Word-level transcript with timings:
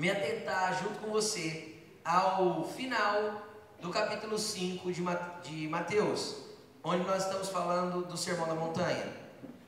me 0.00 0.10
atentar 0.10 0.82
junto 0.82 0.98
com 1.00 1.10
você 1.10 1.74
ao 2.02 2.64
final 2.64 3.46
do 3.82 3.90
capítulo 3.90 4.38
5 4.38 4.90
de 4.90 5.68
Mateus, 5.68 6.36
onde 6.82 7.04
nós 7.06 7.24
estamos 7.24 7.50
falando 7.50 8.06
do 8.06 8.16
Sermão 8.16 8.48
da 8.48 8.54
Montanha. 8.54 9.12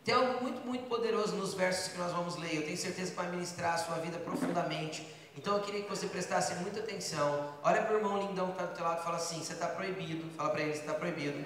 Tem 0.02 0.14
algo 0.14 0.42
muito, 0.42 0.66
muito 0.66 0.88
poderoso 0.88 1.36
nos 1.36 1.52
versos 1.52 1.92
que 1.92 1.98
nós 1.98 2.12
vamos 2.12 2.36
ler. 2.36 2.56
Eu 2.56 2.62
tenho 2.62 2.78
certeza 2.78 3.10
que 3.10 3.16
vai 3.18 3.30
ministrar 3.30 3.74
a 3.74 3.76
sua 3.76 3.96
vida 3.96 4.16
profundamente. 4.20 5.06
Então 5.36 5.54
eu 5.58 5.62
queria 5.62 5.82
que 5.82 5.90
você 5.90 6.06
prestasse 6.06 6.54
muita 6.54 6.80
atenção. 6.80 7.52
Olha 7.62 7.82
para 7.82 7.94
o 7.94 7.98
irmão 7.98 8.16
lindão 8.16 8.46
que 8.46 8.52
está 8.52 8.64
do 8.64 8.74
teu 8.74 8.84
lado 8.86 9.00
e 9.02 9.04
fala 9.04 9.16
assim: 9.16 9.38
você 9.38 9.52
está 9.52 9.66
proibido. 9.66 10.30
Fala 10.34 10.48
para 10.48 10.62
ele: 10.62 10.72
você 10.72 10.80
está 10.80 10.94
proibido 10.94 11.44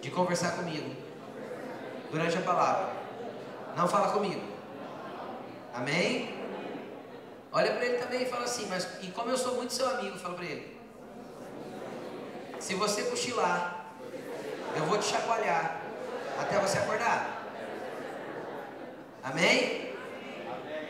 de 0.00 0.10
conversar 0.12 0.52
comigo 0.52 0.94
durante 2.12 2.38
a 2.38 2.42
palavra. 2.42 2.92
Não 3.76 3.88
fala 3.88 4.12
comigo. 4.12 4.40
Amém? 5.74 6.37
Olha 7.52 7.72
para 7.72 7.84
ele 7.84 7.98
também 7.98 8.22
e 8.22 8.26
fala 8.26 8.44
assim: 8.44 8.66
mas 8.66 8.86
e 9.02 9.08
como 9.08 9.30
eu 9.30 9.38
sou 9.38 9.54
muito 9.54 9.72
seu 9.72 9.88
amigo, 9.88 10.18
fala 10.18 10.34
para 10.34 10.44
ele. 10.44 10.78
Se 12.60 12.74
você 12.74 13.02
cochilar, 13.04 13.86
eu 14.76 14.84
vou 14.84 14.98
te 14.98 15.06
chacoalhar 15.06 15.80
até 16.38 16.58
você 16.58 16.78
acordar. 16.78 17.46
Amém? 19.22 19.94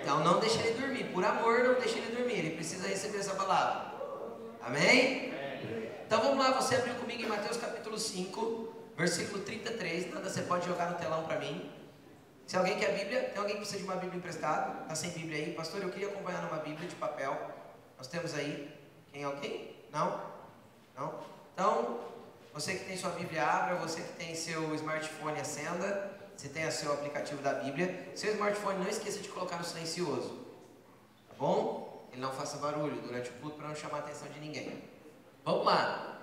Então 0.00 0.20
não 0.20 0.40
deixe 0.40 0.58
ele 0.58 0.80
dormir. 0.80 1.04
Por 1.12 1.24
amor, 1.24 1.64
não 1.64 1.74
deixe 1.74 1.98
ele 1.98 2.16
dormir. 2.16 2.38
Ele 2.38 2.50
precisa 2.50 2.88
receber 2.88 3.18
essa 3.18 3.34
palavra. 3.34 3.94
Amém? 4.62 5.32
Então 6.06 6.22
vamos 6.22 6.38
lá, 6.38 6.52
você 6.52 6.76
abriu 6.76 6.94
comigo 6.94 7.22
em 7.22 7.26
Mateus 7.26 7.58
capítulo 7.58 7.98
5, 7.98 8.74
versículo 8.96 9.42
33. 9.44 10.12
Nada 10.12 10.28
você 10.28 10.42
pode 10.42 10.66
jogar 10.66 10.90
no 10.90 10.96
telão 10.96 11.24
para 11.24 11.38
mim. 11.38 11.70
Se 12.48 12.56
alguém 12.56 12.78
quer 12.78 12.96
Bíblia, 12.96 13.24
tem 13.24 13.36
alguém 13.36 13.56
que 13.56 13.60
precisa 13.60 13.76
de 13.76 13.84
uma 13.84 13.96
Bíblia 13.96 14.16
emprestada? 14.16 14.80
Está 14.80 14.94
sem 14.94 15.10
Bíblia 15.10 15.36
aí? 15.36 15.52
Pastor, 15.52 15.82
eu 15.82 15.90
queria 15.90 16.08
acompanhar 16.08 16.40
numa 16.40 16.56
Bíblia 16.56 16.88
de 16.88 16.94
papel. 16.94 17.38
Nós 17.98 18.06
temos 18.06 18.32
aí. 18.32 18.74
Quem 19.12 19.22
alguém? 19.22 19.76
Não? 19.92 20.18
Não? 20.96 21.20
Então, 21.52 22.00
você 22.54 22.72
que 22.72 22.86
tem 22.86 22.96
sua 22.96 23.10
Bíblia, 23.10 23.44
abra. 23.44 23.74
Você 23.76 24.00
que 24.00 24.14
tem 24.14 24.34
seu 24.34 24.74
smartphone, 24.76 25.38
acenda. 25.38 26.10
Você 26.34 26.48
tem 26.48 26.66
o 26.66 26.72
seu 26.72 26.90
aplicativo 26.90 27.42
da 27.42 27.52
Bíblia. 27.52 28.10
Seu 28.14 28.32
smartphone, 28.32 28.78
não 28.78 28.88
esqueça 28.88 29.18
de 29.18 29.28
colocar 29.28 29.58
no 29.58 29.64
silencioso. 29.64 30.38
Tá 31.28 31.34
bom? 31.38 32.08
Ele 32.10 32.22
não 32.22 32.32
faça 32.32 32.56
barulho 32.56 32.98
durante 33.02 33.28
o 33.28 33.32
culto 33.34 33.58
para 33.58 33.68
não 33.68 33.74
chamar 33.74 33.98
a 33.98 34.00
atenção 34.00 34.26
de 34.26 34.40
ninguém. 34.40 34.84
Vamos 35.44 35.66
lá. 35.66 36.22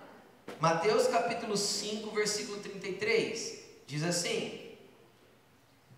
Mateus 0.59 1.05
capítulo 1.05 1.55
5, 1.55 2.09
versículo 2.15 2.59
33. 2.61 3.59
Diz 3.85 4.01
assim: 4.03 4.64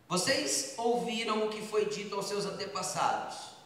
Vocês 0.07 0.73
ouviram 0.77 1.45
o 1.45 1.49
que 1.49 1.61
foi 1.61 1.85
dito 1.85 2.15
aos 2.15 2.27
seus 2.27 2.45
antepassados. 2.45 3.57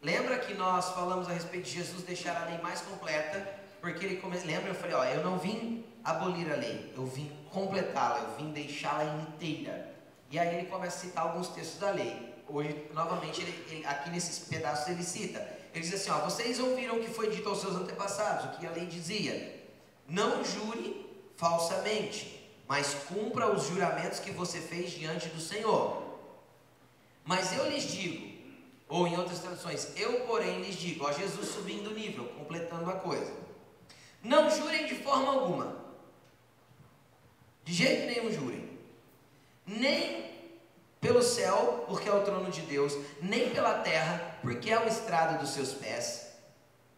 Lembra 0.00 0.38
que 0.38 0.54
nós 0.54 0.88
falamos 0.90 1.28
a 1.28 1.32
respeito 1.32 1.64
de 1.64 1.72
Jesus 1.72 2.02
deixar 2.02 2.40
a 2.40 2.46
lei 2.46 2.58
mais 2.58 2.80
completa? 2.80 3.60
Porque 3.78 4.04
ele 4.06 4.16
come... 4.16 4.38
lembra, 4.38 4.70
eu 4.70 4.74
falei, 4.74 4.94
ó, 4.94 5.04
eu 5.04 5.22
não 5.22 5.38
vim 5.38 5.84
abolir 6.02 6.50
a 6.50 6.56
lei, 6.56 6.90
eu 6.96 7.04
vim 7.04 7.30
completá-la, 7.50 8.20
eu 8.20 8.36
vim 8.38 8.52
deixá-la 8.52 9.04
inteira. 9.20 9.94
E 10.30 10.38
aí 10.38 10.56
ele 10.56 10.66
começa 10.68 10.96
a 10.96 11.00
citar 11.00 11.26
alguns 11.26 11.48
textos 11.48 11.78
da 11.78 11.90
lei. 11.90 12.34
Hoje, 12.48 12.86
novamente, 12.94 13.42
ele, 13.42 13.64
ele, 13.70 13.86
aqui 13.86 14.08
nesses 14.08 14.38
pedaços 14.48 14.88
ele 14.88 15.02
cita. 15.02 15.46
Ele 15.74 15.84
diz 15.84 15.94
assim: 15.94 16.10
ó, 16.10 16.20
vocês 16.20 16.58
ouviram 16.58 16.96
o 16.96 17.00
que 17.00 17.10
foi 17.10 17.30
dito 17.30 17.48
aos 17.48 17.60
seus 17.60 17.76
antepassados, 17.76 18.46
o 18.46 18.58
que 18.58 18.66
a 18.66 18.70
lei 18.70 18.86
dizia. 18.86 19.60
Não 20.08 20.42
jure 20.42 21.06
falsamente, 21.36 22.39
mas 22.70 22.94
cumpra 23.08 23.52
os 23.52 23.66
juramentos 23.66 24.20
que 24.20 24.30
você 24.30 24.60
fez 24.60 24.92
diante 24.92 25.28
do 25.30 25.40
Senhor. 25.40 26.20
Mas 27.24 27.52
eu 27.58 27.68
lhes 27.68 27.82
digo, 27.82 28.32
ou 28.88 29.08
em 29.08 29.16
outras 29.18 29.40
traduções, 29.40 29.88
eu 29.96 30.20
porém 30.20 30.62
lhes 30.62 30.76
digo, 30.76 31.04
ó 31.04 31.10
Jesus 31.10 31.48
subindo 31.48 31.90
o 31.90 31.94
nível, 31.94 32.26
completando 32.38 32.88
a 32.88 32.92
coisa. 32.92 33.34
Não 34.22 34.48
jurem 34.48 34.86
de 34.86 34.94
forma 35.02 35.32
alguma, 35.32 35.84
de 37.64 37.74
jeito 37.74 38.06
nenhum 38.06 38.32
jurem. 38.32 38.78
Nem 39.66 40.30
pelo 41.00 41.24
céu, 41.24 41.84
porque 41.88 42.08
é 42.08 42.14
o 42.14 42.22
trono 42.22 42.52
de 42.52 42.60
Deus, 42.60 42.96
nem 43.20 43.50
pela 43.50 43.80
terra, 43.80 44.38
porque 44.42 44.70
é 44.70 44.78
o 44.78 44.86
estrado 44.86 45.40
dos 45.40 45.50
seus 45.50 45.72
pés, 45.72 46.36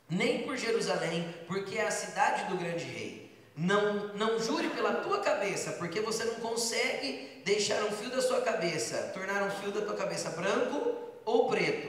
nem 0.06 0.42
por 0.42 0.58
Jerusalém, 0.58 1.34
porque 1.47 1.78
é 1.78 1.86
a 1.86 1.91
cidade 1.91 2.44
do 2.50 2.58
grande 2.58 2.84
rei. 2.84 3.22
Não, 3.56 4.14
não 4.14 4.38
jure 4.40 4.70
pela 4.70 4.94
tua 4.94 5.20
cabeça, 5.20 5.72
porque 5.72 6.00
você 6.00 6.24
não 6.24 6.36
consegue 6.36 7.42
deixar 7.44 7.82
um 7.84 7.92
fio 7.92 8.10
da 8.10 8.22
sua 8.22 8.40
cabeça, 8.40 9.10
tornar 9.14 9.42
um 9.42 9.50
fio 9.50 9.70
da 9.70 9.82
tua 9.82 9.94
cabeça 9.94 10.30
branco 10.30 10.96
ou 11.24 11.48
preto. 11.48 11.88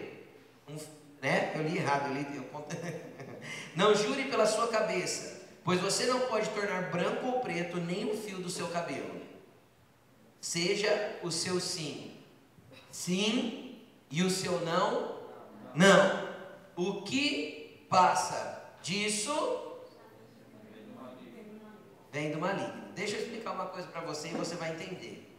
Um, 0.67 0.77
né? 1.21 1.53
Eu 1.55 1.63
li 1.63 1.77
errado, 1.77 2.09
eu 2.09 2.13
li. 2.15 2.27
Eu... 2.35 2.43
não 3.75 3.95
jure 3.95 4.25
pela 4.25 4.45
sua 4.45 4.67
cabeça, 4.67 5.33
Pois 5.63 5.79
você 5.79 6.05
não 6.05 6.19
pode 6.21 6.49
tornar 6.49 6.91
branco 6.91 7.25
ou 7.25 7.39
preto 7.39 7.77
nem 7.77 8.11
um 8.11 8.17
fio 8.17 8.39
do 8.39 8.49
seu 8.49 8.67
cabelo. 8.67 9.21
Seja 10.41 11.19
o 11.23 11.31
seu 11.31 11.59
sim, 11.59 12.11
sim, 12.91 13.79
e 14.11 14.21
o 14.23 14.29
seu 14.29 14.59
não, 14.65 15.19
não. 15.73 16.33
O 16.75 17.03
que 17.03 17.85
passa 17.89 18.61
disso 18.81 19.31
vem 22.13 22.31
do 22.31 22.39
maligno. 22.39 22.93
Deixa 22.93 23.17
eu 23.17 23.23
explicar 23.23 23.51
uma 23.51 23.65
coisa 23.65 23.87
para 23.87 24.01
você 24.01 24.27
e 24.29 24.33
você 24.33 24.55
vai 24.55 24.71
entender. 24.71 25.35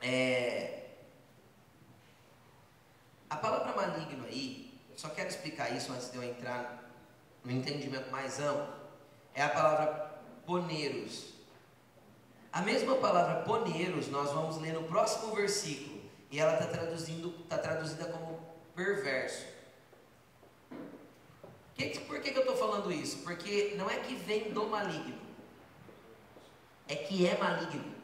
É, 0.00 0.86
a 3.28 3.36
palavra 3.36 3.76
maligno 3.76 4.24
aí, 4.24 4.80
eu 4.90 4.98
só 4.98 5.10
quero 5.10 5.28
explicar 5.28 5.76
isso 5.76 5.92
antes 5.92 6.10
de 6.10 6.16
eu 6.16 6.24
entrar 6.24 6.90
no 7.44 7.52
entendimento 7.52 8.10
mais 8.10 8.40
amplo, 8.40 8.74
é 9.34 9.42
a 9.42 9.50
palavra 9.50 10.20
poneiros. 10.46 11.34
A 12.50 12.62
mesma 12.62 12.96
palavra 12.96 13.42
poneiros 13.42 14.08
nós 14.08 14.32
vamos 14.32 14.56
ler 14.56 14.72
no 14.72 14.84
próximo 14.84 15.34
versículo 15.34 16.00
e 16.30 16.40
ela 16.40 16.54
está 16.54 16.66
traduzindo, 16.66 17.34
está 17.42 17.58
traduzida 17.58 18.06
como 18.06 18.40
perverso. 18.74 19.44
Que, 21.74 21.98
por 22.00 22.20
que, 22.20 22.30
que 22.30 22.38
eu 22.38 22.42
estou 22.42 22.56
falando 22.56 22.90
isso? 22.90 23.18
Porque 23.18 23.74
não 23.76 23.90
é 23.90 23.98
que 23.98 24.14
vem 24.14 24.50
do 24.50 24.66
maligno, 24.66 25.25
é 26.88 26.94
que 26.94 27.26
é 27.26 27.36
maligno. 27.36 27.94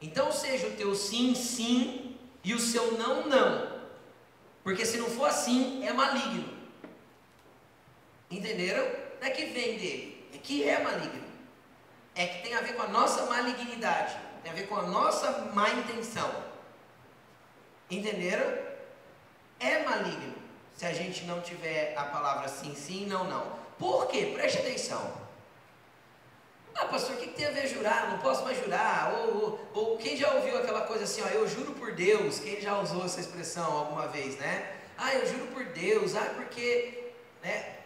Então 0.00 0.32
seja 0.32 0.66
o 0.66 0.76
teu 0.76 0.94
sim, 0.94 1.34
sim 1.34 2.16
e 2.42 2.54
o 2.54 2.58
seu 2.58 2.98
não, 2.98 3.26
não. 3.26 3.80
Porque 4.62 4.84
se 4.84 4.98
não 4.98 5.08
for 5.08 5.26
assim, 5.26 5.86
é 5.86 5.92
maligno. 5.92 6.58
Entenderam? 8.30 8.84
Não 9.20 9.26
é 9.26 9.30
que 9.30 9.46
vem 9.46 9.78
dele, 9.78 10.28
é 10.32 10.38
que 10.38 10.68
é 10.68 10.82
maligno. 10.82 11.30
É 12.14 12.26
que 12.26 12.42
tem 12.42 12.54
a 12.54 12.60
ver 12.60 12.74
com 12.74 12.82
a 12.82 12.88
nossa 12.88 13.26
malignidade, 13.26 14.16
tem 14.42 14.52
a 14.52 14.54
ver 14.54 14.66
com 14.66 14.76
a 14.76 14.82
nossa 14.82 15.52
má 15.54 15.70
intenção. 15.70 16.30
Entenderam? 17.90 18.70
É 19.58 19.82
maligno 19.84 20.34
se 20.74 20.86
a 20.86 20.92
gente 20.94 21.24
não 21.24 21.42
tiver 21.42 21.94
a 21.96 22.04
palavra 22.04 22.48
sim, 22.48 22.74
sim, 22.74 23.06
não, 23.06 23.24
não. 23.24 23.52
Por 23.78 24.06
quê? 24.06 24.32
Preste 24.34 24.58
atenção. 24.58 25.12
Ah, 26.74 26.86
pastor, 26.86 27.16
o 27.16 27.18
que, 27.18 27.28
tem 27.28 27.46
a 27.46 27.50
ver 27.50 27.66
jurar? 27.66 28.10
Não 28.10 28.18
posso 28.18 28.44
mais 28.44 28.58
jurar. 28.58 29.12
Ou, 29.14 29.34
ou, 29.34 29.70
ou, 29.74 29.98
quem 29.98 30.16
já 30.16 30.32
ouviu 30.34 30.56
aquela 30.58 30.82
coisa 30.82 31.04
assim, 31.04 31.22
ó, 31.22 31.28
eu 31.28 31.46
juro 31.48 31.72
por 31.72 31.92
Deus. 31.92 32.38
Quem 32.38 32.60
já 32.60 32.78
usou 32.78 33.04
essa 33.04 33.20
expressão 33.20 33.78
alguma 33.78 34.06
vez, 34.08 34.36
né? 34.36 34.76
Ah, 34.96 35.14
eu 35.14 35.26
juro 35.26 35.46
por 35.48 35.64
Deus. 35.66 36.14
Ah, 36.14 36.32
porque, 36.34 37.12
né? 37.42 37.76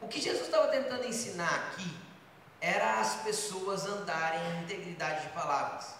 O 0.00 0.08
que 0.08 0.20
Jesus 0.20 0.46
estava 0.46 0.68
tentando 0.68 1.06
ensinar 1.06 1.72
aqui 1.72 1.90
era 2.60 3.00
as 3.00 3.16
pessoas 3.16 3.86
andarem 3.86 4.40
em 4.40 4.62
integridade 4.62 5.22
de 5.22 5.28
palavras. 5.32 5.94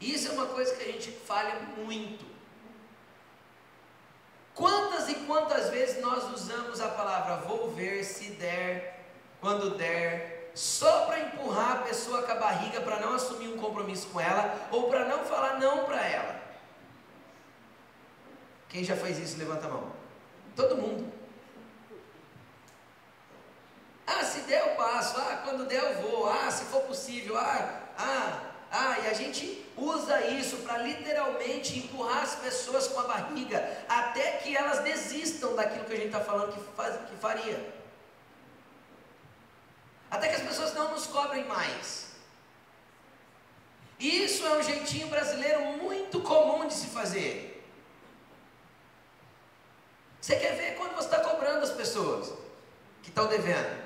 Isso 0.00 0.28
é 0.28 0.32
uma 0.32 0.46
coisa 0.46 0.74
que 0.74 0.82
a 0.82 0.92
gente 0.92 1.12
falha 1.12 1.60
muito. 1.76 2.24
Quantas 4.54 5.08
e 5.08 5.14
quantas 5.26 5.70
vezes 5.70 6.02
nós 6.02 6.24
usamos 6.34 6.80
a 6.80 6.88
palavra 6.88 7.36
vou 7.36 7.70
ver, 7.70 8.04
se 8.04 8.30
der, 8.32 8.91
quando 9.42 9.76
der, 9.76 10.52
só 10.54 11.06
para 11.06 11.18
empurrar 11.18 11.72
a 11.72 11.82
pessoa 11.82 12.22
com 12.22 12.30
a 12.30 12.36
barriga 12.36 12.80
para 12.80 13.00
não 13.00 13.12
assumir 13.12 13.48
um 13.48 13.58
compromisso 13.58 14.06
com 14.06 14.20
ela 14.20 14.68
ou 14.70 14.88
para 14.88 15.04
não 15.04 15.24
falar 15.24 15.58
não 15.58 15.84
para 15.84 16.00
ela? 16.00 16.40
Quem 18.68 18.84
já 18.84 18.96
fez 18.96 19.18
isso, 19.18 19.36
levanta 19.38 19.66
a 19.66 19.70
mão. 19.70 19.92
Todo 20.54 20.76
mundo. 20.76 21.12
Ah, 24.06 24.24
se 24.24 24.42
der 24.42 24.60
eu 24.60 24.76
passo. 24.76 25.20
Ah, 25.20 25.42
quando 25.44 25.66
der 25.66 25.82
eu 25.82 26.02
vou. 26.02 26.30
Ah, 26.30 26.50
se 26.50 26.64
for 26.66 26.82
possível. 26.82 27.36
Ah, 27.36 27.80
ah, 27.98 28.40
ah. 28.70 28.98
E 29.00 29.08
a 29.08 29.12
gente 29.12 29.66
usa 29.76 30.24
isso 30.26 30.58
para 30.58 30.78
literalmente 30.78 31.80
empurrar 31.80 32.22
as 32.22 32.36
pessoas 32.36 32.86
com 32.88 33.00
a 33.00 33.04
barriga 33.04 33.84
até 33.88 34.38
que 34.38 34.56
elas 34.56 34.78
desistam 34.80 35.54
daquilo 35.56 35.84
que 35.84 35.92
a 35.94 35.96
gente 35.96 36.06
está 36.06 36.20
falando 36.20 36.52
que, 36.52 36.60
faz, 36.74 36.94
que 37.10 37.16
faria 37.16 37.81
até 40.12 40.28
que 40.28 40.34
as 40.34 40.42
pessoas 40.42 40.74
não 40.74 40.90
nos 40.90 41.06
cobrem 41.06 41.46
mais. 41.46 42.08
E 43.98 44.24
isso 44.24 44.44
é 44.46 44.58
um 44.58 44.62
jeitinho 44.62 45.08
brasileiro 45.08 45.62
muito 45.78 46.20
comum 46.20 46.68
de 46.68 46.74
se 46.74 46.88
fazer. 46.88 47.64
Você 50.20 50.36
quer 50.36 50.54
ver 50.54 50.76
quando 50.76 50.94
você 50.94 51.06
está 51.06 51.20
cobrando 51.20 51.64
as 51.64 51.70
pessoas 51.70 52.30
que 53.02 53.08
estão 53.08 53.26
devendo. 53.26 53.82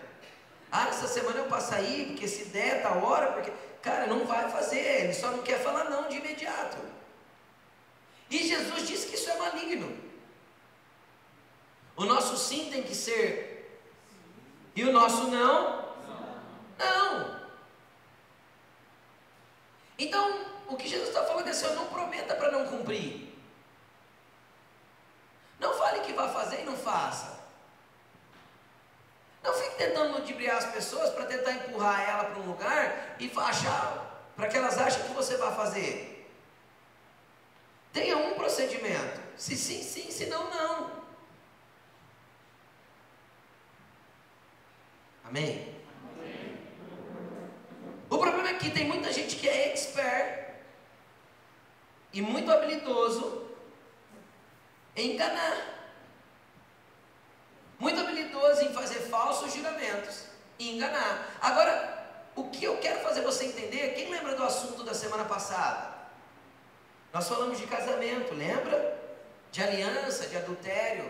Ah, 0.73 0.89
essa 0.89 1.07
semana 1.07 1.39
eu 1.39 1.47
passo 1.47 1.73
aí, 1.73 2.07
porque 2.07 2.27
se 2.27 2.47
der, 2.47 2.83
tá 2.83 2.91
hora, 2.91 3.31
porque. 3.31 3.53
Cara, 3.81 4.09
não 4.09 4.27
vai 4.27 4.51
fazer, 4.51 5.05
ele 5.05 5.15
só 5.15 5.31
não 5.31 5.45
quer 5.45 5.63
falar 5.63 5.89
não 5.89 6.09
de 6.09 6.17
imediato. 6.17 6.79
E 8.29 8.39
Jesus 8.49 8.89
disse 8.89 9.07
que 9.07 9.15
isso 9.15 9.31
é 9.31 9.37
maligno. 9.39 9.97
O 11.97 12.05
nosso 12.05 12.37
sim 12.37 12.69
tem 12.69 12.83
que 12.83 12.97
ser, 12.97 13.81
e 14.75 14.83
o 14.83 14.93
nosso 14.93 15.29
não 15.29 15.86
Então, 20.07 20.47
o 20.69 20.77
que 20.77 20.89
Jesus 20.89 21.09
está 21.09 21.25
falando 21.25 21.49
é 21.49 21.51
assim: 21.51 21.75
não 21.75 21.87
prometa 21.87 22.35
para 22.37 22.53
não 22.53 22.67
cumprir. 22.67 23.35
Não 25.59 25.75
fale 25.75 26.01
que 26.01 26.13
vai 26.13 26.33
fazer 26.33 26.61
e 26.61 26.65
não 26.65 26.77
faça. 26.77 27.41
Não 29.43 29.53
fique 29.53 29.77
tentando 29.77 30.19
ludibriar 30.19 30.59
as 30.59 30.67
pessoas 30.67 31.11
para 31.11 31.27
tentar 31.27 31.53
empurrar 31.53 32.09
ela 32.09 32.25
para 32.25 32.41
um 32.41 32.47
lugar 32.47 33.17
e 33.19 33.33
achar, 33.37 34.25
para 34.37 34.49
que 34.49 34.57
elas 34.57 34.79
achem 34.79 35.03
que 35.03 35.13
você 35.13 35.37
vai 35.37 35.55
fazer. 35.55 36.31
Tenha 37.93 38.17
um 38.17 38.35
procedimento. 38.35 39.21
Se 39.37 39.57
sim, 39.57 39.83
sim, 39.83 40.11
se 40.11 40.27
não, 40.27 40.51
não. 40.51 40.91
Amém? 45.25 45.75
Amém? 46.13 46.59
O 48.09 48.19
problema 48.19 48.51
é 48.51 48.55
que 48.67 48.73
tem 48.73 48.85
muita 48.85 49.13
gente 49.13 49.37
que 49.37 49.49
é 49.49 49.73
expert 49.73 50.51
e 52.13 52.21
muito 52.21 52.51
habilidoso 52.51 53.47
em 54.97 55.13
enganar. 55.13 55.57
Muito 57.79 58.01
habilidoso 58.01 58.63
em 58.63 58.73
fazer 58.73 59.01
falsos 59.11 59.55
juramentos 59.55 60.25
e 60.59 60.75
enganar. 60.75 61.37
Agora, 61.41 62.25
o 62.35 62.51
que 62.51 62.65
eu 62.65 62.79
quero 62.79 63.01
fazer 63.01 63.21
você 63.21 63.45
entender, 63.45 63.95
quem 63.95 64.11
lembra 64.11 64.35
do 64.35 64.43
assunto 64.43 64.83
da 64.83 64.95
semana 64.95 65.25
passada? 65.25 65.95
Nós 67.13 67.29
falamos 67.29 67.59
de 67.59 67.67
casamento, 67.67 68.35
lembra? 68.35 69.01
De 69.53 69.63
aliança, 69.63 70.27
de 70.27 70.37
adultério. 70.37 71.09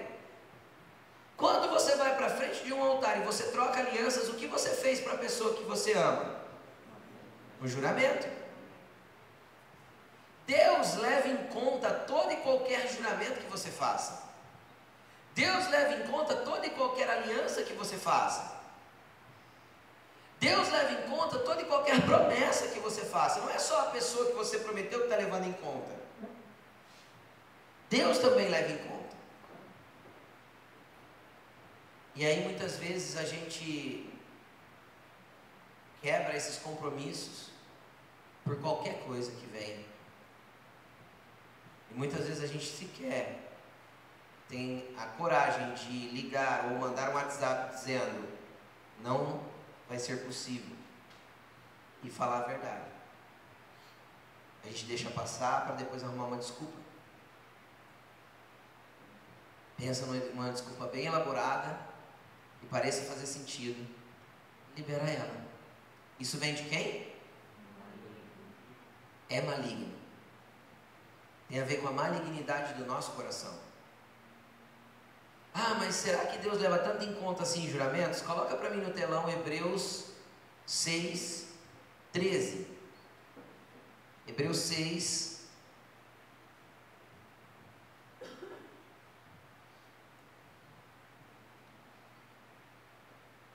Quando 1.38 1.70
você 1.70 1.96
vai 1.96 2.16
para 2.16 2.30
frente 2.30 2.64
de 2.64 2.72
um 2.72 2.82
altar 2.82 3.18
e 3.18 3.24
você 3.24 3.44
troca 3.44 3.80
alianças, 3.80 4.28
o 4.28 4.34
que 4.34 4.46
você 4.46 4.70
fez 4.70 5.00
para 5.00 5.14
a 5.14 5.18
pessoa 5.18 5.54
que 5.54 5.62
você 5.62 5.94
ama? 5.94 6.35
Um 7.60 7.68
juramento. 7.68 8.28
Deus 10.46 10.94
leva 10.96 11.28
em 11.28 11.48
conta 11.48 11.90
todo 11.90 12.32
e 12.32 12.36
qualquer 12.36 12.88
juramento 12.88 13.40
que 13.40 13.50
você 13.50 13.70
faça. 13.70 14.24
Deus 15.34 15.68
leva 15.68 15.94
em 15.94 16.06
conta 16.06 16.36
toda 16.36 16.66
e 16.66 16.70
qualquer 16.70 17.10
aliança 17.10 17.62
que 17.62 17.72
você 17.72 17.96
faça. 17.96 18.56
Deus 20.38 20.68
leva 20.70 20.92
em 20.92 21.10
conta 21.10 21.38
toda 21.40 21.62
e 21.62 21.64
qualquer 21.64 22.00
promessa 22.02 22.68
que 22.68 22.78
você 22.78 23.02
faça. 23.02 23.40
Não 23.40 23.50
é 23.50 23.58
só 23.58 23.82
a 23.82 23.90
pessoa 23.90 24.26
que 24.26 24.32
você 24.32 24.58
prometeu 24.58 25.00
que 25.00 25.04
está 25.06 25.16
levando 25.16 25.46
em 25.46 25.52
conta. 25.54 25.94
Deus 27.88 28.18
também 28.18 28.48
leva 28.48 28.72
em 28.72 28.78
conta. 28.78 29.16
E 32.14 32.24
aí 32.24 32.42
muitas 32.42 32.76
vezes 32.76 33.16
a 33.16 33.24
gente 33.24 34.05
quebra 36.06 36.36
esses 36.36 36.58
compromissos 36.58 37.50
por 38.44 38.56
qualquer 38.60 39.02
coisa 39.02 39.28
que 39.32 39.46
venha. 39.46 39.84
E 41.90 41.94
muitas 41.94 42.28
vezes 42.28 42.44
a 42.44 42.46
gente 42.46 42.64
sequer 42.64 43.58
tem 44.48 44.94
a 44.96 45.06
coragem 45.06 45.74
de 45.74 46.10
ligar 46.10 46.66
ou 46.66 46.78
mandar 46.78 47.10
um 47.10 47.14
WhatsApp 47.14 47.74
dizendo: 47.74 48.28
não 49.00 49.42
vai 49.88 49.98
ser 49.98 50.24
possível, 50.24 50.76
e 52.04 52.08
falar 52.08 52.38
a 52.38 52.46
verdade. 52.46 52.88
A 54.62 54.68
gente 54.68 54.84
deixa 54.84 55.10
passar 55.10 55.66
para 55.66 55.74
depois 55.74 56.04
arrumar 56.04 56.26
uma 56.26 56.36
desculpa. 56.36 56.78
Pensa 59.76 60.06
numa 60.06 60.52
desculpa 60.52 60.86
bem 60.86 61.06
elaborada 61.06 61.76
e 62.62 62.66
pareça 62.66 63.12
fazer 63.12 63.26
sentido. 63.26 63.84
Libera 64.76 65.10
ela. 65.10 65.55
Isso 66.18 66.38
vem 66.38 66.54
de 66.54 66.64
quem? 66.64 67.14
É 69.28 69.40
maligno. 69.42 69.94
Tem 71.48 71.60
a 71.60 71.64
ver 71.64 71.80
com 71.80 71.88
a 71.88 71.92
malignidade 71.92 72.74
do 72.74 72.86
nosso 72.86 73.12
coração. 73.12 73.54
Ah, 75.54 75.74
mas 75.78 75.94
será 75.94 76.26
que 76.26 76.38
Deus 76.38 76.60
leva 76.60 76.78
tanto 76.78 77.04
em 77.04 77.14
conta 77.14 77.42
assim 77.42 77.68
juramentos? 77.68 78.20
Coloca 78.20 78.56
para 78.56 78.70
mim 78.70 78.82
no 78.82 78.92
telão 78.92 79.28
Hebreus 79.28 80.10
6, 80.66 81.48
13. 82.12 82.66
Hebreus 84.26 84.58
6, 84.58 85.36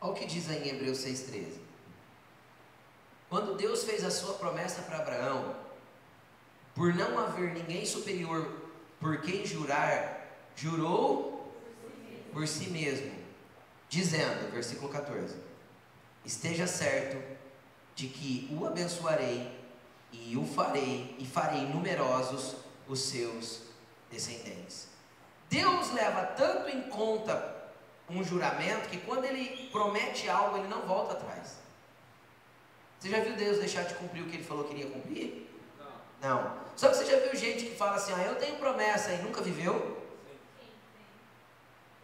Olha 0.02 0.14
o 0.14 0.16
que 0.16 0.26
diz 0.26 0.50
aí 0.50 0.68
em 0.68 0.76
Hebreus 0.76 0.98
6,13. 0.98 1.71
Quando 3.32 3.56
Deus 3.56 3.86
fez 3.86 4.04
a 4.04 4.12
sua 4.12 4.34
promessa 4.34 4.82
para 4.82 4.98
Abraão, 4.98 5.56
por 6.76 6.94
não 6.94 7.18
haver 7.18 7.54
ninguém 7.54 7.86
superior 7.86 8.46
por 9.00 9.22
quem 9.22 9.46
jurar, 9.46 10.28
jurou 10.54 11.50
por 12.34 12.46
si 12.46 12.70
mesmo, 12.70 13.10
dizendo, 13.88 14.52
versículo 14.52 14.92
14: 14.92 15.34
Esteja 16.26 16.68
certo 16.68 17.24
de 17.96 18.10
que 18.10 18.50
o 18.52 18.66
abençoarei 18.66 19.58
e 20.12 20.36
o 20.36 20.46
farei 20.46 21.16
e 21.18 21.26
farei 21.26 21.62
numerosos 21.62 22.58
os 22.86 23.00
seus 23.00 23.62
descendentes. 24.12 24.90
Deus 25.50 25.90
leva 25.94 26.26
tanto 26.26 26.68
em 26.68 26.82
conta 26.90 27.62
um 28.10 28.22
juramento 28.26 28.90
que 28.90 28.98
quando 28.98 29.24
ele 29.24 29.70
promete 29.72 30.30
algo, 30.30 30.58
ele 30.58 30.68
não 30.68 30.82
volta 30.82 31.14
atrás. 31.14 31.61
Você 33.02 33.10
já 33.10 33.20
viu 33.20 33.36
Deus 33.36 33.58
deixar 33.58 33.82
de 33.82 33.96
cumprir 33.96 34.22
o 34.22 34.28
que 34.28 34.36
ele 34.36 34.44
falou 34.44 34.64
que 34.64 34.76
iria 34.76 34.92
cumprir? 34.92 35.50
Não. 36.22 36.44
não. 36.44 36.58
Só 36.76 36.88
que 36.90 36.98
você 36.98 37.06
já 37.06 37.18
viu 37.18 37.36
gente 37.36 37.66
que 37.66 37.76
fala 37.76 37.96
assim, 37.96 38.14
ah, 38.14 38.22
eu 38.22 38.36
tenho 38.36 38.58
promessa 38.58 39.12
e 39.12 39.24
nunca 39.24 39.42
viveu? 39.42 40.00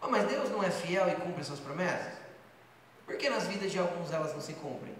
Oh, 0.02 0.08
mas 0.08 0.26
Deus 0.26 0.50
não 0.50 0.60
é 0.60 0.70
fiel 0.70 1.08
e 1.08 1.14
cumpre 1.14 1.44
suas 1.44 1.60
promessas? 1.60 2.14
Por 3.06 3.16
que 3.16 3.30
nas 3.30 3.44
vidas 3.44 3.70
de 3.70 3.78
alguns 3.78 4.12
elas 4.12 4.32
não 4.34 4.40
se 4.40 4.54
cumprem? 4.54 4.92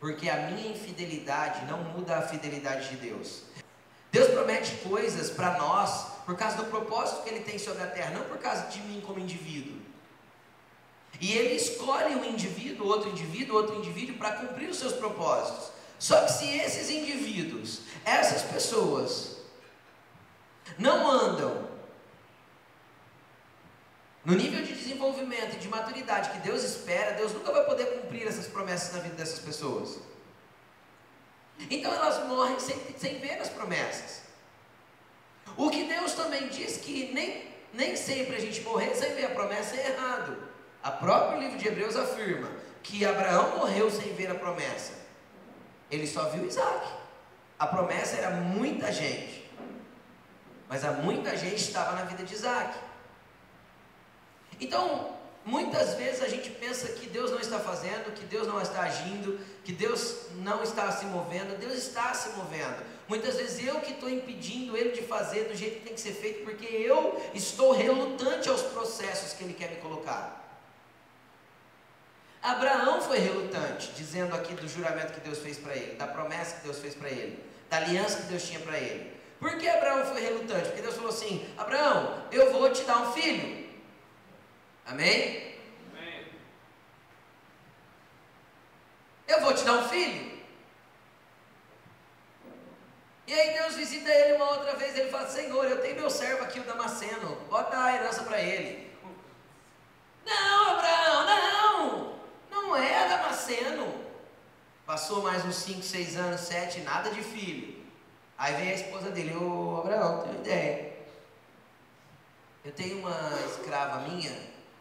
Porque 0.00 0.28
a 0.28 0.48
minha 0.48 0.72
infidelidade 0.72 1.64
não 1.66 1.78
muda 1.78 2.18
a 2.18 2.22
fidelidade 2.22 2.88
de 2.88 2.96
Deus. 2.96 3.44
Deus 4.10 4.32
promete 4.32 4.78
coisas 4.78 5.30
para 5.30 5.58
nós 5.58 6.06
por 6.26 6.36
causa 6.36 6.56
do 6.56 6.64
propósito 6.64 7.22
que 7.22 7.28
Ele 7.28 7.44
tem 7.44 7.56
sobre 7.56 7.84
a 7.84 7.86
terra, 7.86 8.10
não 8.10 8.24
por 8.24 8.38
causa 8.38 8.66
de 8.66 8.80
mim 8.80 9.00
como 9.00 9.20
indivíduo. 9.20 9.80
E 11.20 11.32
Ele 11.32 11.54
escolhe 11.54 12.14
um 12.14 12.24
indivíduo, 12.24 12.86
outro 12.86 13.10
indivíduo, 13.10 13.56
outro 13.56 13.76
indivíduo 13.76 14.16
para 14.16 14.32
cumprir 14.32 14.68
os 14.68 14.78
seus 14.78 14.92
propósitos. 14.92 15.70
Só 15.98 16.24
que 16.24 16.32
se 16.32 16.48
esses 16.58 16.90
indivíduos, 16.90 17.82
essas 18.04 18.42
pessoas, 18.42 19.36
não 20.78 21.08
andam 21.08 21.68
no 24.24 24.34
nível 24.34 24.62
de 24.62 24.72
desenvolvimento 24.72 25.56
e 25.56 25.58
de 25.58 25.68
maturidade 25.68 26.30
que 26.30 26.38
Deus 26.38 26.62
espera, 26.62 27.12
Deus 27.12 27.32
nunca 27.32 27.52
vai 27.52 27.64
poder 27.64 27.86
cumprir 27.86 28.26
essas 28.26 28.46
promessas 28.46 28.94
na 28.94 29.00
vida 29.00 29.14
dessas 29.14 29.40
pessoas. 29.40 29.98
Então 31.70 31.92
elas 31.92 32.26
morrem 32.26 32.58
sem, 32.58 32.76
sem 32.98 33.18
ver 33.18 33.40
as 33.40 33.48
promessas. 33.48 34.22
O 35.56 35.70
que 35.70 35.84
Deus 35.84 36.12
também 36.12 36.48
diz 36.48 36.78
que 36.78 37.12
nem, 37.12 37.48
nem 37.72 37.96
sempre 37.96 38.36
a 38.36 38.40
gente 38.40 38.60
morrer 38.62 38.94
sem 38.94 39.14
ver 39.14 39.26
a 39.26 39.30
promessa 39.30 39.76
é 39.76 39.90
errado. 39.90 40.36
A 40.82 40.90
próprio 40.90 41.38
livro 41.38 41.58
de 41.58 41.68
Hebreus 41.68 41.96
afirma 41.96 42.50
que 42.82 43.04
Abraão 43.04 43.58
morreu 43.58 43.90
sem 43.90 44.12
ver 44.14 44.30
a 44.30 44.34
promessa. 44.34 44.94
Ele 45.90 46.06
só 46.06 46.28
viu 46.30 46.46
Isaac. 46.46 46.86
A 47.58 47.66
promessa 47.66 48.16
era 48.16 48.30
muita 48.30 48.90
gente. 48.90 49.48
Mas 50.68 50.84
a 50.84 50.92
muita 50.92 51.36
gente 51.36 51.62
estava 51.62 51.92
na 51.92 52.04
vida 52.04 52.24
de 52.24 52.34
Isaac. 52.34 52.76
Então, 54.60 55.12
Muitas 55.44 55.94
vezes 55.94 56.22
a 56.22 56.28
gente 56.28 56.50
pensa 56.50 56.92
que 56.92 57.06
Deus 57.06 57.32
não 57.32 57.40
está 57.40 57.58
fazendo, 57.58 58.14
que 58.14 58.24
Deus 58.24 58.46
não 58.46 58.62
está 58.62 58.82
agindo, 58.82 59.40
que 59.64 59.72
Deus 59.72 60.26
não 60.36 60.62
está 60.62 60.90
se 60.92 61.04
movendo. 61.06 61.58
Deus 61.58 61.74
está 61.74 62.14
se 62.14 62.36
movendo. 62.36 62.84
Muitas 63.08 63.34
vezes 63.34 63.66
eu 63.66 63.80
que 63.80 63.92
estou 63.92 64.08
impedindo 64.08 64.76
Ele 64.76 64.92
de 64.92 65.02
fazer 65.02 65.48
do 65.48 65.56
jeito 65.56 65.80
que 65.80 65.84
tem 65.86 65.94
que 65.94 66.00
ser 66.00 66.12
feito, 66.12 66.44
porque 66.44 66.64
eu 66.64 67.20
estou 67.34 67.72
relutante 67.72 68.48
aos 68.48 68.62
processos 68.62 69.32
que 69.32 69.42
Ele 69.42 69.52
quer 69.52 69.70
me 69.70 69.76
colocar. 69.78 70.41
Abraão 72.42 73.00
foi 73.00 73.18
relutante, 73.18 73.92
dizendo 73.92 74.34
aqui 74.34 74.52
do 74.54 74.66
juramento 74.66 75.12
que 75.12 75.20
Deus 75.20 75.38
fez 75.38 75.58
para 75.58 75.76
ele, 75.76 75.94
da 75.94 76.08
promessa 76.08 76.56
que 76.56 76.64
Deus 76.64 76.78
fez 76.78 76.92
para 76.94 77.08
ele, 77.08 77.38
da 77.70 77.76
aliança 77.76 78.22
que 78.22 78.26
Deus 78.26 78.42
tinha 78.42 78.58
para 78.58 78.76
ele. 78.76 79.16
Por 79.38 79.56
que 79.58 79.68
Abraão 79.68 80.04
foi 80.04 80.20
relutante? 80.20 80.66
Porque 80.66 80.82
Deus 80.82 80.96
falou 80.96 81.10
assim: 81.10 81.48
Abraão, 81.56 82.24
eu 82.32 82.52
vou 82.52 82.70
te 82.72 82.82
dar 82.82 82.98
um 82.98 83.12
filho. 83.12 83.70
Amém? 84.84 85.56
Amém. 85.92 86.26
Eu 89.28 89.40
vou 89.40 89.54
te 89.54 89.64
dar 89.64 89.74
um 89.74 89.88
filho. 89.88 90.32
E 93.24 93.32
aí 93.32 93.56
Deus 93.56 93.76
visita 93.76 94.10
ele 94.10 94.34
uma 94.34 94.50
outra 94.50 94.74
vez, 94.74 94.98
ele 94.98 95.10
fala: 95.10 95.28
Senhor, 95.28 95.64
eu 95.64 95.80
tenho 95.80 95.94
meu 95.94 96.10
servo 96.10 96.42
aqui, 96.42 96.58
o 96.58 96.64
Damasceno, 96.64 97.36
bota 97.48 97.82
a 97.82 97.94
herança 97.94 98.24
para 98.24 98.40
ele. 98.40 98.92
Não, 100.24 100.70
Abraão, 100.70 101.26
não! 101.26 102.11
Não 102.62 102.76
é 102.76 103.08
Damasceno. 103.08 104.02
Passou 104.86 105.22
mais 105.22 105.44
uns 105.44 105.56
5, 105.56 105.82
6 105.82 106.16
anos, 106.16 106.40
7, 106.42 106.80
nada 106.80 107.10
de 107.10 107.22
filho. 107.22 107.82
Aí 108.38 108.54
vem 108.54 108.70
a 108.70 108.74
esposa 108.74 109.10
dele, 109.10 109.36
ô 109.36 109.80
Abraão, 109.80 110.22
tenho 110.22 110.40
ideia. 110.40 110.92
Eu 112.64 112.72
tenho 112.72 112.98
uma 112.98 113.40
escrava 113.46 114.08
minha 114.08 114.30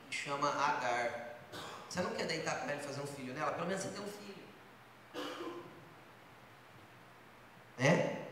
que 0.10 0.16
chama 0.16 0.50
Agar. 0.50 1.38
Você 1.90 2.02
não 2.02 2.12
quer 2.12 2.26
deitar 2.26 2.60
com 2.60 2.70
ela 2.70 2.82
e 2.82 2.86
fazer 2.86 3.02
um 3.02 3.08
filho 3.08 3.34
nela? 3.34 3.52
Pelo 3.52 3.68
menos 3.68 3.84
você 3.84 3.90
tem 3.90 4.02
um 4.02 4.08
filho. 4.08 4.32
Né? 7.78 8.26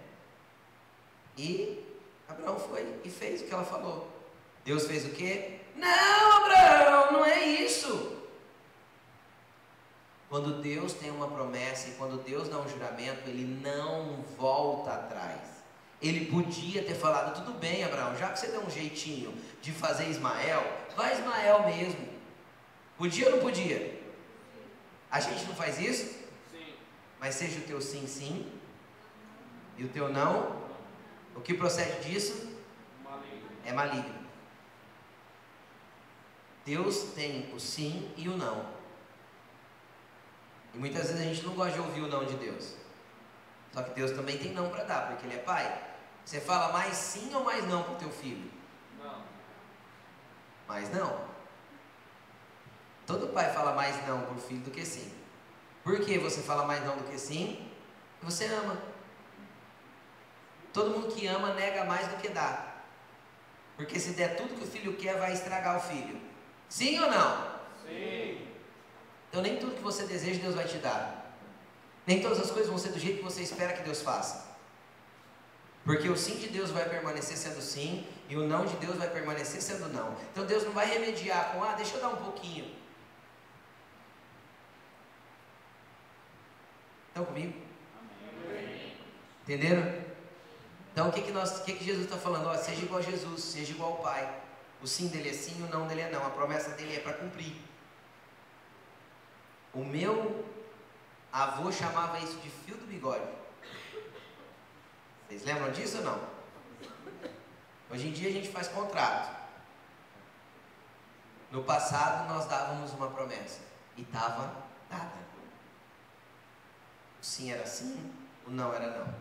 E 1.37 1.83
Abraão 2.27 2.59
foi 2.59 3.01
e 3.03 3.09
fez 3.09 3.41
o 3.41 3.45
que 3.45 3.53
ela 3.53 3.65
falou. 3.65 4.07
Deus 4.63 4.85
fez 4.85 5.05
o 5.05 5.09
quê? 5.09 5.59
Não, 5.75 6.37
Abraão, 6.37 7.11
não 7.13 7.25
é 7.25 7.39
isso. 7.43 8.19
Quando 10.39 10.61
Deus 10.61 10.93
tem 10.93 11.11
uma 11.11 11.27
promessa 11.27 11.89
e 11.89 11.91
quando 11.95 12.23
Deus 12.23 12.47
dá 12.47 12.59
um 12.59 12.69
juramento, 12.69 13.29
ele 13.29 13.43
não 13.61 14.23
volta 14.37 14.93
atrás. 14.93 15.41
Ele 16.01 16.27
podia 16.31 16.81
ter 16.81 16.95
falado: 16.95 17.43
tudo 17.43 17.59
bem, 17.59 17.83
Abraão, 17.83 18.15
já 18.15 18.29
que 18.29 18.39
você 18.39 18.47
deu 18.47 18.61
um 18.61 18.69
jeitinho 18.69 19.33
de 19.61 19.73
fazer 19.73 20.07
Ismael, 20.07 20.63
vai 20.95 21.13
Ismael 21.13 21.65
mesmo. 21.65 22.07
Podia 22.97 23.25
ou 23.25 23.31
não 23.33 23.39
podia? 23.39 24.01
A 25.11 25.19
gente 25.19 25.43
não 25.43 25.53
faz 25.53 25.77
isso? 25.77 26.05
Sim. 26.49 26.73
Mas 27.19 27.35
seja 27.35 27.59
o 27.59 27.63
teu 27.63 27.81
sim, 27.81 28.07
sim, 28.07 28.49
e 29.77 29.83
o 29.83 29.89
teu 29.89 30.07
não, 30.07 30.55
o 31.35 31.41
que 31.41 31.53
procede 31.53 32.09
disso? 32.09 32.49
Maligno. 33.03 33.49
É 33.65 33.73
maligno. 33.73 34.19
Deus 36.63 37.11
tem 37.13 37.53
o 37.53 37.59
sim 37.59 38.09
e 38.15 38.29
o 38.29 38.37
não. 38.37 38.78
E 40.73 40.77
muitas 40.77 41.07
vezes 41.07 41.21
a 41.21 41.23
gente 41.23 41.45
não 41.45 41.53
gosta 41.53 41.73
de 41.73 41.79
ouvir 41.79 42.01
o 42.01 42.07
não 42.07 42.25
de 42.25 42.35
Deus. 42.35 42.75
Só 43.73 43.83
que 43.83 43.91
Deus 43.91 44.11
também 44.11 44.37
tem 44.37 44.53
não 44.53 44.69
para 44.69 44.83
dar, 44.83 45.07
porque 45.07 45.25
Ele 45.25 45.35
é 45.35 45.39
pai. 45.39 45.89
Você 46.25 46.39
fala 46.39 46.71
mais 46.71 46.95
sim 46.95 47.33
ou 47.33 47.43
mais 47.43 47.67
não 47.67 47.83
para 47.83 47.93
o 47.93 47.97
teu 47.97 48.09
filho? 48.09 48.51
Não. 49.01 49.23
Mais 50.67 50.91
não. 50.93 51.27
Todo 53.05 53.33
pai 53.33 53.51
fala 53.51 53.73
mais 53.73 54.07
não 54.07 54.21
para 54.21 54.35
o 54.35 54.39
filho 54.39 54.61
do 54.61 54.71
que 54.71 54.85
sim. 54.85 55.11
Por 55.83 55.99
que 56.01 56.19
você 56.19 56.41
fala 56.41 56.65
mais 56.65 56.85
não 56.85 56.97
do 56.97 57.03
que 57.05 57.17
sim? 57.17 57.71
Você 58.21 58.45
ama. 58.45 58.77
Todo 60.71 60.91
mundo 60.91 61.15
que 61.15 61.25
ama 61.25 61.53
nega 61.53 61.83
mais 61.85 62.07
do 62.09 62.17
que 62.17 62.29
dá. 62.29 62.75
Porque 63.75 63.99
se 63.99 64.11
der 64.11 64.35
tudo 64.35 64.55
que 64.55 64.63
o 64.63 64.67
filho 64.67 64.95
quer, 64.97 65.17
vai 65.17 65.33
estragar 65.33 65.77
o 65.77 65.79
filho. 65.79 66.21
Sim 66.67 66.99
ou 66.99 67.09
não? 67.09 67.59
Sim. 67.83 68.48
Então 69.29 69.41
nem 69.41 69.57
tudo 69.57 69.75
que 69.75 69.81
você 69.81 70.05
deseja 70.05 70.41
Deus 70.41 70.55
vai 70.55 70.65
te 70.65 70.77
dar. 70.77 71.35
Nem 72.05 72.21
todas 72.21 72.39
as 72.39 72.49
coisas 72.49 72.69
vão 72.69 72.77
ser 72.77 72.89
do 72.89 72.99
jeito 72.99 73.17
que 73.17 73.23
você 73.23 73.41
espera 73.41 73.73
que 73.73 73.83
Deus 73.83 74.01
faça. 74.01 74.49
Porque 75.85 76.09
o 76.09 76.17
sim 76.17 76.37
de 76.37 76.49
Deus 76.49 76.71
vai 76.71 76.87
permanecer 76.87 77.37
sendo 77.37 77.61
sim 77.61 78.05
e 78.27 78.35
o 78.35 78.47
não 78.47 78.65
de 78.65 78.75
Deus 78.77 78.97
vai 78.97 79.09
permanecer 79.09 79.61
sendo 79.61 79.87
não. 79.93 80.15
Então 80.31 80.45
Deus 80.45 80.63
não 80.63 80.71
vai 80.71 80.87
remediar 80.87 81.51
com, 81.51 81.63
ah, 81.63 81.73
deixa 81.73 81.95
eu 81.95 82.01
dar 82.01 82.09
um 82.09 82.17
pouquinho. 82.17 82.75
Estão 87.09 87.25
comigo? 87.25 87.53
Amém. 88.47 88.95
Entenderam? 89.43 90.09
Então 90.91 91.09
o 91.09 91.11
que, 91.11 91.21
que, 91.21 91.31
nós, 91.31 91.59
o 91.59 91.63
que, 91.63 91.73
que 91.73 91.83
Jesus 91.85 92.05
está 92.05 92.17
falando? 92.17 92.47
Ó, 92.47 92.55
seja 92.57 92.81
igual 92.81 92.99
a 92.99 93.03
Jesus, 93.03 93.43
seja 93.43 93.71
igual 93.71 93.93
ao 93.93 93.97
Pai. 93.99 94.41
O 94.81 94.87
sim 94.87 95.07
dele 95.07 95.29
é 95.29 95.33
sim, 95.33 95.61
o 95.63 95.67
não 95.67 95.87
dele 95.87 96.01
é 96.01 96.09
não. 96.09 96.25
A 96.25 96.29
promessa 96.29 96.71
dele 96.71 96.95
é 96.95 96.99
para 96.99 97.13
cumprir. 97.13 97.68
O 99.73 99.83
meu 99.83 100.45
avô 101.31 101.71
chamava 101.71 102.19
isso 102.19 102.37
de 102.37 102.49
fio 102.49 102.75
do 102.75 102.87
bigode. 102.87 103.27
Vocês 105.27 105.43
lembram 105.43 105.71
disso 105.71 105.99
ou 105.99 106.03
não? 106.03 106.19
Hoje 107.91 108.07
em 108.07 108.11
dia 108.11 108.29
a 108.29 108.31
gente 108.33 108.49
faz 108.49 108.67
contrato. 108.67 109.37
No 111.51 111.63
passado 111.63 112.27
nós 112.33 112.45
dávamos 112.45 112.93
uma 112.93 113.09
promessa 113.09 113.59
e 113.95 114.01
estava 114.01 114.53
dada. 114.89 115.19
O 117.21 117.25
sim 117.25 117.51
era 117.51 117.65
sim, 117.65 118.11
o 118.47 118.51
não 118.51 118.73
era 118.73 118.99
não. 118.99 119.13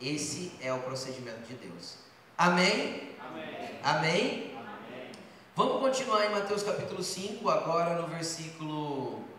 Esse 0.00 0.56
é 0.60 0.72
o 0.72 0.80
procedimento 0.80 1.40
de 1.46 1.54
Deus. 1.54 1.98
Amém? 2.36 3.16
Amém? 3.20 3.80
Amém? 3.82 4.56
Amém. 4.56 5.12
Vamos 5.54 5.80
continuar 5.80 6.24
em 6.26 6.30
Mateus 6.30 6.62
capítulo 6.62 7.02
5, 7.02 7.48
agora 7.48 8.00
no 8.00 8.08
versículo 8.08 9.29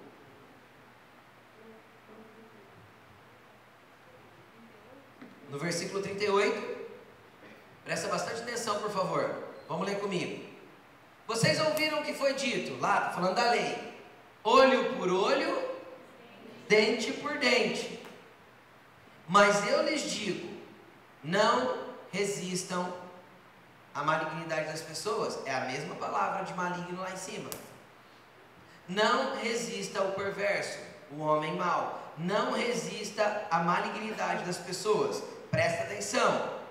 no 5.51 5.59
versículo 5.59 6.01
38. 6.01 6.81
Presta 7.83 8.07
bastante 8.07 8.41
atenção, 8.41 8.79
por 8.79 8.89
favor. 8.89 9.29
Vamos 9.67 9.85
ler 9.85 9.99
comigo. 9.99 10.49
Vocês 11.27 11.59
ouviram 11.59 11.99
o 11.99 12.03
que 12.03 12.13
foi 12.13 12.33
dito 12.33 12.79
lá, 12.79 13.01
tá 13.01 13.09
falando 13.11 13.35
da 13.35 13.51
lei: 13.51 13.77
olho 14.43 14.95
por 14.95 15.09
olho, 15.09 15.69
dente 16.67 17.11
por 17.13 17.37
dente. 17.37 18.01
Mas 19.27 19.67
eu 19.67 19.83
lhes 19.83 20.09
digo: 20.09 20.49
não 21.23 21.77
resistam 22.11 22.93
à 23.93 24.03
malignidade 24.03 24.67
das 24.67 24.81
pessoas. 24.81 25.37
É 25.45 25.53
a 25.53 25.65
mesma 25.65 25.95
palavra 25.95 26.43
de 26.43 26.53
maligno 26.53 27.01
lá 27.01 27.11
em 27.11 27.17
cima. 27.17 27.49
Não 28.87 29.35
resista 29.37 29.99
ao 29.99 30.11
perverso, 30.13 30.79
o 31.11 31.19
homem 31.21 31.55
mau. 31.55 31.99
Não 32.17 32.51
resista 32.51 33.47
à 33.49 33.59
malignidade 33.59 34.43
das 34.45 34.57
pessoas. 34.57 35.23
Presta 35.51 35.83
atenção. 35.83 36.61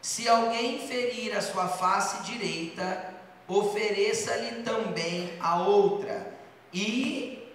Se 0.00 0.28
alguém 0.28 0.86
ferir 0.86 1.36
a 1.36 1.42
sua 1.42 1.68
face 1.68 2.22
direita, 2.22 3.12
ofereça-lhe 3.46 4.62
também 4.62 5.36
a 5.40 5.60
outra. 5.62 6.32
E 6.72 7.46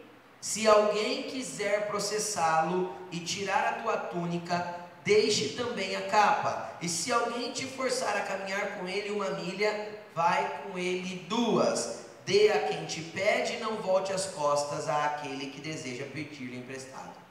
se 0.41 0.67
alguém 0.67 1.24
quiser 1.24 1.88
processá-lo 1.88 2.94
e 3.12 3.20
tirar 3.22 3.67
a 3.67 3.74
tua 3.82 3.98
túnica, 3.98 4.75
deixe 5.03 5.50
também 5.55 5.96
a 5.96 6.01
capa. 6.10 6.74
E 6.82 6.89
se 6.89 7.12
alguém 7.12 7.51
te 7.51 7.65
forçar 7.65 8.15
a 8.15 8.22
caminhar 8.22 8.77
com 8.77 8.88
ele 8.88 9.10
uma 9.10 9.29
milha, 9.29 9.89
vai 10.13 10.62
com 10.62 10.77
ele 10.77 11.25
duas. 11.29 12.05
Dê 12.25 12.51
a 12.51 12.67
quem 12.67 12.86
te 12.86 13.01
pede 13.01 13.53
e 13.53 13.60
não 13.60 13.77
volte 13.77 14.12
as 14.12 14.25
costas 14.25 14.89
àquele 14.89 15.48
que 15.48 15.62
deseja 15.62 16.05
pedir-lhe 16.05 16.58
emprestado. 16.58 17.25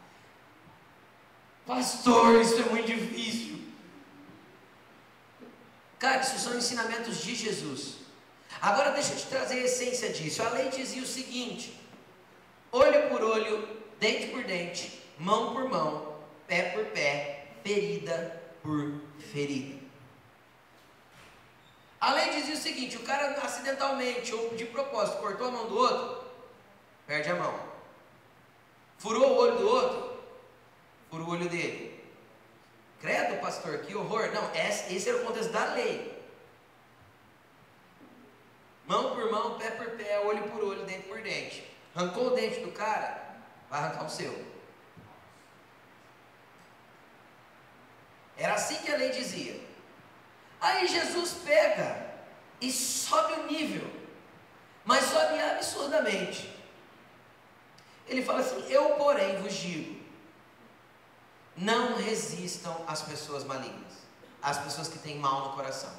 Pastor, 1.66 2.40
isso 2.40 2.60
é 2.60 2.64
muito 2.64 2.86
difícil. 2.86 3.58
Cara, 5.98 6.20
isso 6.20 6.38
são 6.38 6.56
ensinamentos 6.58 7.22
de 7.22 7.34
Jesus. 7.34 7.96
Agora 8.60 8.90
deixa 8.90 9.14
eu 9.14 9.16
te 9.16 9.26
trazer 9.26 9.60
a 9.60 9.64
essência 9.64 10.12
disso. 10.12 10.42
A 10.42 10.50
lei 10.50 10.68
dizia 10.68 11.02
o 11.02 11.06
seguinte: 11.06 11.80
olho 12.70 13.08
por 13.08 13.22
olho, 13.22 13.66
dente 13.98 14.26
por 14.26 14.44
dente, 14.44 15.02
mão 15.18 15.54
por 15.54 15.68
mão, 15.68 16.18
pé 16.46 16.70
por 16.70 16.84
pé, 16.86 17.46
ferida 17.62 18.42
por 18.62 19.00
ferida. 19.32 19.82
A 21.98 22.12
lei 22.12 22.30
dizia 22.30 22.54
o 22.54 22.58
seguinte: 22.58 22.98
o 22.98 23.02
cara 23.02 23.40
acidentalmente 23.40 24.34
ou 24.34 24.54
de 24.54 24.66
propósito 24.66 25.18
cortou 25.18 25.48
a 25.48 25.50
mão 25.50 25.66
do 25.66 25.78
outro, 25.78 26.24
perde 27.06 27.30
a 27.30 27.36
mão. 27.36 27.58
Furou 28.98 29.32
o 29.32 29.36
olho 29.36 29.58
do 29.58 29.66
outro, 29.66 30.13
por 31.14 31.20
o 31.20 31.30
olho 31.30 31.48
dele. 31.48 32.04
Credo, 33.00 33.40
pastor, 33.40 33.78
que 33.78 33.94
horror. 33.94 34.32
Não, 34.32 34.52
esse 34.52 35.08
era 35.08 35.18
o 35.18 35.24
contexto 35.24 35.52
da 35.52 35.66
lei. 35.74 36.12
Mão 38.84 39.14
por 39.14 39.30
mão, 39.30 39.56
pé 39.56 39.70
por 39.70 39.90
pé, 39.90 40.18
olho 40.18 40.42
por 40.50 40.64
olho, 40.64 40.84
dente 40.84 41.06
por 41.06 41.22
dente. 41.22 41.72
Arrancou 41.94 42.26
o 42.26 42.30
dente 42.34 42.60
do 42.60 42.72
cara, 42.72 43.36
vai 43.70 43.78
arrancar 43.78 44.04
o 44.04 44.10
seu. 44.10 44.44
Era 48.36 48.54
assim 48.54 48.76
que 48.78 48.90
a 48.90 48.96
lei 48.96 49.10
dizia. 49.10 49.60
Aí 50.60 50.88
Jesus 50.88 51.34
pega 51.44 52.12
e 52.60 52.72
sobe 52.72 53.34
o 53.34 53.46
nível, 53.46 53.88
mas 54.84 55.04
sobe 55.04 55.40
absurdamente. 55.40 56.52
Ele 58.08 58.22
fala 58.24 58.40
assim: 58.40 58.68
Eu, 58.68 58.96
porém, 58.96 59.36
vos 59.36 59.54
digo 59.54 60.03
não 61.56 61.96
resistam 61.96 62.76
às 62.86 63.02
pessoas 63.02 63.44
malignas, 63.44 63.92
às 64.42 64.58
pessoas 64.58 64.88
que 64.88 64.98
têm 64.98 65.18
mal 65.18 65.48
no 65.48 65.52
coração. 65.54 65.90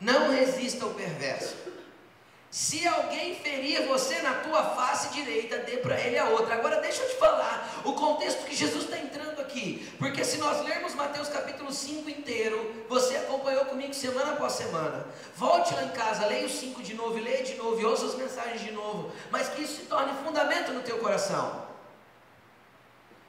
Não 0.00 0.30
resista 0.30 0.84
ao 0.84 0.90
perverso. 0.92 1.56
Se 2.50 2.86
alguém 2.86 3.34
ferir 3.34 3.86
você 3.86 4.22
na 4.22 4.34
tua 4.34 4.62
face 4.74 5.08
direita, 5.12 5.58
dê 5.58 5.78
para 5.78 6.00
ele 6.00 6.16
a 6.18 6.30
outra. 6.30 6.54
Agora 6.54 6.80
deixa 6.80 7.02
eu 7.02 7.08
te 7.10 7.16
falar 7.16 7.82
o 7.84 7.92
contexto 7.92 8.44
que 8.44 8.54
Jesus 8.54 8.84
está 8.84 8.98
entrando 8.98 9.40
aqui. 9.40 9.92
Porque 9.98 10.24
se 10.24 10.38
nós 10.38 10.64
lermos 10.64 10.94
Mateus 10.94 11.28
capítulo 11.28 11.72
5 11.72 12.08
inteiro, 12.08 12.86
você 12.88 13.16
acompanhou 13.16 13.64
comigo 13.66 13.92
semana 13.92 14.32
após 14.32 14.52
semana. 14.52 15.06
Volte 15.36 15.74
lá 15.74 15.84
em 15.84 15.90
casa, 15.90 16.26
leia 16.26 16.46
o 16.46 16.50
5 16.50 16.82
de 16.82 16.94
novo, 16.94 17.18
leia 17.18 17.42
de 17.42 17.56
novo, 17.56 17.84
ouça 17.86 18.06
as 18.06 18.14
mensagens 18.14 18.62
de 18.62 18.70
novo. 18.70 19.12
Mas 19.30 19.48
que 19.48 19.62
isso 19.62 19.80
se 19.80 19.86
torne 19.86 20.12
fundamento 20.24 20.72
no 20.72 20.82
teu 20.82 20.98
coração. 20.98 21.65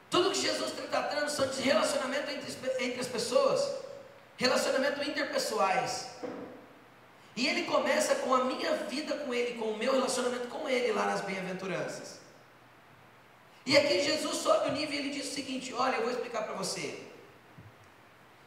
Tudo 0.09 0.31
que 0.31 0.41
Jesus 0.41 0.71
está 0.71 0.83
tratando 0.83 1.29
são 1.29 1.47
de 1.47 1.61
relacionamento 1.61 2.29
entre, 2.31 2.51
entre 2.83 2.99
as 2.99 3.07
pessoas, 3.07 3.61
relacionamento 4.37 5.03
interpessoais. 5.03 6.07
E 7.35 7.47
ele 7.47 7.63
começa 7.63 8.15
com 8.15 8.33
a 8.33 8.45
minha 8.45 8.75
vida 8.77 9.15
com 9.17 9.33
ele, 9.33 9.59
com 9.59 9.65
o 9.65 9.77
meu 9.77 9.93
relacionamento 9.93 10.47
com 10.47 10.67
ele 10.67 10.91
lá 10.93 11.05
nas 11.05 11.21
bem-aventuranças. 11.21 12.19
E 13.65 13.77
aqui 13.77 14.01
Jesus 14.01 14.37
sobe 14.37 14.69
o 14.69 14.71
nível 14.71 14.95
e 14.95 14.97
ele 14.97 15.09
diz 15.09 15.29
o 15.29 15.35
seguinte: 15.35 15.73
Olha, 15.73 15.97
eu 15.97 16.03
vou 16.03 16.11
explicar 16.11 16.43
para 16.43 16.55
você. 16.55 17.03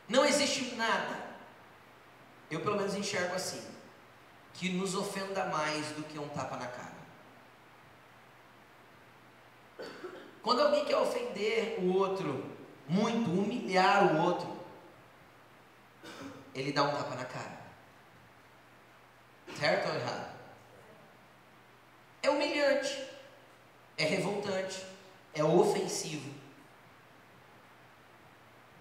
Não 0.08 0.24
existe 0.24 0.74
nada, 0.74 1.24
eu 2.50 2.60
pelo 2.60 2.76
menos 2.76 2.94
enxergo 2.94 3.34
assim, 3.34 3.62
que 4.54 4.70
nos 4.70 4.96
ofenda 4.96 5.44
mais 5.44 5.86
do 5.88 6.02
que 6.02 6.18
um 6.18 6.28
tapa 6.30 6.56
na 6.56 6.66
cara. 6.66 6.89
Quando 10.42 10.62
alguém 10.62 10.84
quer 10.84 10.96
ofender 10.96 11.78
o 11.80 11.98
outro 11.98 12.50
muito, 12.88 13.30
humilhar 13.30 14.14
o 14.14 14.22
outro, 14.22 14.60
ele 16.54 16.72
dá 16.72 16.82
um 16.82 16.92
tapa 16.92 17.14
na 17.14 17.24
cara. 17.24 17.60
Certo 19.58 19.88
ou 19.88 19.94
errado? 19.94 20.30
É 22.22 22.30
humilhante, 22.30 23.04
é 23.96 24.04
revoltante, 24.04 24.84
é 25.34 25.44
ofensivo. 25.44 26.34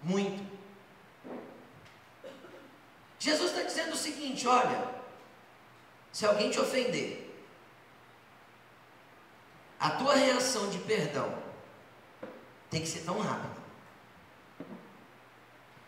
Muito. 0.02 0.50
Jesus 3.18 3.50
está 3.50 3.62
dizendo 3.62 3.92
o 3.92 3.96
seguinte: 3.96 4.48
olha, 4.48 4.88
se 6.10 6.24
alguém 6.24 6.50
te 6.50 6.58
ofender, 6.58 7.30
a 9.78 9.90
tua 9.90 10.14
reação 10.14 10.68
de 10.70 10.78
perdão 10.78 11.49
tem 12.70 12.80
que 12.80 12.88
ser 12.88 13.00
tão 13.00 13.18
rápida, 13.18 13.56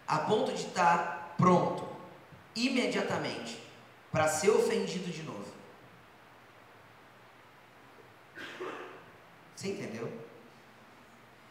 a 0.06 0.18
ponto 0.18 0.52
de 0.52 0.66
estar 0.66 1.34
pronto, 1.38 1.88
imediatamente, 2.54 3.62
para 4.10 4.28
ser 4.28 4.50
ofendido 4.50 5.10
de 5.10 5.22
novo. 5.22 5.52
Você 9.54 9.68
entendeu? 9.68 10.12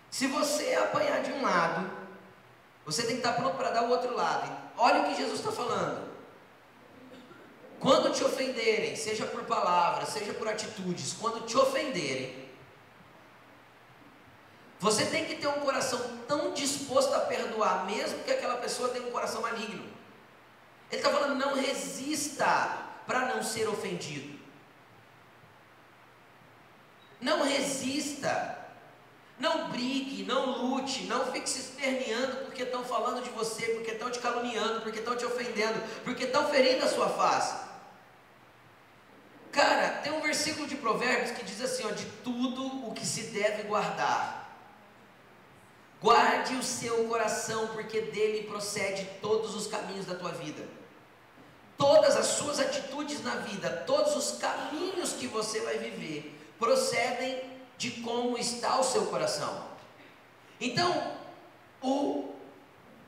Se 0.10 0.28
você 0.28 0.76
apanhar 0.76 1.24
de 1.24 1.32
um 1.32 1.42
lado, 1.42 1.90
você 2.86 3.04
tem 3.04 3.12
que 3.12 3.26
estar 3.26 3.34
pronto 3.34 3.56
para 3.56 3.72
dar 3.72 3.84
o 3.84 3.90
outro 3.90 4.14
lado. 4.14 4.52
Olha 4.78 5.02
o 5.02 5.06
que 5.06 5.16
Jesus 5.16 5.40
está 5.40 5.52
falando. 5.52 6.12
Quando 7.80 8.14
te 8.14 8.24
ofenderem, 8.24 8.96
seja 8.96 9.26
por 9.26 9.44
palavras, 9.46 10.10
seja 10.10 10.34
por 10.34 10.48
atitudes, 10.48 11.14
quando 11.14 11.46
te 11.46 11.58
ofenderem, 11.58 12.41
você 14.82 15.06
tem 15.06 15.26
que 15.26 15.36
ter 15.36 15.46
um 15.46 15.60
coração 15.60 16.18
tão 16.28 16.54
disposto 16.54 17.14
a 17.14 17.20
perdoar, 17.20 17.86
mesmo 17.86 18.24
que 18.24 18.32
aquela 18.32 18.58
pessoa 18.58 18.90
tenha 18.90 19.08
um 19.08 19.12
coração 19.12 19.44
maligno. 19.44 19.86
Ele 20.90 21.00
está 21.00 21.12
falando, 21.12 21.36
não 21.36 21.54
resista 21.54 22.80
para 23.06 23.28
não 23.28 23.44
ser 23.44 23.70
ofendido. 23.70 24.40
Não 27.22 27.44
resista. 27.44 28.58
Não 29.38 29.70
brigue, 29.70 30.24
não 30.24 30.66
lute, 30.66 31.04
não 31.04 31.32
fique 31.32 31.48
se 31.48 31.60
esperneando 31.60 32.38
porque 32.46 32.64
estão 32.64 32.84
falando 32.84 33.24
de 33.24 33.30
você, 33.30 33.68
porque 33.68 33.92
estão 33.92 34.10
te 34.10 34.18
caluniando, 34.18 34.82
porque 34.82 34.98
estão 34.98 35.16
te 35.16 35.26
ofendendo, 35.26 35.80
porque 36.04 36.24
estão 36.24 36.50
ferindo 36.50 36.84
a 36.84 36.90
sua 36.90 37.10
face. 37.10 37.70
Cara, 39.52 40.00
tem 40.02 40.12
um 40.12 40.22
versículo 40.22 40.68
de 40.68 40.76
Provérbios 40.76 41.38
que 41.38 41.44
diz 41.44 41.62
assim: 41.62 41.86
ó, 41.86 41.92
de 41.92 42.06
tudo 42.24 42.88
o 42.88 42.94
que 42.94 43.06
se 43.06 43.24
deve 43.28 43.64
guardar, 43.64 44.41
guarde 46.02 46.56
o 46.56 46.64
seu 46.64 47.08
coração, 47.08 47.68
porque 47.68 48.02
dele 48.02 48.48
procede 48.48 49.08
todos 49.22 49.56
os 49.56 49.68
caminhos 49.68 50.06
da 50.06 50.16
tua 50.16 50.32
vida 50.32 50.82
todas 51.82 52.16
as 52.16 52.28
suas 52.28 52.60
atitudes 52.60 53.24
na 53.24 53.38
vida, 53.38 53.68
todos 53.88 54.16
os 54.16 54.38
caminhos 54.38 55.14
que 55.14 55.26
você 55.26 55.62
vai 55.62 55.80
viver, 55.80 56.40
procedem 56.60 57.42
de 57.76 57.90
como 58.02 58.38
está 58.38 58.80
o 58.80 58.84
seu 58.84 59.08
coração. 59.08 59.66
Então, 60.60 61.18
o 61.82 62.36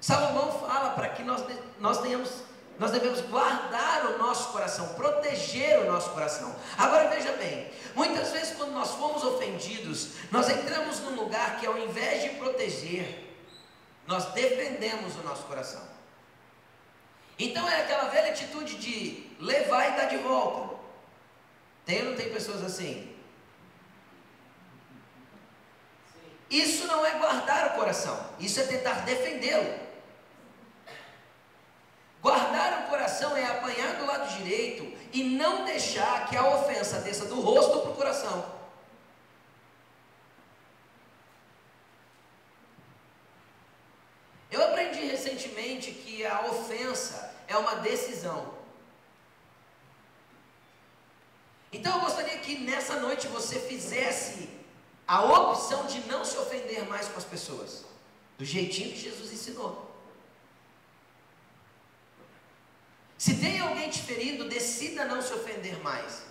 Salomão 0.01 0.59
fala 0.59 0.89
para 0.89 1.09
que 1.09 1.21
nós, 1.21 1.45
nós 1.79 2.01
tenhamos, 2.01 2.31
nós 2.79 2.91
devemos 2.91 3.21
guardar 3.21 4.07
o 4.07 4.17
nosso 4.17 4.51
coração, 4.51 4.93
proteger 4.95 5.79
o 5.81 5.91
nosso 5.91 6.09
coração. 6.09 6.55
Agora 6.77 7.09
veja 7.09 7.31
bem, 7.33 7.71
muitas 7.95 8.31
vezes 8.31 8.55
quando 8.55 8.71
nós 8.71 8.91
fomos 8.91 9.23
ofendidos, 9.23 10.09
nós 10.31 10.49
entramos 10.49 10.99
num 11.01 11.15
lugar 11.15 11.59
que 11.59 11.65
ao 11.65 11.77
invés 11.77 12.23
de 12.23 12.29
proteger, 12.37 13.31
nós 14.07 14.25
defendemos 14.33 15.15
o 15.15 15.23
nosso 15.23 15.43
coração. 15.43 15.81
Então 17.37 17.67
é 17.67 17.81
aquela 17.81 18.09
velha 18.09 18.31
atitude 18.31 18.77
de 18.77 19.29
levar 19.39 19.89
e 19.89 19.97
dar 19.97 20.05
de 20.05 20.17
volta. 20.17 20.75
Tem 21.85 22.01
ou 22.01 22.09
não 22.09 22.15
tem 22.15 22.31
pessoas 22.31 22.63
assim? 22.63 23.13
Isso 26.49 26.85
não 26.85 27.05
é 27.05 27.11
guardar 27.17 27.69
o 27.69 27.79
coração, 27.79 28.29
isso 28.39 28.59
é 28.59 28.63
tentar 28.63 29.05
defendê-lo. 29.05 29.83
Guardar 32.21 32.83
o 32.85 32.89
coração 32.89 33.35
é 33.35 33.43
apanhar 33.43 33.95
do 33.95 34.05
lado 34.05 34.29
direito 34.43 34.91
e 35.11 35.23
não 35.23 35.65
deixar 35.65 36.27
que 36.27 36.35
a 36.35 36.47
ofensa 36.55 36.99
desça 36.99 37.25
do 37.25 37.39
rosto 37.39 37.79
para 37.79 37.91
o 37.91 37.95
coração. 37.95 38.53
Eu 44.51 44.63
aprendi 44.63 44.99
recentemente 45.05 45.91
que 45.91 46.25
a 46.25 46.45
ofensa 46.45 47.33
é 47.47 47.57
uma 47.57 47.75
decisão. 47.77 48.53
Então 51.71 51.95
eu 51.95 52.01
gostaria 52.01 52.37
que 52.37 52.59
nessa 52.59 52.99
noite 52.99 53.27
você 53.27 53.59
fizesse 53.59 54.47
a 55.07 55.25
opção 55.25 55.87
de 55.87 55.99
não 56.01 56.23
se 56.23 56.37
ofender 56.37 56.87
mais 56.87 57.07
com 57.07 57.17
as 57.17 57.25
pessoas, 57.25 57.83
do 58.37 58.45
jeitinho 58.45 58.91
que 58.91 58.99
Jesus 58.99 59.33
ensinou. 59.33 59.92
Se 63.23 63.35
tem 63.35 63.57
alguém 63.61 63.89
te 63.89 64.01
ferindo, 64.01 64.49
decida 64.49 65.05
não 65.05 65.21
se 65.21 65.31
ofender 65.31 65.81
mais. 65.81 66.23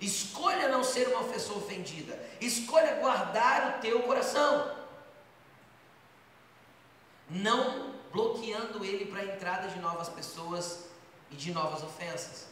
Escolha 0.00 0.68
não 0.68 0.84
ser 0.84 1.08
uma 1.08 1.24
pessoa 1.24 1.58
ofendida. 1.58 2.16
Escolha 2.40 2.94
guardar 3.00 3.76
o 3.76 3.80
teu 3.80 4.04
coração 4.04 4.72
não 7.28 7.92
bloqueando 8.12 8.84
ele 8.84 9.06
para 9.06 9.22
a 9.22 9.24
entrada 9.24 9.66
de 9.66 9.80
novas 9.80 10.08
pessoas 10.10 10.84
e 11.28 11.34
de 11.34 11.50
novas 11.50 11.82
ofensas. 11.82 12.46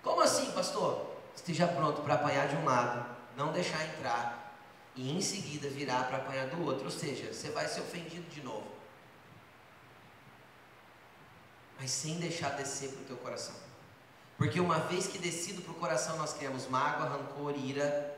Como 0.00 0.20
assim, 0.20 0.52
pastor? 0.52 1.04
Esteja 1.34 1.66
pronto 1.66 2.02
para 2.02 2.14
apanhar 2.14 2.46
de 2.46 2.54
um 2.54 2.64
lado, 2.64 3.04
não 3.36 3.50
deixar 3.50 3.84
entrar 3.84 4.56
e 4.94 5.10
em 5.10 5.20
seguida 5.20 5.68
virar 5.68 6.04
para 6.04 6.18
apanhar 6.18 6.46
do 6.46 6.64
outro, 6.64 6.84
ou 6.84 6.90
seja, 6.92 7.34
você 7.34 7.50
vai 7.50 7.66
ser 7.66 7.80
ofendido 7.80 8.30
de 8.30 8.42
novo. 8.42 8.77
Mas 11.78 11.90
sem 11.90 12.18
deixar 12.18 12.50
descer 12.50 12.90
para 12.90 13.02
o 13.02 13.04
teu 13.04 13.16
coração. 13.16 13.54
Porque 14.36 14.60
uma 14.60 14.78
vez 14.78 15.06
que 15.06 15.18
descido 15.18 15.62
para 15.62 15.72
o 15.72 15.74
coração 15.74 16.16
nós 16.16 16.32
criamos 16.32 16.66
mágoa, 16.68 17.08
rancor, 17.08 17.54
ira. 17.56 18.16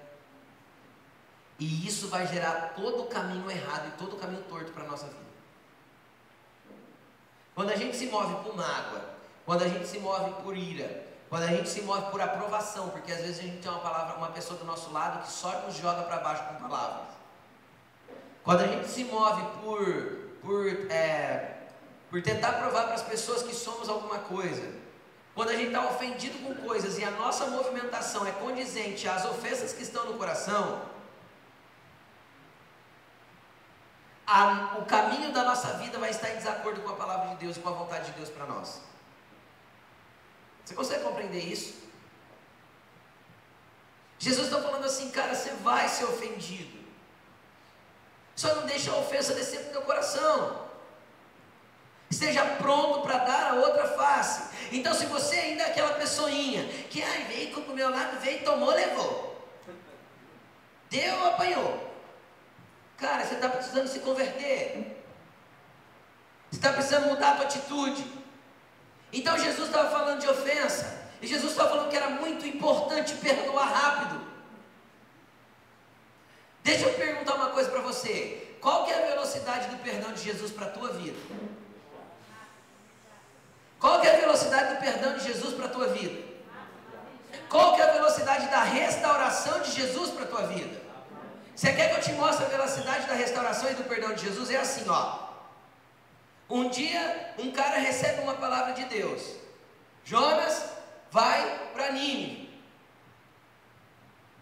E 1.59 1.87
isso 1.87 2.09
vai 2.09 2.27
gerar 2.27 2.75
todo 2.75 3.03
o 3.03 3.07
caminho 3.07 3.51
errado 3.51 3.89
e 3.89 3.99
todo 3.99 4.17
o 4.17 4.19
caminho 4.19 4.43
torto 4.45 4.73
para 4.73 4.85
a 4.85 4.87
nossa 4.87 5.07
vida. 5.07 5.31
Quando 7.55 7.71
a 7.71 7.77
gente 7.77 7.97
se 7.97 8.07
move 8.07 8.43
por 8.43 8.57
mágoa, 8.57 9.03
quando 9.45 9.63
a 9.63 9.69
gente 9.69 9.87
se 9.87 9.99
move 9.99 10.43
por 10.43 10.57
ira, 10.57 11.07
quando 11.29 11.45
a 11.45 11.49
gente 11.49 11.69
se 11.69 11.83
move 11.83 12.11
por 12.11 12.21
aprovação, 12.21 12.89
porque 12.91 13.13
às 13.13 13.21
vezes 13.21 13.39
a 13.39 13.43
gente 13.43 13.59
tem 13.59 13.71
uma 13.71 13.81
palavra, 13.81 14.17
uma 14.17 14.31
pessoa 14.31 14.59
do 14.59 14.65
nosso 14.65 14.93
lado 14.93 15.23
que 15.23 15.31
só 15.31 15.61
nos 15.63 15.77
joga 15.77 16.03
para 16.03 16.19
baixo 16.19 16.45
com 16.45 16.55
palavras. 16.55 17.15
Quando 18.43 18.61
a 18.61 18.67
gente 18.67 18.89
se 18.89 19.05
move 19.05 19.43
por, 19.63 19.85
por, 20.41 20.91
é, 20.91 21.60
por 22.11 22.21
tentar 22.21 22.55
provar 22.55 22.85
para 22.85 22.95
as 22.95 23.03
pessoas 23.03 23.43
que 23.43 23.55
somos 23.55 23.89
alguma 23.89 24.19
coisa, 24.19 24.69
quando 25.35 25.51
a 25.51 25.55
gente 25.55 25.69
está 25.69 25.87
ofendido 25.87 26.39
com 26.41 26.55
coisas 26.67 26.99
e 26.99 27.05
a 27.05 27.11
nossa 27.13 27.47
movimentação 27.47 28.27
é 28.27 28.33
condizente 28.33 29.09
às 29.09 29.25
ofensas 29.25 29.73
que 29.73 29.83
estão 29.83 30.05
no 30.07 30.19
coração, 30.19 30.83
a, 34.27 34.77
o 34.79 34.85
caminho 34.87 35.33
da 35.33 35.45
nossa 35.45 35.75
vida 35.75 35.99
vai 35.99 36.11
estar 36.11 36.31
em 36.31 36.37
desacordo 36.37 36.81
com 36.83 36.91
a 36.91 36.97
palavra 36.97 37.31
de 37.31 37.37
Deus 37.37 37.57
e 37.57 37.61
com 37.61 37.69
a 37.69 37.73
vontade 37.73 38.07
de 38.07 38.13
Deus 38.13 38.29
para 38.29 38.47
nós. 38.47 38.81
Você 40.65 40.75
consegue 40.75 41.05
compreender 41.05 41.45
isso? 41.45 41.81
Jesus 44.19 44.49
está 44.49 44.61
falando 44.61 44.85
assim, 44.85 45.11
cara, 45.11 45.35
você 45.35 45.51
vai 45.63 45.89
ser 45.89 46.05
ofendido. 46.05 46.79
Só 48.37 48.55
não 48.55 48.67
deixa 48.67 48.91
a 48.91 48.97
ofensa 48.97 49.33
descer 49.35 49.65
no 49.65 49.73
teu 49.73 49.83
coração. 49.83 50.70
Esteja 52.11 52.45
pronto 52.45 53.03
para 53.03 53.19
dar 53.19 53.53
a 53.53 53.55
outra 53.55 53.87
face. 53.87 54.51
Então, 54.73 54.93
se 54.93 55.07
você 55.07 55.37
ainda 55.37 55.63
é 55.63 55.67
aquela 55.71 55.95
pessoinha 55.95 56.65
que 56.91 57.03
ai, 57.03 57.25
veio 57.25 57.53
com 57.53 57.73
o 57.73 57.75
meu 57.75 57.89
lado, 57.89 58.19
veio, 58.21 58.45
tomou, 58.45 58.71
levou. 58.71 59.49
Deu, 60.91 61.27
apanhou. 61.29 61.89
Cara, 62.97 63.25
você 63.25 63.35
está 63.35 63.49
precisando 63.49 63.87
se 63.87 64.01
converter. 64.01 65.05
Você 66.51 66.59
está 66.59 66.73
precisando 66.73 67.07
mudar 67.07 67.31
a 67.31 67.37
tua 67.37 67.45
atitude. 67.45 68.05
Então 69.13 69.39
Jesus 69.39 69.69
estava 69.69 69.89
falando 69.91 70.21
de 70.21 70.29
ofensa. 70.29 71.01
E 71.23 71.27
Jesus 71.27 71.53
estava 71.53 71.71
falando 71.71 71.91
que 71.91 71.97
era 71.97 72.11
muito 72.11 72.45
importante 72.47 73.15
perdoar 73.15 73.73
rápido. 73.73 74.21
Deixa 76.63 76.87
eu 76.87 76.95
perguntar 76.95 77.35
uma 77.35 77.51
coisa 77.51 77.71
para 77.71 77.81
você. 77.81 78.57
Qual 78.61 78.85
que 78.85 78.93
é 78.93 79.03
a 79.03 79.15
velocidade 79.15 79.69
do 79.69 79.83
perdão 79.83 80.13
de 80.13 80.23
Jesus 80.23 80.53
para 80.53 80.67
a 80.67 80.71
tua 80.71 80.93
vida? 80.93 81.19
Qual 83.81 84.01
que 84.01 84.07
é 84.07 84.15
a 84.15 84.21
velocidade 84.21 84.75
do 84.75 84.81
perdão 84.81 85.15
de 85.17 85.25
Jesus 85.25 85.55
para 85.55 85.65
a 85.65 85.71
tua 85.71 85.89
vida? 85.89 86.23
Qual 87.49 87.75
que 87.75 87.81
é 87.81 87.85
a 87.89 87.93
velocidade 87.93 88.47
da 88.49 88.63
restauração 88.63 89.61
de 89.61 89.73
Jesus 89.73 90.11
para 90.11 90.25
a 90.25 90.29
tua 90.29 90.43
vida? 90.43 90.79
Você 91.57 91.73
quer 91.73 91.91
que 91.91 91.97
eu 91.97 92.03
te 92.03 92.13
mostre 92.13 92.45
a 92.45 92.49
velocidade 92.49 93.07
da 93.07 93.15
restauração 93.15 93.71
e 93.71 93.75
do 93.75 93.85
perdão 93.85 94.15
de 94.15 94.27
Jesus? 94.27 94.51
É 94.51 94.57
assim, 94.57 94.85
ó. 94.89 95.31
Um 96.49 96.69
dia, 96.69 97.35
um 97.39 97.51
cara 97.53 97.79
recebe 97.79 98.21
uma 98.21 98.35
palavra 98.35 98.75
de 98.75 98.85
Deus. 98.85 99.23
Jonas 100.05 100.71
vai 101.11 101.71
para 101.73 101.93
Nínive. 101.93 102.51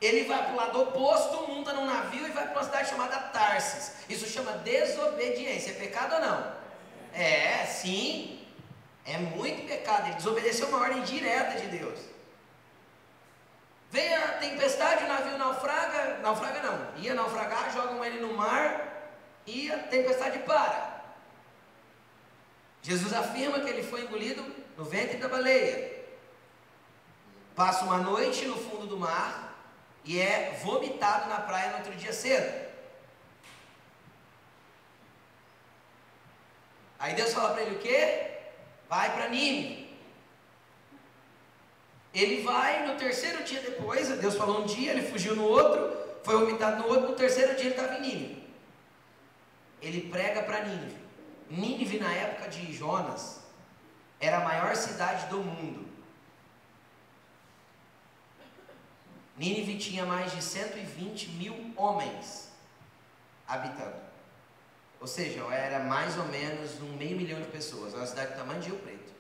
Ele 0.01 0.25
vai 0.25 0.45
para 0.45 0.53
o 0.53 0.57
lado 0.57 0.83
oposto, 0.83 1.49
monta 1.49 1.73
num 1.73 1.87
navio 1.87 2.27
e 2.27 2.31
vai 2.31 2.45
para 2.45 2.55
uma 2.55 2.65
cidade 2.65 2.89
chamada 2.89 3.19
Tarsis. 3.19 3.95
Isso 4.09 4.27
chama 4.27 4.53
desobediência. 4.59 5.71
É 5.71 5.75
pecado 5.75 6.15
ou 6.15 6.21
não? 6.21 6.53
É, 7.13 7.67
sim. 7.67 8.38
É 9.09 9.17
muito 9.17 9.67
pecado. 9.67 10.07
Ele 10.07 10.17
desobedeceu 10.17 10.69
uma 10.69 10.81
ordem 10.81 11.03
direta 11.03 11.59
de 11.59 11.67
Deus. 11.79 11.99
Vem 13.91 14.15
a 14.15 14.33
tempestade, 14.35 15.05
o 15.05 15.09
navio 15.09 15.39
naufraga. 15.39 16.19
Naufraga 16.19 16.63
não. 16.63 17.03
Ia 17.03 17.15
naufragar, 17.15 17.73
jogam 17.73 18.05
ele 18.05 18.21
no 18.21 18.35
mar 18.35 19.11
e 19.47 19.73
a 19.73 19.79
tempestade 19.79 20.41
para. 20.41 21.05
Jesus 22.83 23.13
afirma 23.15 23.61
que 23.61 23.71
ele 23.71 23.83
foi 23.83 24.03
engolido 24.03 24.45
no 24.77 24.85
ventre 24.85 25.17
da 25.17 25.29
baleia. 25.29 26.05
Passa 27.57 27.85
uma 27.85 27.97
noite 27.97 28.45
no 28.45 28.57
fundo 28.57 28.87
do 28.87 28.99
mar 28.99 29.57
e 30.05 30.21
é 30.21 30.61
vomitado 30.63 31.31
na 31.31 31.41
praia 31.41 31.71
no 31.71 31.79
outro 31.79 31.95
dia 31.95 32.13
cedo. 32.13 32.69
Aí 36.99 37.15
Deus 37.15 37.33
fala 37.33 37.55
para 37.55 37.63
ele 37.63 37.77
o 37.77 37.79
quê? 37.79 38.38
Vai 38.89 39.15
para 39.15 39.29
Nínive. 39.29 39.89
Ele 42.15 42.43
vai 42.43 42.87
no 42.87 42.97
terceiro 42.97 43.45
dia 43.45 43.61
depois, 43.61 44.09
Deus 44.19 44.35
falou 44.35 44.63
um 44.63 44.67
dia, 44.67 44.93
ele 44.93 45.03
fugiu 45.03 45.37
no 45.37 45.45
outro, 45.45 45.97
foi 46.25 46.37
vomitado 46.37 46.83
no 46.83 46.89
outro, 46.89 47.11
no 47.11 47.15
terceiro 47.17 47.55
dia 47.55 47.67
ele 47.67 47.75
estava 47.75 47.99
em 47.99 48.01
Nínive. 48.01 48.49
Ele 49.81 50.09
prega 50.11 50.43
para 50.43 50.65
Nínive. 50.65 50.97
Nínive, 51.51 51.99
na 51.99 52.13
época 52.13 52.49
de 52.49 52.73
Jonas, 52.73 53.41
era 54.19 54.39
a 54.39 54.45
maior 54.45 54.75
cidade 54.75 55.27
do 55.27 55.39
mundo. 55.39 55.87
Nínive 59.37 59.79
tinha 59.79 60.05
mais 60.05 60.33
de 60.33 60.43
120 60.43 61.31
mil 61.31 61.73
homens 61.77 62.51
habitando. 63.47 64.08
Ou 65.01 65.07
seja, 65.07 65.41
era 65.55 65.81
mais 65.81 66.19
ou 66.19 66.25
menos 66.25 66.81
um 66.81 66.97
meio 66.97 67.17
milhão 67.17 67.41
de 67.41 67.49
pessoas, 67.49 67.95
uma 67.95 68.07
cidade 68.07 68.33
do 68.33 68.39
tamanho 68.39 68.61
de 68.61 68.69
Rio 68.69 68.79
Preto. 68.81 69.13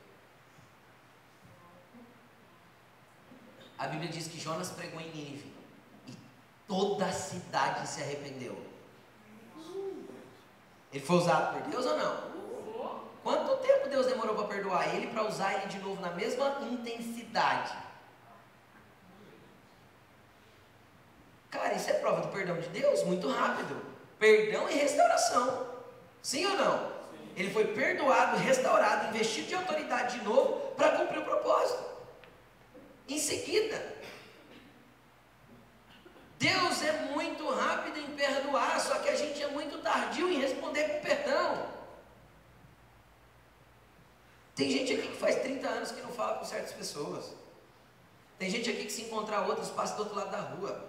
A 3.78 3.86
Bíblia 3.86 4.10
diz 4.10 4.26
que 4.26 4.40
Jonas 4.40 4.70
pregou 4.70 5.00
em 5.00 5.10
Nínive 5.10 5.52
e 6.08 6.12
toda 6.66 7.06
a 7.06 7.12
cidade 7.12 7.88
se 7.88 8.02
arrependeu. 8.02 8.60
Ele 10.92 11.04
foi 11.04 11.16
usado 11.16 11.54
por 11.54 11.70
Deus 11.70 11.86
ou 11.86 11.96
não? 11.96 12.28
Quanto 13.22 13.56
tempo 13.58 13.88
Deus 13.88 14.06
demorou 14.06 14.34
para 14.34 14.46
perdoar 14.46 14.94
ele 14.94 15.08
para 15.08 15.22
usar 15.22 15.54
ele 15.54 15.66
de 15.66 15.78
novo 15.78 16.00
na 16.00 16.10
mesma 16.10 16.58
intensidade? 16.62 17.76
Cara, 21.50 21.74
isso 21.74 21.90
é 21.90 21.94
prova 21.94 22.22
do 22.22 22.28
perdão 22.28 22.58
de 22.58 22.68
Deus 22.68 23.02
muito 23.04 23.28
rápido. 23.28 23.80
Perdão 24.18 24.68
e 24.68 24.74
restauração. 24.74 25.67
Sim 26.22 26.46
ou 26.46 26.56
não? 26.56 26.98
Ele 27.36 27.50
foi 27.50 27.68
perdoado, 27.68 28.36
restaurado, 28.38 29.08
investido 29.08 29.48
de 29.48 29.54
autoridade 29.54 30.18
de 30.18 30.24
novo 30.24 30.72
para 30.76 30.96
cumprir 30.98 31.20
o 31.20 31.24
propósito. 31.24 31.84
Em 33.08 33.18
seguida, 33.18 33.96
Deus 36.38 36.82
é 36.82 36.92
muito 37.10 37.48
rápido 37.48 37.98
em 37.98 38.10
perdoar, 38.14 38.80
só 38.80 38.98
que 38.98 39.08
a 39.08 39.16
gente 39.16 39.42
é 39.42 39.48
muito 39.48 39.78
tardio 39.78 40.28
em 40.28 40.40
responder 40.40 40.84
com 40.84 41.00
perdão. 41.00 41.66
Tem 44.54 44.70
gente 44.70 44.92
aqui 44.92 45.08
que 45.08 45.16
faz 45.16 45.36
30 45.36 45.68
anos 45.68 45.92
que 45.92 46.02
não 46.02 46.10
fala 46.10 46.38
com 46.38 46.44
certas 46.44 46.72
pessoas. 46.72 47.32
Tem 48.38 48.50
gente 48.50 48.68
aqui 48.68 48.84
que 48.84 48.92
se 48.92 49.02
encontrar 49.02 49.46
outras 49.46 49.70
passa 49.70 49.94
do 49.94 50.02
outro 50.02 50.16
lado 50.16 50.30
da 50.30 50.40
rua. 50.40 50.84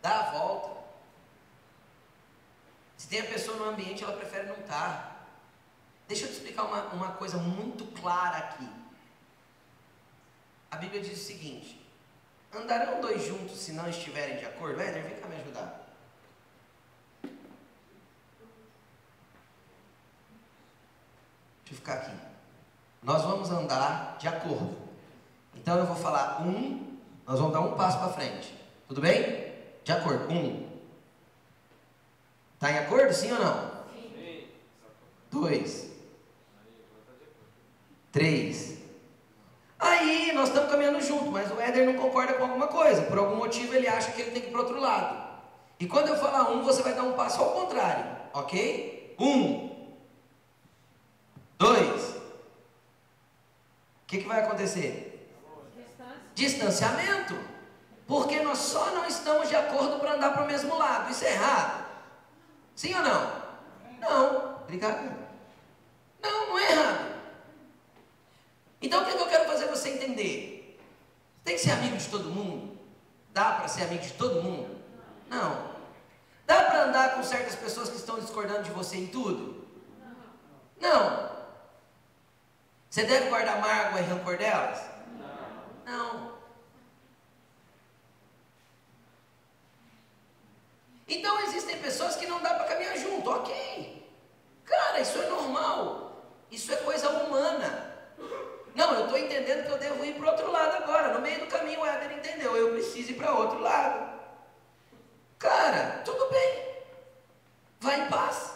Dá 0.00 0.20
a 0.20 0.30
volta. 0.30 0.75
Se 2.96 3.08
tem 3.08 3.20
a 3.20 3.24
pessoa 3.24 3.56
no 3.58 3.70
ambiente, 3.70 4.02
ela 4.02 4.16
prefere 4.16 4.46
não 4.46 4.56
estar. 4.56 5.28
Deixa 6.08 6.24
eu 6.24 6.28
te 6.28 6.34
explicar 6.34 6.64
uma, 6.64 6.82
uma 6.92 7.12
coisa 7.12 7.36
muito 7.36 7.84
clara 8.00 8.38
aqui. 8.38 8.68
A 10.70 10.76
Bíblia 10.76 11.02
diz 11.02 11.20
o 11.20 11.24
seguinte: 11.24 11.80
Andarão 12.54 13.00
dois 13.00 13.24
juntos 13.24 13.58
se 13.58 13.72
não 13.72 13.88
estiverem 13.88 14.38
de 14.38 14.46
acordo? 14.46 14.80
Éder, 14.80 15.02
vem 15.02 15.20
cá 15.20 15.28
me 15.28 15.36
ajudar. 15.36 15.86
Deixa 21.64 21.72
eu 21.72 21.76
ficar 21.76 21.94
aqui. 21.94 22.16
Nós 23.02 23.22
vamos 23.22 23.50
andar 23.50 24.16
de 24.18 24.28
acordo. 24.28 24.76
Então 25.54 25.76
eu 25.78 25.86
vou 25.86 25.96
falar 25.96 26.42
um, 26.42 26.98
nós 27.26 27.38
vamos 27.38 27.52
dar 27.52 27.60
um 27.60 27.76
passo 27.76 27.98
para 27.98 28.12
frente. 28.12 28.54
Tudo 28.86 29.00
bem? 29.00 29.52
De 29.84 29.92
acordo. 29.92 30.32
Um. 30.32 30.75
Está 32.56 32.72
em 32.72 32.78
acordo, 32.78 33.12
sim 33.12 33.30
ou 33.32 33.38
não? 33.38 33.70
Sim. 33.94 34.48
Dois. 35.30 35.90
Três. 38.10 38.78
Aí 39.78 40.32
nós 40.32 40.48
estamos 40.48 40.70
caminhando 40.70 41.00
junto, 41.02 41.30
mas 41.30 41.52
o 41.52 41.60
Éder 41.60 41.84
não 41.84 41.94
concorda 41.94 42.32
com 42.34 42.44
alguma 42.44 42.66
coisa. 42.66 43.02
Por 43.02 43.18
algum 43.18 43.36
motivo 43.36 43.74
ele 43.74 43.86
acha 43.86 44.10
que 44.12 44.22
ele 44.22 44.30
tem 44.30 44.40
que 44.40 44.48
ir 44.48 44.50
para 44.50 44.60
o 44.60 44.64
outro 44.64 44.80
lado. 44.80 45.26
E 45.78 45.86
quando 45.86 46.08
eu 46.08 46.16
falar 46.16 46.50
um, 46.50 46.62
você 46.62 46.82
vai 46.82 46.94
dar 46.94 47.02
um 47.02 47.12
passo 47.12 47.42
ao 47.42 47.50
contrário, 47.50 48.06
ok? 48.32 49.14
Um, 49.20 49.86
dois. 51.58 52.16
O 54.02 54.06
que, 54.06 54.18
que 54.18 54.28
vai 54.28 54.42
acontecer? 54.42 55.30
Distanciamento. 56.34 57.38
Porque 58.06 58.40
nós 58.40 58.58
só 58.58 58.92
não 58.92 59.04
estamos 59.04 59.48
de 59.48 59.56
acordo 59.56 59.98
para 59.98 60.14
andar 60.14 60.32
para 60.32 60.44
o 60.44 60.46
mesmo 60.46 60.78
lado. 60.78 61.10
Isso 61.10 61.24
é 61.24 61.32
errado. 61.32 61.85
Sim 62.76 62.94
ou 62.94 63.02
não? 63.02 63.42
Não. 63.98 64.56
Obrigado. 64.62 65.16
Não, 66.22 66.48
não 66.48 66.58
é 66.58 66.70
errado. 66.70 67.16
Então 68.82 69.02
o 69.02 69.04
que, 69.06 69.12
é 69.12 69.16
que 69.16 69.22
eu 69.22 69.28
quero 69.28 69.46
fazer 69.46 69.66
você 69.66 69.88
entender? 69.88 70.78
Tem 71.42 71.54
que 71.54 71.60
ser 71.62 71.70
amigo 71.72 71.96
de 71.96 72.08
todo 72.08 72.30
mundo? 72.30 72.78
Dá 73.32 73.52
para 73.52 73.68
ser 73.68 73.84
amigo 73.84 74.02
de 74.02 74.12
todo 74.12 74.42
mundo? 74.42 74.76
Não. 75.28 75.74
Dá 76.46 76.64
para 76.64 76.84
andar 76.84 77.14
com 77.14 77.22
certas 77.22 77.54
pessoas 77.54 77.88
que 77.88 77.96
estão 77.96 78.20
discordando 78.20 78.64
de 78.64 78.70
você 78.70 78.96
em 78.96 79.06
tudo? 79.06 79.66
Não. 80.78 81.30
Você 82.90 83.04
deve 83.04 83.30
guardar 83.30 83.60
mágoa 83.60 84.00
e 84.00 84.04
rancor 84.04 84.36
delas? 84.36 84.80
Não. 85.84 86.35
Então 91.06 91.40
existem 91.42 91.78
pessoas 91.78 92.16
que 92.16 92.26
não 92.26 92.40
dá 92.40 92.54
para 92.54 92.64
caminhar 92.64 92.96
junto, 92.96 93.30
ok. 93.30 94.10
Cara, 94.64 95.00
isso 95.00 95.18
é 95.20 95.26
normal. 95.28 96.24
Isso 96.50 96.72
é 96.72 96.76
coisa 96.76 97.08
humana. 97.10 97.94
Não, 98.74 98.92
eu 98.94 99.04
estou 99.04 99.18
entendendo 99.18 99.66
que 99.66 99.72
eu 99.72 99.78
devo 99.78 100.04
ir 100.04 100.14
para 100.14 100.30
outro 100.30 100.50
lado 100.50 100.82
agora. 100.82 101.14
No 101.14 101.20
meio 101.20 101.40
do 101.40 101.46
caminho 101.46 101.80
o 101.80 101.86
Éder 101.86 102.18
entendeu, 102.18 102.56
eu 102.56 102.72
preciso 102.72 103.12
ir 103.12 103.14
para 103.14 103.32
outro 103.32 103.60
lado. 103.60 104.20
Cara, 105.38 106.02
tudo 106.04 106.28
bem. 106.30 106.66
Vai 107.80 108.00
em 108.02 108.08
paz. 108.08 108.52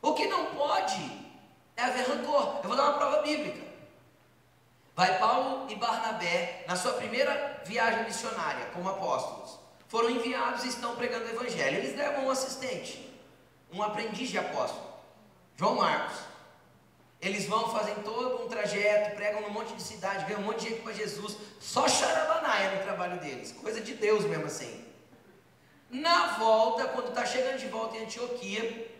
O 0.00 0.14
que 0.14 0.26
não 0.26 0.46
pode 0.46 1.24
é 1.76 1.82
haver 1.82 2.08
rancor. 2.08 2.60
Eu 2.62 2.68
vou 2.68 2.76
dar 2.76 2.84
uma 2.84 2.98
prova 2.98 3.22
bíblica. 3.22 3.64
Vai 4.96 5.18
Paulo 5.18 5.66
e 5.68 5.74
Barnabé 5.74 6.54
primeira 7.14 7.62
viagem 7.64 8.04
missionária 8.04 8.66
como 8.72 8.88
apóstolos, 8.88 9.58
foram 9.94 10.10
enviados 10.10 10.64
e 10.64 10.68
estão 10.70 10.96
pregando 10.96 11.26
o 11.26 11.28
evangelho. 11.28 11.78
Eles 11.78 11.96
levam 11.96 12.26
um 12.26 12.30
assistente, 12.30 13.08
um 13.72 13.80
aprendiz 13.80 14.28
de 14.28 14.36
apóstolo, 14.36 14.92
João 15.56 15.76
Marcos. 15.76 16.18
Eles 17.20 17.46
vão, 17.46 17.70
fazem 17.70 17.94
todo 18.02 18.44
um 18.44 18.48
trajeto, 18.48 19.14
pregam 19.14 19.42
num 19.42 19.50
monte 19.50 19.72
de 19.72 19.80
cidade, 19.80 20.24
ganham 20.24 20.40
um 20.40 20.46
monte 20.46 20.64
de 20.64 20.70
gente 20.70 20.82
para 20.82 20.92
Jesus, 20.94 21.36
só 21.60 21.86
charabanaia 21.88 22.74
no 22.74 22.82
trabalho 22.82 23.20
deles, 23.20 23.52
coisa 23.52 23.80
de 23.80 23.94
Deus 23.94 24.24
mesmo 24.24 24.46
assim. 24.46 24.84
Na 25.88 26.38
volta, 26.38 26.88
quando 26.88 27.10
está 27.10 27.24
chegando 27.24 27.60
de 27.60 27.68
volta 27.68 27.96
em 27.96 28.02
Antioquia, 28.02 28.92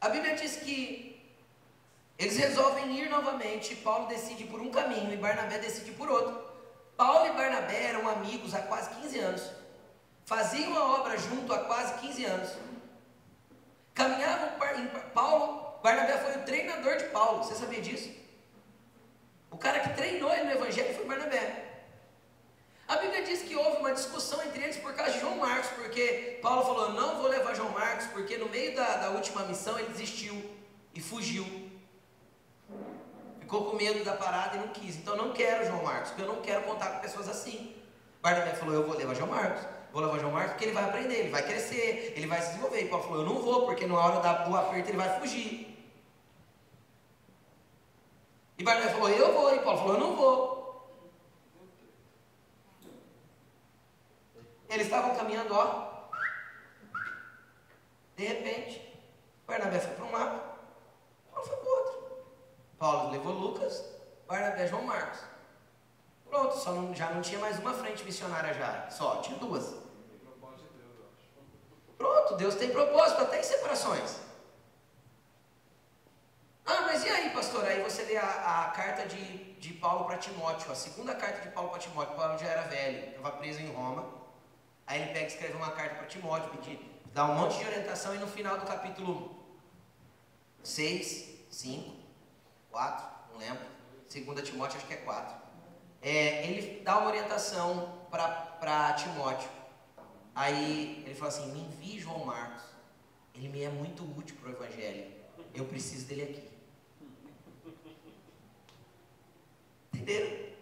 a 0.00 0.10
Bíblia 0.10 0.36
diz 0.36 0.58
que 0.58 1.20
eles 2.16 2.36
resolvem 2.36 2.96
ir 2.96 3.10
novamente. 3.10 3.74
Paulo 3.74 4.06
decide 4.06 4.44
por 4.44 4.60
um 4.60 4.70
caminho 4.70 5.12
e 5.12 5.16
Barnabé 5.16 5.58
decide 5.58 5.90
por 5.90 6.08
outro. 6.08 6.47
Paulo 6.98 7.26
e 7.26 7.32
Barnabé 7.32 7.90
eram 7.90 8.08
amigos 8.08 8.52
há 8.56 8.62
quase 8.62 8.90
15 8.90 9.18
anos. 9.20 9.42
Faziam 10.26 10.76
a 10.76 10.96
obra 10.98 11.16
junto 11.16 11.54
há 11.54 11.60
quase 11.60 11.94
15 12.00 12.24
anos. 12.24 12.50
Caminhavam 13.94 14.50
Paulo, 15.14 15.78
Barnabé 15.80 16.18
foi 16.18 16.40
o 16.40 16.44
treinador 16.44 16.96
de 16.96 17.04
Paulo. 17.04 17.44
Você 17.44 17.54
sabia 17.54 17.80
disso? 17.80 18.10
O 19.48 19.56
cara 19.56 19.78
que 19.78 19.94
treinou 19.94 20.32
ele 20.32 20.46
no 20.46 20.50
evangelho 20.50 20.92
foi 20.96 21.06
Barnabé. 21.06 21.84
A 22.88 22.96
Bíblia 22.96 23.22
diz 23.22 23.42
que 23.42 23.54
houve 23.54 23.76
uma 23.76 23.92
discussão 23.92 24.42
entre 24.42 24.64
eles 24.64 24.78
por 24.78 24.92
causa 24.94 25.12
de 25.12 25.20
João 25.20 25.36
Marcos, 25.36 25.70
porque 25.76 26.40
Paulo 26.42 26.64
falou: 26.64 26.92
não 26.94 27.18
vou 27.18 27.28
levar 27.28 27.54
João 27.54 27.70
Marcos, 27.70 28.06
porque 28.06 28.36
no 28.38 28.48
meio 28.48 28.74
da, 28.74 28.96
da 28.96 29.10
última 29.10 29.44
missão 29.44 29.78
ele 29.78 29.90
desistiu 29.90 30.34
e 30.92 31.00
fugiu. 31.00 31.67
Ficou 33.48 33.70
com 33.70 33.76
medo 33.78 34.04
da 34.04 34.12
parada 34.12 34.58
e 34.58 34.60
não 34.60 34.68
quis. 34.68 34.96
Então 34.96 35.16
não 35.16 35.32
quero 35.32 35.64
João 35.64 35.82
Marcos, 35.82 36.10
porque 36.10 36.20
eu 36.20 36.26
não 36.26 36.42
quero 36.42 36.64
contar 36.64 36.90
com 36.90 37.00
pessoas 37.00 37.30
assim. 37.30 37.74
Barnabé 38.20 38.52
falou: 38.52 38.74
eu 38.74 38.86
vou 38.86 38.94
levar 38.94 39.14
João 39.14 39.30
Marcos. 39.30 39.66
Vou 39.90 40.02
levar 40.02 40.18
João 40.18 40.32
Marcos 40.32 40.52
porque 40.52 40.66
ele 40.66 40.74
vai 40.74 40.84
aprender, 40.84 41.14
ele 41.14 41.30
vai 41.30 41.42
crescer, 41.42 42.12
ele 42.14 42.26
vai 42.26 42.42
se 42.42 42.48
desenvolver. 42.48 42.82
E 42.82 42.88
Paulo 42.88 43.04
falou: 43.04 43.20
eu 43.20 43.26
não 43.26 43.40
vou, 43.40 43.64
porque 43.64 43.86
na 43.86 43.94
hora 43.94 44.44
do 44.44 44.54
aperto 44.54 44.90
ele 44.90 44.98
vai 44.98 45.18
fugir. 45.18 45.82
E 48.58 48.62
Barnabé 48.62 48.90
falou: 48.90 49.08
eu 49.08 49.32
vou. 49.32 49.54
E 49.54 49.58
Paulo 49.60 49.78
falou: 49.78 49.94
eu 49.94 50.00
não 50.00 50.14
vou. 50.14 50.58
Eles 54.68 54.84
estavam 54.84 55.16
caminhando, 55.16 55.54
ó. 55.54 56.10
De 58.14 58.26
repente, 58.26 58.94
Barnabé 59.46 59.80
foi 59.80 59.94
para 59.94 60.04
um 60.04 60.12
lado, 60.12 60.42
Paulo 61.30 61.48
foi 61.48 61.56
para 61.56 61.66
o 61.66 61.72
outro. 61.78 61.98
Paulo 62.78 63.10
levou 63.10 63.32
Lucas, 63.32 63.84
Barnabé 64.26 64.66
João 64.66 64.82
Marcos. 64.82 65.20
Pronto, 66.28 66.56
só 66.56 66.72
não, 66.72 66.94
já 66.94 67.10
não 67.10 67.22
tinha 67.22 67.40
mais 67.40 67.58
uma 67.58 67.72
frente 67.72 68.04
missionária 68.04 68.54
já, 68.54 68.88
só, 68.90 69.16
tinha 69.16 69.38
duas. 69.38 69.74
Pronto, 71.96 72.36
Deus 72.36 72.54
tem 72.54 72.70
propósito 72.70 73.22
até 73.22 73.40
em 73.40 73.42
separações. 73.42 74.20
Ah, 76.64 76.82
mas 76.82 77.04
e 77.04 77.08
aí, 77.08 77.30
pastor? 77.30 77.64
Aí 77.64 77.82
você 77.82 78.02
lê 78.04 78.16
a, 78.16 78.66
a 78.66 78.70
carta 78.70 79.06
de, 79.06 79.54
de 79.54 79.72
Paulo 79.72 80.04
para 80.04 80.18
Timóteo, 80.18 80.70
a 80.70 80.74
segunda 80.74 81.14
carta 81.14 81.40
de 81.40 81.48
Paulo 81.48 81.70
para 81.70 81.78
Timóteo. 81.78 82.14
Paulo 82.14 82.38
já 82.38 82.46
era 82.46 82.62
velho, 82.62 83.08
estava 83.08 83.32
preso 83.32 83.60
em 83.60 83.72
Roma. 83.72 84.06
Aí 84.86 85.00
ele 85.02 85.12
pega 85.12 85.24
e 85.24 85.28
escreve 85.28 85.54
uma 85.54 85.72
carta 85.72 85.96
para 85.96 86.06
Timóteo, 86.06 86.50
pedir, 86.50 86.78
dá 87.12 87.24
um 87.24 87.34
monte 87.34 87.58
de 87.58 87.66
orientação, 87.66 88.14
e 88.14 88.18
no 88.18 88.26
final 88.26 88.58
do 88.58 88.66
capítulo 88.66 89.34
6, 90.62 91.46
5, 91.50 91.97
4, 92.78 93.06
não 93.32 93.38
lembro, 93.40 93.66
2 94.08 94.48
Timóteo 94.48 94.76
acho 94.76 94.86
que 94.86 94.94
é 94.94 94.98
4. 94.98 95.36
É, 96.00 96.46
ele 96.46 96.80
dá 96.84 96.98
uma 96.98 97.08
orientação 97.08 98.06
para 98.08 98.92
Timóteo. 98.92 99.50
Aí 100.32 101.02
ele 101.04 101.14
fala 101.16 101.32
assim: 101.32 101.50
me 101.50 101.62
envie 101.62 101.98
João 101.98 102.24
Marcos. 102.24 102.62
Ele 103.34 103.48
me 103.48 103.62
é 103.62 103.68
muito 103.68 104.04
útil 104.16 104.36
para 104.36 104.50
o 104.50 104.52
Evangelho. 104.52 105.12
Eu 105.52 105.64
preciso 105.64 106.06
dele 106.06 106.22
aqui. 106.22 106.48
Entenderam? 109.92 110.54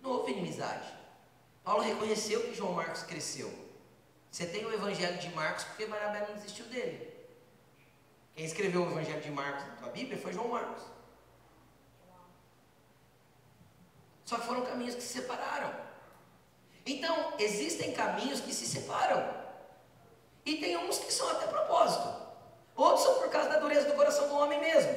Não 0.00 0.10
houve 0.10 0.32
inimizade. 0.32 0.90
Paulo 1.62 1.82
reconheceu 1.82 2.44
que 2.44 2.54
João 2.54 2.72
Marcos 2.72 3.02
cresceu. 3.02 3.52
Você 4.30 4.46
tem 4.46 4.64
o 4.64 4.72
Evangelho 4.72 5.18
de 5.18 5.28
Marcos 5.34 5.64
porque 5.64 5.84
Barnabé 5.84 6.26
não 6.26 6.34
desistiu 6.34 6.64
dele. 6.66 7.12
Quem 8.34 8.46
escreveu 8.46 8.84
o 8.84 8.90
Evangelho 8.90 9.20
de 9.20 9.30
Marcos 9.30 9.64
na 9.82 9.88
Bíblia 9.90 10.16
foi 10.16 10.32
João 10.32 10.48
Marcos. 10.48 11.01
Só 14.32 14.38
foram 14.38 14.62
caminhos 14.62 14.94
que 14.94 15.02
se 15.02 15.20
separaram. 15.20 15.70
Então, 16.86 17.34
existem 17.38 17.92
caminhos 17.92 18.40
que 18.40 18.54
se 18.54 18.64
separam. 18.64 19.22
E 20.46 20.56
tem 20.56 20.74
uns 20.74 20.98
que 21.00 21.12
são 21.12 21.28
até 21.32 21.46
propósito. 21.48 22.08
Outros 22.74 23.04
são 23.04 23.16
por 23.16 23.28
causa 23.28 23.50
da 23.50 23.58
dureza 23.58 23.90
do 23.90 23.94
coração 23.94 24.26
do 24.28 24.36
homem 24.36 24.58
mesmo. 24.58 24.90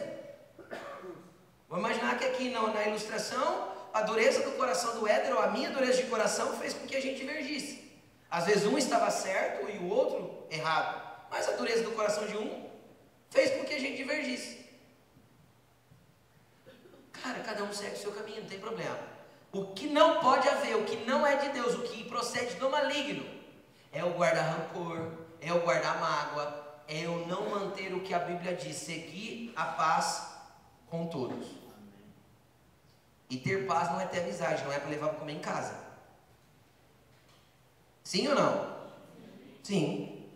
Vamos 1.67 1.85
imaginar 1.85 2.17
que 2.17 2.23
aqui 2.23 2.49
na, 2.49 2.61
na 2.61 2.87
ilustração 2.87 3.73
a 3.93 4.03
dureza 4.03 4.41
do 4.41 4.53
coração 4.53 4.97
do 5.01 5.05
Éder, 5.05 5.35
ou 5.35 5.41
a 5.41 5.47
minha 5.47 5.69
dureza 5.69 6.01
de 6.01 6.09
coração, 6.09 6.57
fez 6.57 6.73
com 6.73 6.87
que 6.87 6.95
a 6.95 7.01
gente 7.01 7.19
divergisse. 7.19 7.91
Às 8.31 8.45
vezes 8.45 8.65
um 8.65 8.77
estava 8.77 9.11
certo 9.11 9.69
e 9.69 9.79
o 9.79 9.89
outro 9.89 10.47
errado. 10.49 11.27
Mas 11.29 11.49
a 11.49 11.57
dureza 11.57 11.83
do 11.83 11.91
coração 11.91 12.25
de 12.25 12.37
um 12.37 12.69
fez 13.29 13.51
com 13.51 13.65
que 13.65 13.73
a 13.73 13.79
gente 13.81 13.97
divergisse. 13.97 14.65
Cara, 17.11 17.41
cada 17.41 17.65
um 17.65 17.73
segue 17.73 17.95
o 17.95 17.99
seu 17.99 18.13
caminho, 18.13 18.43
não 18.43 18.47
tem 18.47 18.59
problema. 18.59 19.14
O 19.55 19.67
que 19.67 19.87
não 19.87 20.19
pode 20.19 20.49
haver, 20.49 20.75
o 20.75 20.83
que 20.83 20.97
não 21.05 21.25
é 21.25 21.37
de 21.37 21.47
Deus, 21.53 21.75
o 21.75 21.83
que 21.83 22.03
procede 22.03 22.55
do 22.55 22.69
maligno, 22.69 23.25
é 23.89 24.03
o 24.03 24.11
guardar 24.11 24.49
rancor, 24.49 25.13
é 25.39 25.53
o 25.53 25.61
guardar 25.61 25.97
mágoa, 25.97 26.81
é 26.89 27.07
o 27.07 27.25
não 27.25 27.49
manter 27.51 27.93
o 27.93 28.01
que 28.01 28.13
a 28.13 28.19
Bíblia 28.19 28.53
diz, 28.53 28.75
seguir 28.75 29.53
a 29.55 29.63
paz 29.63 30.29
com 30.89 31.07
todos. 31.07 31.47
E 33.29 33.37
ter 33.37 33.65
paz 33.65 33.89
não 33.93 34.01
é 34.01 34.05
ter 34.05 34.23
amizade, 34.23 34.61
não 34.65 34.73
é 34.73 34.77
para 34.77 34.89
levar 34.89 35.07
para 35.07 35.19
comer 35.19 35.35
em 35.35 35.39
casa. 35.39 35.73
Sim 38.03 38.27
ou 38.27 38.35
não? 38.35 38.75
Sim. 39.63 40.29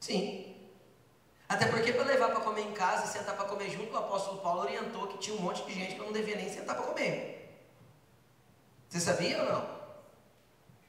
Sim. 0.00 0.56
Até 1.48 1.66
porque 1.66 1.92
para 1.92 2.06
levar 2.06 2.30
para 2.30 2.40
comer 2.40 2.62
em 2.62 2.72
casa 2.72 3.04
e 3.04 3.08
sentar 3.08 3.36
para 3.36 3.46
comer 3.46 3.70
junto, 3.70 3.94
o 3.94 3.98
apóstolo 3.98 4.40
Paulo 4.40 4.62
orientou 4.62 5.06
que 5.06 5.18
tinha 5.18 5.36
um 5.36 5.40
monte 5.42 5.64
de 5.64 5.74
gente 5.74 5.94
que 5.94 6.00
não 6.00 6.10
devia 6.10 6.34
nem 6.34 6.52
sentar 6.52 6.74
para 6.74 6.84
comer. 6.84 7.37
Você 8.88 9.00
sabia 9.00 9.42
ou 9.42 9.52
não? 9.52 9.78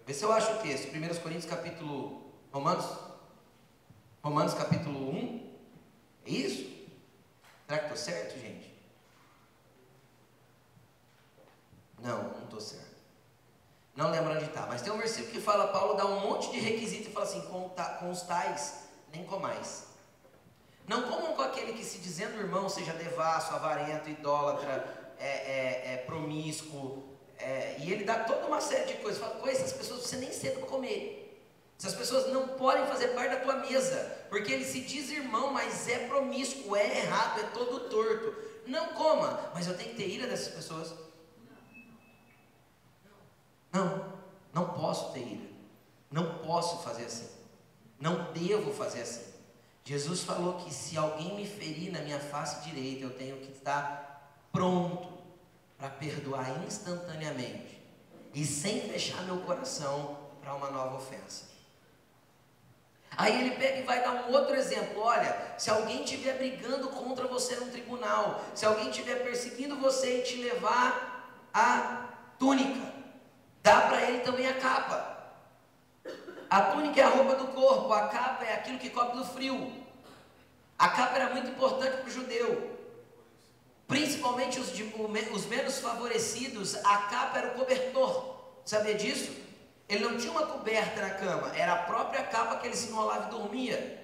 Ver 0.06 0.14
se 0.14 0.24
eu 0.24 0.32
acho 0.32 0.52
o 0.54 0.58
texto. 0.60 0.88
1 0.96 1.20
Coríntios 1.22 1.46
capítulo. 1.46 2.32
Romanos? 2.52 2.86
Romanos 4.24 4.54
capítulo 4.54 5.10
1. 5.12 5.58
É 6.26 6.30
isso? 6.30 6.80
Será 7.68 7.80
que 7.80 7.86
estou 7.86 7.98
certo, 7.98 8.40
gente? 8.40 8.74
Não, 12.02 12.24
não 12.24 12.44
estou 12.44 12.62
certo. 12.62 12.90
Não 13.96 14.12
lembro 14.12 14.34
onde 14.34 14.46
está. 14.46 14.66
Mas 14.66 14.82
tem 14.82 14.94
um 14.94 14.98
versículo 14.98 15.34
que 15.34 15.42
fala, 15.42 15.68
Paulo 15.68 15.96
dá 15.96 16.06
um 16.06 16.22
monte 16.22 16.50
de 16.52 16.60
requisitos 16.60 17.08
e 17.08 17.12
fala 17.12 17.26
assim, 17.26 17.42
com, 17.42 17.70
com 18.00 18.10
os 18.10 18.22
tais, 18.22 18.86
nem 19.12 19.26
comais. 19.26 19.88
Não 20.88 21.04
comam 21.04 21.36
com 21.36 21.42
aquele 21.42 21.74
que 21.74 21.84
se 21.84 22.00
dizendo 22.00 22.40
irmão 22.40 22.68
seja 22.70 22.94
devasso, 22.94 23.54
avarento, 23.54 24.10
idólatra, 24.10 25.14
é, 25.20 25.28
é, 25.28 25.94
é 25.94 25.98
promíscuo. 25.98 27.04
É, 27.38 27.76
ele 27.94 28.04
dá 28.04 28.24
toda 28.24 28.48
uma 28.48 28.62
série 28.62 28.94
de 28.94 28.94
coisas. 29.02 29.20
Fala, 29.20 29.36
com 29.36 29.48
essas 29.48 29.72
pessoas 29.72 30.02
você 30.02 30.18
nem 30.18 30.32
senta 30.32 30.60
para 30.60 30.68
comer. 30.68 31.30
Essas 31.80 31.96
pessoas 31.96 32.32
não 32.34 32.50
podem 32.50 32.86
fazer 32.88 33.10
parte 33.10 33.36
da 33.36 33.40
tua 33.40 33.56
mesa, 33.56 33.98
porque 34.30 34.52
ele 34.52 34.66
se 34.66 34.82
diz 34.82 35.10
irmão, 35.10 35.54
mas 35.54 35.88
é 35.88 36.08
promíscuo, 36.08 36.76
é 36.76 37.00
errado, 37.00 37.40
é 37.40 37.44
todo 37.54 37.90
torto. 37.90 38.36
Não 38.68 38.88
coma, 38.88 39.50
mas 39.54 39.66
eu 39.66 39.78
tenho 39.78 39.92
que 39.92 39.96
ter 39.96 40.10
ira 40.10 40.28
dessas 40.28 40.54
pessoas. 40.54 40.94
Não, 43.72 44.14
não 44.54 44.74
posso 44.74 45.14
ter 45.14 45.22
ira. 45.22 45.50
Não 46.12 46.40
posso 46.40 46.84
fazer 46.84 47.06
assim. 47.06 47.30
Não 47.98 48.34
devo 48.34 48.74
fazer 48.74 49.02
assim. 49.02 49.30
Jesus 49.86 50.24
falou 50.24 50.56
que 50.56 50.74
se 50.74 50.98
alguém 50.98 51.34
me 51.36 51.48
ferir 51.48 51.94
na 51.94 52.02
minha 52.02 52.20
face 52.20 52.70
direita, 52.70 53.06
eu 53.06 53.12
tenho 53.12 53.38
que 53.38 53.54
estar 53.54 54.38
pronto 54.52 55.08
para 55.78 55.90
perdoar 55.90 56.62
instantaneamente 56.66 57.79
e 58.34 58.46
sem 58.46 58.82
fechar 58.82 59.24
meu 59.24 59.38
coração 59.42 60.18
para 60.42 60.54
uma 60.54 60.70
nova 60.70 60.98
ofensa. 60.98 61.50
Aí 63.18 63.42
ele 63.42 63.56
pega 63.56 63.80
e 63.80 63.84
vai 63.84 64.02
dar 64.02 64.12
um 64.12 64.34
outro 64.34 64.56
exemplo. 64.56 65.02
Olha, 65.02 65.56
se 65.58 65.70
alguém 65.70 66.04
estiver 66.04 66.38
brigando 66.38 66.90
contra 66.90 67.28
você 67.28 67.56
no 67.56 67.68
tribunal, 67.68 68.42
se 68.56 68.66
alguém 68.66 68.90
estiver 68.90 69.24
perseguindo 69.24 69.76
você 69.76 70.20
e 70.20 70.24
te 70.24 70.36
levar 70.38 71.50
a 71.54 72.10
túnica, 72.38 73.00
Dá 73.62 73.82
para 73.82 74.02
ele 74.04 74.20
também 74.20 74.48
a 74.48 74.54
capa. 74.54 75.18
A 76.50 76.62
túnica 76.62 77.02
é 77.02 77.04
a 77.04 77.10
roupa 77.10 77.36
do 77.36 77.48
corpo, 77.50 77.94
a 77.94 78.08
capa 78.08 78.44
é 78.44 78.56
aquilo 78.56 78.80
que 78.80 78.90
cobre 78.90 79.18
do 79.18 79.26
frio. 79.26 79.72
A 80.78 80.90
capa 80.90 81.18
era 81.18 81.30
muito 81.30 81.50
importante 81.50 81.98
para 81.98 82.08
o 82.08 82.12
judeu. 82.12 82.79
Principalmente 83.90 84.60
os, 84.60 84.70
os 84.70 85.46
menos 85.48 85.80
favorecidos, 85.80 86.76
a 86.86 86.98
capa 87.10 87.40
era 87.40 87.48
o 87.48 87.56
cobertor. 87.56 88.36
Sabia 88.64 88.94
disso? 88.94 89.32
Ele 89.90 90.04
não 90.04 90.16
tinha 90.16 90.32
uma 90.32 90.46
coberta 90.46 91.02
na 91.02 91.10
cama, 91.10 91.52
era 91.58 91.74
a 91.74 91.84
própria 91.84 92.24
capa 92.24 92.58
que 92.58 92.68
ele 92.68 92.76
se 92.76 92.90
enrolava 92.90 93.28
e 93.28 93.32
dormia. 93.32 94.00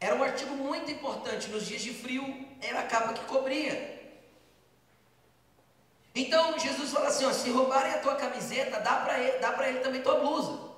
Era 0.00 0.14
um 0.14 0.22
artigo 0.22 0.54
muito 0.54 0.90
importante. 0.90 1.50
Nos 1.50 1.66
dias 1.66 1.82
de 1.82 1.92
frio, 1.92 2.24
era 2.62 2.80
a 2.80 2.84
capa 2.84 3.12
que 3.12 3.26
cobria. 3.26 4.00
Então 6.14 6.58
Jesus 6.58 6.90
fala 6.90 7.08
assim: 7.08 7.26
ó, 7.26 7.32
se 7.32 7.50
roubarem 7.50 7.92
a 7.92 7.98
tua 7.98 8.16
camiseta, 8.16 8.80
dá 8.80 8.96
para 8.96 9.20
ele, 9.20 9.36
ele 9.68 9.80
também 9.80 10.00
tua 10.00 10.18
blusa. 10.18 10.72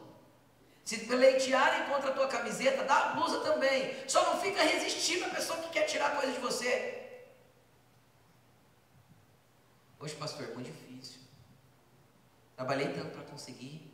Se 0.84 0.98
pleitearem 0.98 1.88
contra 1.88 2.10
a 2.10 2.12
tua 2.12 2.26
camiseta, 2.26 2.82
dá 2.82 2.96
a 2.96 3.08
blusa 3.10 3.38
também. 3.38 3.94
Só 4.08 4.32
não 4.32 4.40
fica 4.40 4.64
resistindo 4.64 5.24
a 5.26 5.28
pessoa 5.28 5.60
que 5.60 5.68
quer 5.68 5.84
tirar 5.84 6.16
coisa 6.16 6.32
de 6.32 6.40
você. 6.40 7.03
Poxa, 10.04 10.16
pastor, 10.16 10.48
muito 10.48 10.70
difícil. 10.70 11.18
Trabalhei 12.54 12.92
tanto 12.92 13.12
para 13.12 13.22
conseguir. 13.22 13.90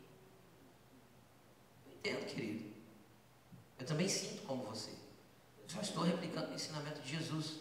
Eu 1.87 1.93
entendo, 1.93 2.27
querido. 2.27 2.75
Eu 3.79 3.87
também 3.87 4.09
sinto 4.09 4.43
como 4.43 4.65
você. 4.65 4.91
Eu 4.91 5.69
só 5.69 5.81
estou 5.81 6.03
replicando 6.03 6.51
o 6.51 6.55
ensinamento 6.55 7.01
de 7.01 7.17
Jesus. 7.17 7.61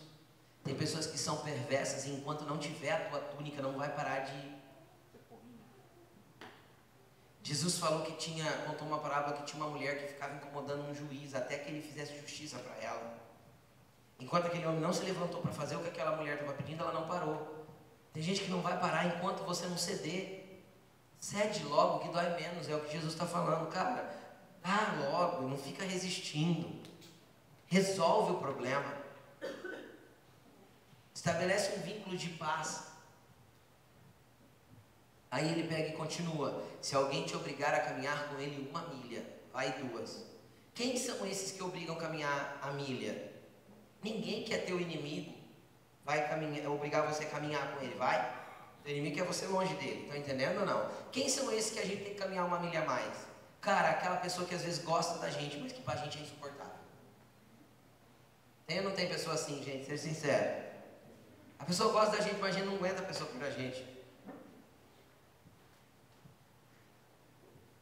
Tem 0.64 0.74
pessoas 0.74 1.06
que 1.06 1.20
são 1.20 1.38
perversas 1.44 2.08
e 2.08 2.10
enquanto 2.10 2.44
não 2.44 2.58
tiver 2.58 2.92
a 2.92 3.10
tua 3.10 3.20
túnica, 3.20 3.62
não 3.62 3.78
vai 3.78 3.94
parar 3.94 4.22
de 4.22 4.58
Jesus 7.44 7.78
falou 7.78 8.04
que 8.04 8.14
tinha, 8.14 8.52
contou 8.66 8.88
uma 8.88 8.98
parábola 8.98 9.38
que 9.38 9.44
tinha 9.44 9.64
uma 9.64 9.72
mulher 9.72 10.00
que 10.00 10.14
ficava 10.14 10.36
incomodando 10.36 10.90
um 10.90 10.96
juiz 10.96 11.36
até 11.36 11.60
que 11.60 11.70
ele 11.70 11.84
fizesse 11.84 12.20
justiça 12.20 12.58
para 12.58 12.76
ela. 12.78 13.16
Enquanto 14.20 14.48
aquele 14.48 14.66
homem 14.66 14.82
não 14.82 14.92
se 14.92 15.04
levantou 15.04 15.40
para 15.40 15.52
fazer 15.52 15.76
o 15.76 15.82
que 15.82 15.90
aquela 15.90 16.16
mulher 16.16 16.40
estava 16.40 16.54
pedindo, 16.54 16.82
ela 16.82 16.94
não 16.94 17.08
parou. 17.08 17.59
Tem 18.14 18.24
gente 18.24 18.42
que 18.42 18.50
não 18.50 18.62
vai 18.62 18.80
parar 18.80 19.06
enquanto 19.06 19.46
você 19.46 19.68
não 19.68 19.78
ceder. 19.78 20.40
Cede 21.20 21.64
logo 21.64 22.00
que 22.00 22.10
dói 22.10 22.30
menos, 22.36 22.70
é 22.70 22.76
o 22.76 22.82
que 22.82 22.94
Jesus 22.94 23.14
está 23.14 23.26
falando, 23.26 23.70
cara. 23.70 24.18
Ah, 24.64 24.96
logo, 25.10 25.48
não 25.48 25.58
fica 25.58 25.84
resistindo. 25.84 26.80
Resolve 27.68 28.34
o 28.34 28.38
problema. 28.40 28.98
Estabelece 31.14 31.78
um 31.78 31.82
vínculo 31.82 32.18
de 32.18 32.30
paz. 32.30 32.88
Aí 35.30 35.52
ele 35.52 35.68
pega 35.68 35.90
e 35.90 35.94
continua: 35.94 36.64
se 36.82 36.96
alguém 36.96 37.26
te 37.26 37.36
obrigar 37.36 37.74
a 37.74 37.82
caminhar 37.82 38.30
com 38.30 38.40
ele 38.40 38.68
uma 38.70 38.82
milha, 38.88 39.26
vai 39.54 39.72
duas. 39.74 40.24
Quem 40.74 40.98
são 40.98 41.26
esses 41.28 41.52
que 41.52 41.62
obrigam 41.62 41.96
a 41.96 42.00
caminhar 42.00 42.60
a 42.62 42.72
milha? 42.72 43.32
Ninguém 44.02 44.44
que 44.44 44.54
é 44.54 44.58
teu 44.58 44.80
inimigo 44.80 45.39
vai 46.06 46.28
caminhar, 46.28 46.70
obrigar 46.72 47.08
você 47.08 47.24
a 47.24 47.30
caminhar 47.30 47.76
com 47.76 47.84
ele, 47.84 47.96
vai? 47.96 48.40
O 48.86 48.90
inimigo 48.90 49.18
quer 49.18 49.26
você 49.26 49.46
longe 49.46 49.74
dele, 49.76 50.08
tá 50.10 50.18
entendendo 50.18 50.62
ou 50.62 50.66
não? 50.66 50.90
Quem 51.12 51.30
são 51.30 51.52
esses 51.52 51.72
que 51.72 51.80
a 51.80 51.86
gente 51.86 52.04
tem 52.04 52.14
que 52.14 52.20
caminhar 52.20 52.46
uma 52.46 52.60
milha 52.60 52.82
a 52.82 52.86
mais? 52.86 53.14
Cara, 53.62 53.90
aquela 53.90 54.18
pessoa 54.18 54.48
que 54.48 54.56
às 54.56 54.62
vezes 54.62 54.84
gosta 54.84 55.20
da 55.20 55.30
gente, 55.30 55.58
mas 55.58 55.72
que 55.72 55.82
pra 55.82 55.96
gente 55.96 56.18
é 56.18 56.22
insuportável. 56.22 56.74
Tem 58.66 58.80
ou 58.80 58.86
não 58.86 58.92
tem 58.92 59.10
pessoa 59.10 59.36
assim, 59.36 59.62
gente? 59.64 59.86
Ser 59.86 59.98
sincero. 59.98 60.64
A 61.58 61.66
pessoa 61.66 61.92
gosta 61.92 62.18
da 62.18 62.24
gente, 62.24 62.40
mas 62.40 62.56
a 62.56 62.60
gente 62.60 62.68
não 62.68 62.76
aguenta 62.76 63.02
a 63.02 63.06
pessoa 63.06 63.30
por 63.30 63.44
a 63.44 63.50
gente. 63.50 63.86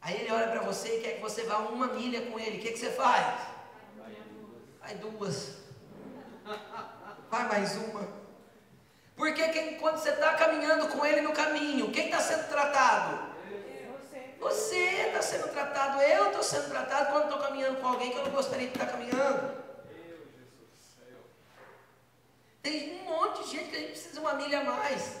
Aí 0.00 0.20
ele 0.20 0.32
olha 0.32 0.48
para 0.48 0.62
você 0.62 0.98
e 0.98 1.00
quer 1.02 1.16
que 1.16 1.20
você 1.20 1.44
vá 1.44 1.58
uma 1.58 1.88
milha 1.88 2.30
com 2.30 2.38
ele. 2.38 2.58
O 2.58 2.60
que, 2.60 2.72
que 2.72 2.78
você 2.78 2.90
faz? 2.90 3.46
Vai 4.80 4.94
duas. 4.96 5.58
Vai 6.44 6.58
mais 7.30 7.76
uma. 7.76 8.08
Porque 9.16 9.48
quem, 9.48 9.78
quando 9.78 9.98
você 9.98 10.10
está 10.10 10.34
caminhando 10.34 10.88
com 10.88 11.04
ele 11.04 11.20
no 11.20 11.32
caminho, 11.32 11.90
quem 11.90 12.06
está 12.06 12.20
sendo 12.20 12.48
tratado? 12.48 13.28
Você 14.38 14.76
está 14.76 15.20
sendo 15.20 15.48
tratado, 15.48 16.00
eu 16.00 16.28
estou 16.28 16.42
sendo 16.42 16.68
tratado 16.70 17.10
quando 17.10 17.24
estou 17.24 17.40
caminhando 17.40 17.80
com 17.80 17.88
alguém 17.88 18.12
que 18.12 18.18
eu 18.18 18.24
não 18.24 18.30
gostaria 18.30 18.68
de 18.68 18.72
estar 18.72 18.86
caminhando. 18.86 19.58
Tem 22.62 23.00
um 23.00 23.04
monte 23.04 23.42
de 23.42 23.50
gente 23.50 23.70
que 23.70 23.76
a 23.76 23.80
gente 23.80 23.90
precisa 23.90 24.14
de 24.14 24.20
uma 24.20 24.34
milha 24.34 24.60
a 24.60 24.64
mais. 24.64 25.20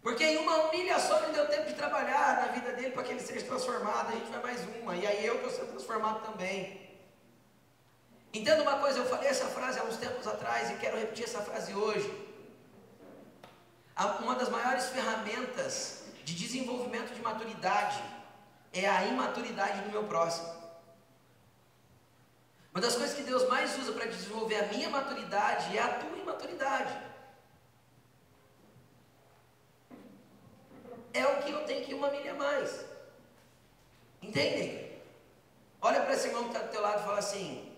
Porque 0.00 0.22
em 0.22 0.36
uma 0.36 0.70
milha 0.70 0.98
só 0.98 1.18
não 1.20 1.32
deu 1.32 1.48
tempo 1.48 1.66
de 1.66 1.74
trabalhar 1.74 2.46
na 2.46 2.52
vida 2.52 2.72
dele 2.74 2.90
para 2.90 3.02
que 3.02 3.12
ele 3.12 3.20
seja 3.20 3.44
transformado, 3.46 4.10
a 4.10 4.12
gente 4.12 4.30
vai 4.30 4.42
mais 4.42 4.60
uma, 4.80 4.94
e 4.94 5.06
aí 5.06 5.26
eu 5.26 5.36
estou 5.36 5.50
sendo 5.50 5.70
transformado 5.70 6.24
também. 6.30 6.83
Entenda 8.34 8.62
uma 8.62 8.78
coisa, 8.78 8.98
eu 8.98 9.06
falei 9.06 9.28
essa 9.28 9.46
frase 9.46 9.78
há 9.78 9.84
uns 9.84 9.96
tempos 9.96 10.26
atrás 10.26 10.70
e 10.70 10.74
quero 10.74 10.98
repetir 10.98 11.24
essa 11.24 11.40
frase 11.40 11.72
hoje. 11.72 12.12
Uma 14.20 14.34
das 14.34 14.48
maiores 14.48 14.86
ferramentas 14.88 16.02
de 16.24 16.34
desenvolvimento 16.34 17.14
de 17.14 17.22
maturidade 17.22 18.02
é 18.72 18.88
a 18.88 19.06
imaturidade 19.06 19.82
do 19.82 19.90
meu 19.90 20.04
próximo. 20.04 20.52
Uma 22.72 22.80
das 22.80 22.96
coisas 22.96 23.14
que 23.16 23.22
Deus 23.22 23.48
mais 23.48 23.78
usa 23.78 23.92
para 23.92 24.06
desenvolver 24.06 24.56
a 24.56 24.66
minha 24.66 24.90
maturidade 24.90 25.76
é 25.76 25.80
a 25.80 25.94
tua 25.94 26.18
imaturidade. 26.18 27.14
é 31.14 31.24
o 31.24 31.42
que 31.42 31.52
eu 31.52 31.64
tenho 31.64 31.84
que 31.84 31.92
ir 31.92 31.94
uma 31.94 32.10
milha 32.10 32.34
mais. 32.34 32.84
Entendem? 34.20 35.00
Olha 35.80 36.00
para 36.00 36.14
esse 36.14 36.26
irmão 36.26 36.44
que 36.44 36.48
está 36.50 36.60
do 36.60 36.72
teu 36.72 36.82
lado 36.82 37.00
e 37.00 37.04
fala 37.04 37.18
assim: 37.20 37.73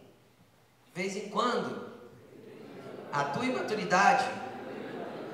vez 0.96 1.14
em 1.14 1.28
quando, 1.28 1.94
a 3.12 3.24
tua 3.24 3.44
imaturidade 3.44 4.24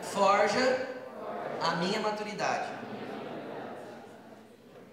forja 0.02 0.88
a 1.60 1.76
minha 1.76 2.00
maturidade. 2.00 2.68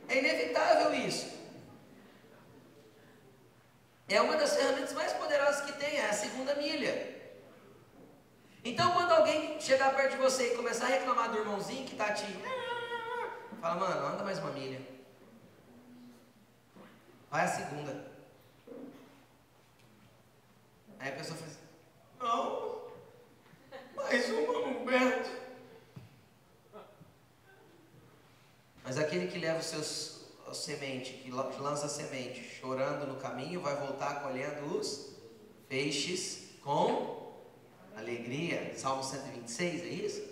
É 0.08 0.20
inevitável 0.20 0.94
isso. 0.94 1.40
É 4.08 4.22
uma 4.22 4.38
das 4.38 4.56
ferramentas 4.56 4.94
mais 4.94 5.12
poderosas 5.14 5.62
que 5.62 5.74
tem, 5.74 5.98
é 5.98 6.10
a 6.10 6.14
segunda 6.14 6.54
milha. 6.56 7.18
Então, 8.64 8.92
quando 8.92 9.12
alguém 9.12 9.60
chegar 9.60 9.96
perto 9.96 10.12
de 10.12 10.18
você 10.18 10.54
e 10.54 10.56
começar 10.56 10.86
a 10.86 10.90
reclamar 10.90 11.32
do 11.32 11.40
irmãozinho 11.40 11.86
que 11.86 11.94
está 11.94 12.14
te 12.14 12.26
Fala, 13.60 13.76
mano, 13.76 14.08
anda 14.08 14.24
mais 14.24 14.38
uma 14.40 14.52
milha. 14.52 14.82
Vai 17.30 17.46
a 17.46 17.48
segunda. 17.48 18.09
Aí 21.00 21.10
a 21.10 21.16
pessoa 21.16 21.38
faz, 21.38 21.58
não, 22.20 22.82
mais 23.96 24.30
uma 24.30 24.60
Humberto. 24.60 25.30
Mas 28.84 28.98
aquele 28.98 29.28
que 29.28 29.40
leva 29.40 29.60
os 29.60 29.66
seus 29.66 30.20
a 30.48 30.54
semente, 30.54 31.14
que 31.14 31.32
lança 31.32 31.86
a 31.86 31.90
semente, 31.90 32.44
chorando 32.60 33.08
no 33.08 33.16
caminho, 33.16 33.62
vai 33.62 33.76
voltar 33.76 34.22
colhendo 34.22 34.78
os 34.78 35.16
peixes 35.68 36.50
com 36.64 37.34
alegria. 37.96 38.74
Salmo 38.76 39.04
126, 39.04 39.82
é 39.82 39.86
isso? 39.86 40.28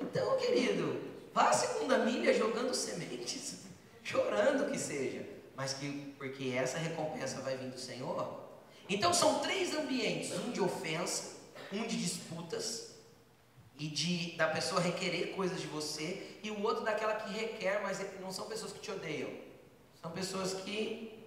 Então, 0.00 0.38
querido, 0.38 1.08
Vá 1.38 1.50
a 1.50 1.52
segunda 1.52 1.98
milha 1.98 2.34
jogando 2.34 2.74
sementes, 2.74 3.58
chorando 4.02 4.68
que 4.72 4.76
seja, 4.76 5.24
mas 5.54 5.72
que 5.72 6.12
porque 6.18 6.48
essa 6.48 6.78
recompensa 6.78 7.40
vai 7.42 7.56
vir 7.56 7.70
do 7.70 7.78
Senhor. 7.78 8.47
Então 8.88 9.12
são 9.12 9.40
três 9.40 9.74
ambientes, 9.74 10.32
um 10.32 10.50
de 10.50 10.60
ofensa, 10.60 11.36
um 11.72 11.86
de 11.86 11.96
disputas 11.96 12.94
e 13.78 13.86
de 13.86 14.36
da 14.36 14.48
pessoa 14.48 14.80
requerer 14.80 15.34
coisas 15.34 15.60
de 15.60 15.66
você 15.66 16.38
e 16.42 16.50
o 16.50 16.62
outro 16.62 16.84
daquela 16.84 17.14
que 17.14 17.32
requer, 17.32 17.82
mas 17.82 18.00
não 18.20 18.32
são 18.32 18.46
pessoas 18.46 18.72
que 18.72 18.80
te 18.80 18.90
odeiam. 18.90 19.30
São 20.00 20.10
pessoas 20.10 20.54
que 20.54 21.26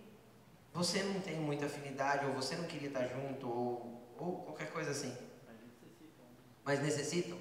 você 0.73 1.03
não 1.03 1.19
tem 1.19 1.36
muita 1.36 1.65
afinidade 1.65 2.25
ou 2.25 2.33
você 2.33 2.55
não 2.55 2.65
queria 2.65 2.88
estar 2.88 3.07
junto 3.07 3.47
ou, 3.47 4.15
ou 4.17 4.36
qualquer 4.43 4.71
coisa 4.71 4.91
assim. 4.91 5.15
Mas 6.63 6.81
necessitam. 6.81 7.38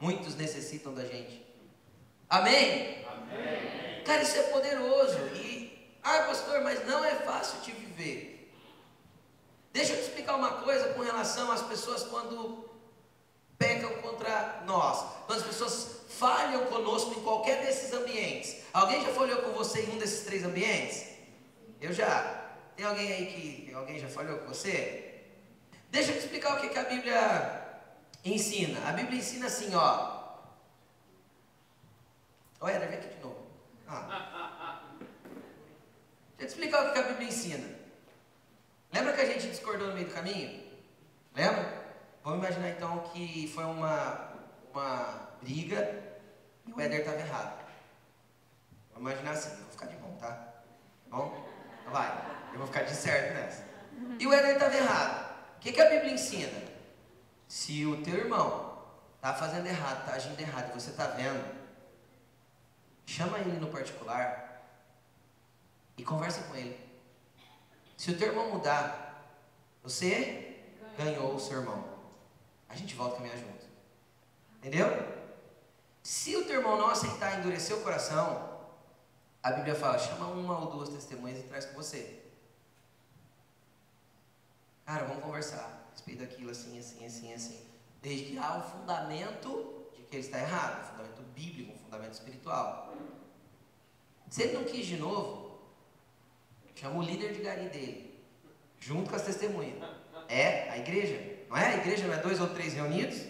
Muitos 0.00 0.34
necessitam 0.34 0.94
da 0.94 1.04
gente. 1.04 1.44
Amém? 2.28 3.04
Amém? 3.06 4.02
Cara, 4.04 4.22
isso 4.22 4.36
é 4.36 4.42
poderoso. 4.44 5.18
E, 5.36 5.96
ah, 6.02 6.24
pastor, 6.24 6.60
mas 6.62 6.86
não 6.86 7.04
é 7.04 7.14
fácil 7.16 7.60
de 7.60 7.72
viver. 7.72 8.31
Deixa 9.72 9.92
eu 9.92 9.96
te 9.96 10.02
explicar 10.02 10.36
uma 10.36 10.50
coisa 10.62 10.92
com 10.92 11.00
relação 11.00 11.50
às 11.50 11.62
pessoas 11.62 12.02
quando 12.02 12.68
pecam 13.58 13.90
contra 14.02 14.62
nós. 14.66 15.04
Quando 15.26 15.40
as 15.40 15.46
pessoas 15.46 16.02
falham 16.10 16.66
conosco 16.66 17.18
em 17.18 17.22
qualquer 17.22 17.64
desses 17.64 17.92
ambientes. 17.92 18.56
Alguém 18.72 19.02
já 19.02 19.12
falhou 19.12 19.42
com 19.42 19.52
você 19.52 19.82
em 19.82 19.94
um 19.94 19.98
desses 19.98 20.24
três 20.26 20.44
ambientes? 20.44 21.06
Eu 21.80 21.92
já. 21.92 22.42
Tem 22.76 22.84
alguém 22.84 23.12
aí 23.12 23.26
que 23.26 23.74
alguém 23.74 23.98
já 23.98 24.08
falhou 24.08 24.38
com 24.38 24.48
você? 24.48 25.22
Deixa 25.90 26.10
eu 26.10 26.16
te 26.16 26.24
explicar 26.24 26.56
o 26.56 26.60
que, 26.60 26.68
que 26.68 26.78
a 26.78 26.84
Bíblia 26.84 27.82
ensina. 28.24 28.88
A 28.88 28.92
Bíblia 28.92 29.18
ensina 29.18 29.46
assim, 29.46 29.74
ó. 29.74 30.22
Olha, 32.60 32.78
vem 32.78 32.98
aqui 32.98 33.08
de 33.08 33.22
novo. 33.22 33.46
Ah. 33.88 34.82
Deixa 36.38 36.40
eu 36.40 36.46
te 36.46 36.50
explicar 36.50 36.88
o 36.88 36.92
que 36.92 36.98
a 36.98 37.02
Bíblia 37.02 37.28
ensina. 37.28 37.81
Lembra 38.92 39.14
que 39.14 39.20
a 39.22 39.26
gente 39.26 39.48
discordou 39.48 39.88
no 39.88 39.94
meio 39.94 40.06
do 40.06 40.14
caminho? 40.14 40.62
Lembra? 41.34 41.82
Vamos 42.22 42.40
imaginar 42.40 42.68
então 42.68 42.98
que 43.12 43.50
foi 43.52 43.64
uma, 43.64 44.32
uma 44.72 45.30
briga 45.40 46.02
e 46.66 46.72
o 46.72 46.80
Éder 46.80 47.00
estava 47.00 47.18
errado. 47.18 47.64
Vamos 48.92 49.10
imaginar 49.10 49.32
assim, 49.32 49.50
eu 49.50 49.62
vou 49.62 49.70
ficar 49.70 49.86
de 49.86 49.96
bom, 49.96 50.16
tá? 50.20 50.28
tá 50.30 50.52
bom? 51.10 51.48
Então 51.80 51.92
vai, 51.92 52.12
eu 52.52 52.58
vou 52.58 52.66
ficar 52.66 52.82
de 52.82 52.94
certo 52.94 53.34
nessa. 53.34 53.64
E 54.18 54.26
o 54.26 54.32
Éder 54.32 54.54
estava 54.54 54.76
errado. 54.76 55.32
O 55.56 55.60
que, 55.60 55.72
que 55.72 55.80
a 55.80 55.88
Bíblia 55.88 56.12
ensina? 56.12 56.62
Se 57.48 57.86
o 57.86 58.02
teu 58.02 58.14
irmão 58.14 58.72
está 59.16 59.32
fazendo 59.32 59.66
errado, 59.66 60.00
está 60.00 60.14
agindo 60.14 60.40
errado, 60.40 60.70
e 60.70 60.80
você 60.80 60.90
está 60.90 61.06
vendo, 61.06 61.44
chama 63.06 63.38
ele 63.38 63.58
no 63.58 63.68
particular 63.68 64.62
e 65.96 66.04
conversa 66.04 66.42
com 66.42 66.56
ele. 66.56 66.78
Se 68.02 68.10
o 68.10 68.18
teu 68.18 68.30
irmão 68.30 68.50
mudar, 68.50 69.30
você 69.80 70.60
ganhou 70.98 71.36
o 71.36 71.38
seu 71.38 71.60
irmão. 71.60 71.84
A 72.68 72.74
gente 72.74 72.96
volta 72.96 73.14
a 73.14 73.16
caminhar 73.18 73.38
junto. 73.38 73.64
Entendeu? 74.56 74.88
Se 76.02 76.34
o 76.34 76.44
teu 76.44 76.56
irmão 76.56 76.76
não 76.76 76.88
aceitar 76.88 77.38
endurecer 77.38 77.76
o 77.76 77.80
coração, 77.80 78.58
a 79.40 79.52
Bíblia 79.52 79.76
fala: 79.76 80.00
chama 80.00 80.26
uma 80.26 80.58
ou 80.58 80.72
duas 80.72 80.88
testemunhas 80.88 81.38
e 81.38 81.42
traz 81.44 81.66
com 81.66 81.74
você. 81.74 82.24
Cara, 84.84 85.04
vamos 85.04 85.22
conversar 85.22 85.86
a 85.86 85.92
respeito 85.92 86.22
daquilo 86.22 86.50
assim, 86.50 86.80
assim, 86.80 87.06
assim, 87.06 87.32
assim. 87.32 87.64
Desde 88.02 88.32
que 88.32 88.38
há 88.38 88.58
o 88.58 88.62
fundamento 88.62 89.86
de 89.94 90.02
que 90.02 90.16
ele 90.16 90.26
está 90.26 90.40
errado, 90.40 90.80
um 90.80 90.90
fundamento 90.90 91.22
bíblico, 91.36 91.72
um 91.72 91.78
fundamento 91.78 92.14
espiritual. 92.14 92.92
Se 94.28 94.42
ele 94.42 94.54
não 94.54 94.64
quis 94.64 94.86
de 94.86 94.96
novo, 94.96 95.41
chama 96.82 96.98
o 96.98 97.02
líder 97.02 97.32
de 97.32 97.42
gari 97.42 97.68
dele, 97.68 98.20
junto 98.80 99.08
com 99.08 99.14
as 99.14 99.22
testemunhas. 99.22 99.76
É 100.28 100.68
a 100.68 100.78
igreja, 100.78 101.16
não 101.48 101.56
é? 101.56 101.74
A 101.74 101.76
igreja 101.76 102.08
não 102.08 102.14
é 102.14 102.16
dois 102.16 102.40
ou 102.40 102.48
três 102.48 102.74
reunidos? 102.74 103.22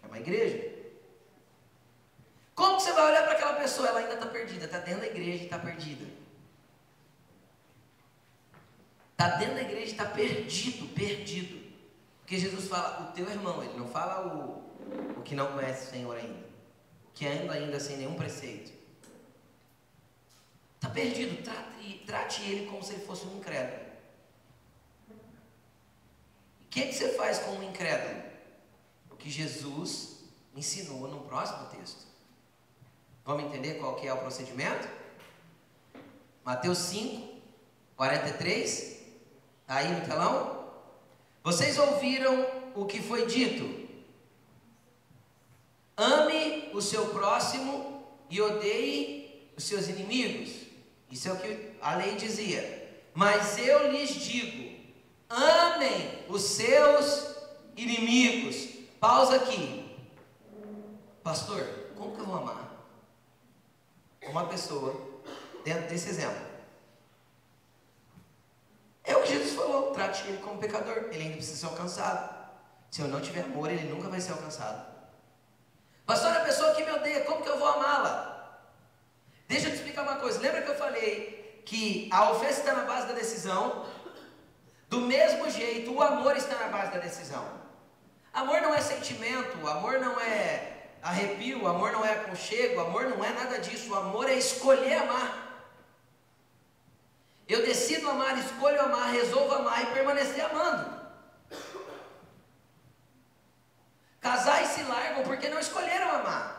Chama 0.00 0.16
a 0.16 0.20
igreja. 0.20 0.74
Como 2.52 2.78
que 2.78 2.82
você 2.82 2.92
vai 2.92 3.06
olhar 3.12 3.22
para 3.22 3.32
aquela 3.32 3.54
pessoa? 3.54 3.86
Ela 3.86 4.00
ainda 4.00 4.14
está 4.14 4.26
perdida, 4.26 4.64
está 4.64 4.78
dentro 4.80 5.02
da 5.02 5.06
igreja 5.06 5.42
e 5.42 5.44
está 5.44 5.58
perdida. 5.58 6.04
Está 9.12 9.36
dentro 9.36 9.54
da 9.54 9.62
igreja 9.62 9.86
e 9.86 9.90
está 9.92 10.04
perdido, 10.06 10.88
perdido. 10.94 11.64
Porque 12.20 12.38
Jesus 12.38 12.66
fala 12.66 13.08
o 13.08 13.12
teu 13.12 13.28
irmão, 13.30 13.62
ele 13.62 13.78
não 13.78 13.86
fala 13.86 14.26
o, 14.26 15.18
o 15.20 15.22
que 15.22 15.36
não 15.36 15.52
conhece 15.52 15.86
o 15.86 15.90
Senhor 15.90 16.16
ainda. 16.16 16.44
Que 17.14 17.26
anda 17.26 17.52
ainda 17.52 17.78
sem 17.78 17.98
nenhum 17.98 18.14
preceito. 18.14 18.75
Perdido, 20.96 21.42
trate, 21.42 22.02
trate 22.06 22.42
ele 22.44 22.70
como 22.70 22.82
se 22.82 22.94
ele 22.94 23.04
fosse 23.04 23.26
um 23.26 23.36
incrédulo. 23.36 23.82
O 25.10 26.68
que, 26.70 26.86
que 26.86 26.94
você 26.94 27.10
faz 27.10 27.38
com 27.40 27.50
um 27.50 27.62
incrédulo? 27.62 28.22
O 29.10 29.14
que 29.14 29.28
Jesus 29.30 30.24
ensinou 30.54 31.06
no 31.06 31.20
próximo 31.20 31.66
texto. 31.66 32.06
Vamos 33.26 33.44
entender 33.44 33.74
qual 33.74 33.96
que 33.96 34.08
é 34.08 34.14
o 34.14 34.16
procedimento? 34.16 34.88
Mateus 36.42 36.78
5, 36.78 37.42
43. 37.94 38.62
Está 38.70 39.76
aí 39.76 39.92
no 39.92 40.00
telão? 40.06 40.72
Vocês 41.44 41.78
ouviram 41.78 42.46
o 42.74 42.86
que 42.86 43.02
foi 43.02 43.26
dito? 43.26 43.86
Ame 45.94 46.70
o 46.72 46.80
seu 46.80 47.10
próximo 47.10 48.02
e 48.30 48.40
odeie 48.40 49.52
os 49.58 49.64
seus 49.64 49.88
inimigos. 49.88 50.65
Isso 51.10 51.28
é 51.28 51.32
o 51.32 51.36
que 51.36 51.76
a 51.80 51.94
lei 51.96 52.16
dizia. 52.16 53.00
Mas 53.14 53.58
eu 53.58 53.90
lhes 53.90 54.10
digo: 54.10 54.80
amem 55.28 56.24
os 56.28 56.42
seus 56.42 57.36
inimigos. 57.76 58.76
Pausa 58.98 59.36
aqui. 59.36 59.84
Pastor, 61.22 61.62
como 61.96 62.14
que 62.14 62.20
eu 62.20 62.26
vou 62.26 62.36
amar? 62.36 62.66
uma 64.30 64.46
pessoa 64.46 64.94
dentro 65.64 65.88
desse 65.88 66.08
exemplo. 66.10 66.46
É 69.04 69.16
o 69.16 69.22
que 69.22 69.28
Jesus 69.28 69.54
falou: 69.54 69.92
trate 69.92 70.26
ele 70.28 70.38
como 70.38 70.58
pecador, 70.58 71.08
ele 71.10 71.22
ainda 71.22 71.36
precisa 71.36 71.56
ser 71.56 71.66
alcançado. 71.66 72.36
Se 72.90 73.02
eu 73.02 73.08
não 73.08 73.20
tiver 73.20 73.42
amor, 73.42 73.70
ele 73.70 73.88
nunca 73.88 74.08
vai 74.08 74.20
ser 74.20 74.32
alcançado. 74.32 74.94
Pastor, 76.04 76.32
a 76.36 76.40
pessoa 76.40 76.74
que 76.74 76.84
me 76.84 76.92
odeia, 76.92 77.24
como 77.24 77.42
que 77.42 77.48
eu 77.48 77.58
vou 77.58 77.68
amá-la? 77.68 78.35
Deixa 79.48 79.66
eu 79.66 79.70
te 79.70 79.76
explicar 79.76 80.02
uma 80.02 80.16
coisa. 80.16 80.40
Lembra 80.40 80.62
que 80.62 80.70
eu 80.70 80.76
falei 80.76 81.62
que 81.64 82.08
a 82.12 82.30
ofensa 82.30 82.60
está 82.60 82.74
na 82.74 82.84
base 82.84 83.06
da 83.08 83.14
decisão? 83.14 83.86
Do 84.88 85.00
mesmo 85.00 85.50
jeito, 85.50 85.92
o 85.92 86.02
amor 86.02 86.36
está 86.36 86.56
na 86.56 86.68
base 86.68 86.92
da 86.92 86.98
decisão. 86.98 87.44
Amor 88.32 88.60
não 88.60 88.74
é 88.74 88.80
sentimento, 88.80 89.66
amor 89.66 89.98
não 89.98 90.20
é 90.20 90.90
arrepio, 91.02 91.66
amor 91.66 91.92
não 91.92 92.04
é 92.04 92.12
aconchego, 92.12 92.80
amor 92.80 93.08
não 93.08 93.24
é 93.24 93.30
nada 93.30 93.58
disso, 93.58 93.92
o 93.92 93.96
amor 93.96 94.28
é 94.28 94.34
escolher 94.34 94.94
amar. 94.94 95.46
Eu 97.48 97.64
decido 97.64 98.10
amar, 98.10 98.36
escolho 98.38 98.80
amar, 98.80 99.12
resolvo 99.12 99.54
amar 99.54 99.82
e 99.82 99.86
permanecer 99.86 100.44
amando. 100.44 100.96
Casais 104.20 104.68
se 104.68 104.82
largam 104.82 105.22
porque 105.22 105.48
não 105.48 105.60
escolheram 105.60 106.10
amar. 106.10 106.55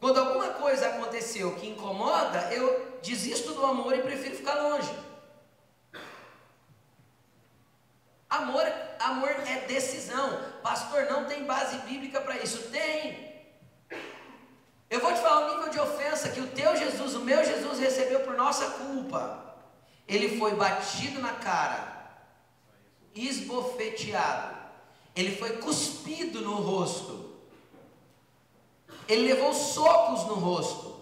Quando 0.00 0.18
alguma 0.18 0.48
coisa 0.54 0.88
aconteceu 0.88 1.54
que 1.56 1.68
incomoda, 1.68 2.52
eu 2.52 2.98
desisto 3.02 3.52
do 3.52 3.64
amor 3.66 3.94
e 3.94 4.02
prefiro 4.02 4.34
ficar 4.34 4.54
longe. 4.54 4.90
Amor, 8.30 8.64
amor 8.98 9.28
é 9.28 9.66
decisão. 9.66 10.40
Pastor, 10.62 11.04
não 11.04 11.26
tem 11.26 11.44
base 11.44 11.76
bíblica 11.80 12.18
para 12.20 12.38
isso. 12.38 12.70
Tem. 12.70 13.30
Eu 14.88 15.00
vou 15.00 15.12
te 15.12 15.20
falar 15.20 15.46
o 15.46 15.54
nível 15.54 15.70
de 15.70 15.78
ofensa 15.78 16.30
que 16.30 16.40
o 16.40 16.46
teu 16.46 16.74
Jesus, 16.76 17.14
o 17.14 17.20
meu 17.20 17.44
Jesus, 17.44 17.78
recebeu 17.78 18.20
por 18.20 18.34
nossa 18.34 18.70
culpa. 18.70 19.54
Ele 20.08 20.38
foi 20.38 20.54
batido 20.54 21.20
na 21.20 21.34
cara, 21.34 22.10
esbofeteado, 23.14 24.56
ele 25.14 25.36
foi 25.36 25.58
cuspido 25.58 26.40
no 26.40 26.54
rosto, 26.54 27.29
ele 29.12 29.32
levou 29.32 29.52
socos 29.52 30.24
no 30.26 30.34
rosto. 30.34 31.00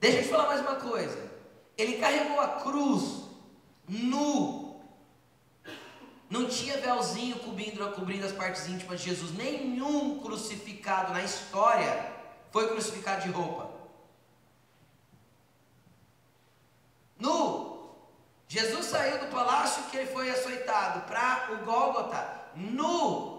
Deixa 0.00 0.18
eu 0.18 0.22
te 0.22 0.28
falar 0.28 0.46
mais 0.46 0.60
uma 0.60 0.76
coisa. 0.76 1.32
Ele 1.76 1.98
carregou 1.98 2.40
a 2.40 2.48
cruz 2.48 3.24
nu 3.88 4.64
não 6.34 6.48
tinha 6.48 6.78
véuzinho 6.78 7.38
cobrindo, 7.38 7.88
cobrindo 7.92 8.26
as 8.26 8.32
partes 8.32 8.66
íntimas 8.66 9.00
de 9.00 9.10
Jesus. 9.10 9.32
Nenhum 9.36 10.20
crucificado 10.20 11.12
na 11.12 11.22
história 11.22 12.12
foi 12.50 12.68
crucificado 12.68 13.22
de 13.22 13.30
roupa. 13.30 13.70
Nu. 17.18 17.94
Jesus 18.48 18.86
saiu 18.86 19.18
do 19.18 19.26
palácio 19.26 19.84
que 19.84 19.96
ele 19.96 20.10
foi 20.10 20.28
açoitado 20.30 21.02
para 21.06 21.52
o 21.52 21.64
Gólgota, 21.64 22.50
nu. 22.56 23.33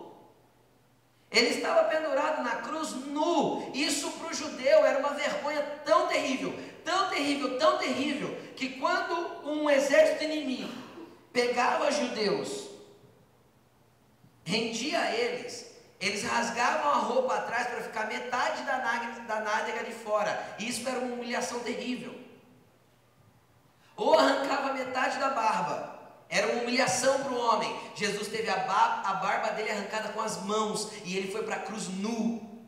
Ele 1.32 1.50
estava 1.50 1.90
pendurado 1.90 2.44
na 2.44 2.58
cruz 2.58 2.92
nu. 2.92 3.72
Isso 3.74 4.12
para 4.12 4.30
o 4.30 4.34
judeu 4.34 4.86
era 4.86 5.00
uma 5.00 5.10
vergonha 5.10 5.62
tão 5.84 6.08
terrível, 6.08 6.58
tão 6.84 7.10
terrível, 7.10 7.58
tão 7.58 7.78
terrível, 7.78 8.38
que 8.56 8.80
quando 8.80 9.48
um 9.50 9.70
exército 9.70 10.24
inimigo 10.24 10.72
pegava 11.34 11.92
judeus 11.92 12.76
rendia 14.46 15.00
a 15.00 15.12
eles, 15.12 15.76
eles 16.00 16.24
rasgavam 16.24 16.92
a 16.92 16.98
roupa 16.98 17.36
atrás 17.36 17.68
para 17.68 17.82
ficar 17.82 18.08
metade 18.08 18.62
da 18.64 18.78
da 19.28 19.40
nádega 19.42 19.84
de 19.84 19.92
fora. 19.92 20.56
Isso 20.60 20.88
era 20.88 21.00
uma 21.00 21.16
humilhação 21.16 21.60
terrível. 21.62 22.14
Ou 23.98 24.18
arrancava 24.18 24.74
metade 24.74 25.18
da 25.18 25.30
barba. 25.30 25.96
Era 26.30 26.48
uma 26.52 26.64
humilhação 26.64 27.24
para 27.24 27.32
o 27.32 27.40
homem. 27.40 27.80
Jesus 27.96 28.28
teve 28.28 28.50
a, 28.50 28.58
ba 28.58 29.02
a 29.06 29.14
barba 29.16 29.50
dele 29.52 29.72
arrancada 29.72 30.10
com 30.10 30.22
as 30.22 30.42
mãos 30.44 30.92
e 31.04 31.16
ele 31.16 31.32
foi 31.32 31.44
para 31.44 31.58
a 31.58 31.60
cruz 31.60 31.88
nu. 31.88 32.66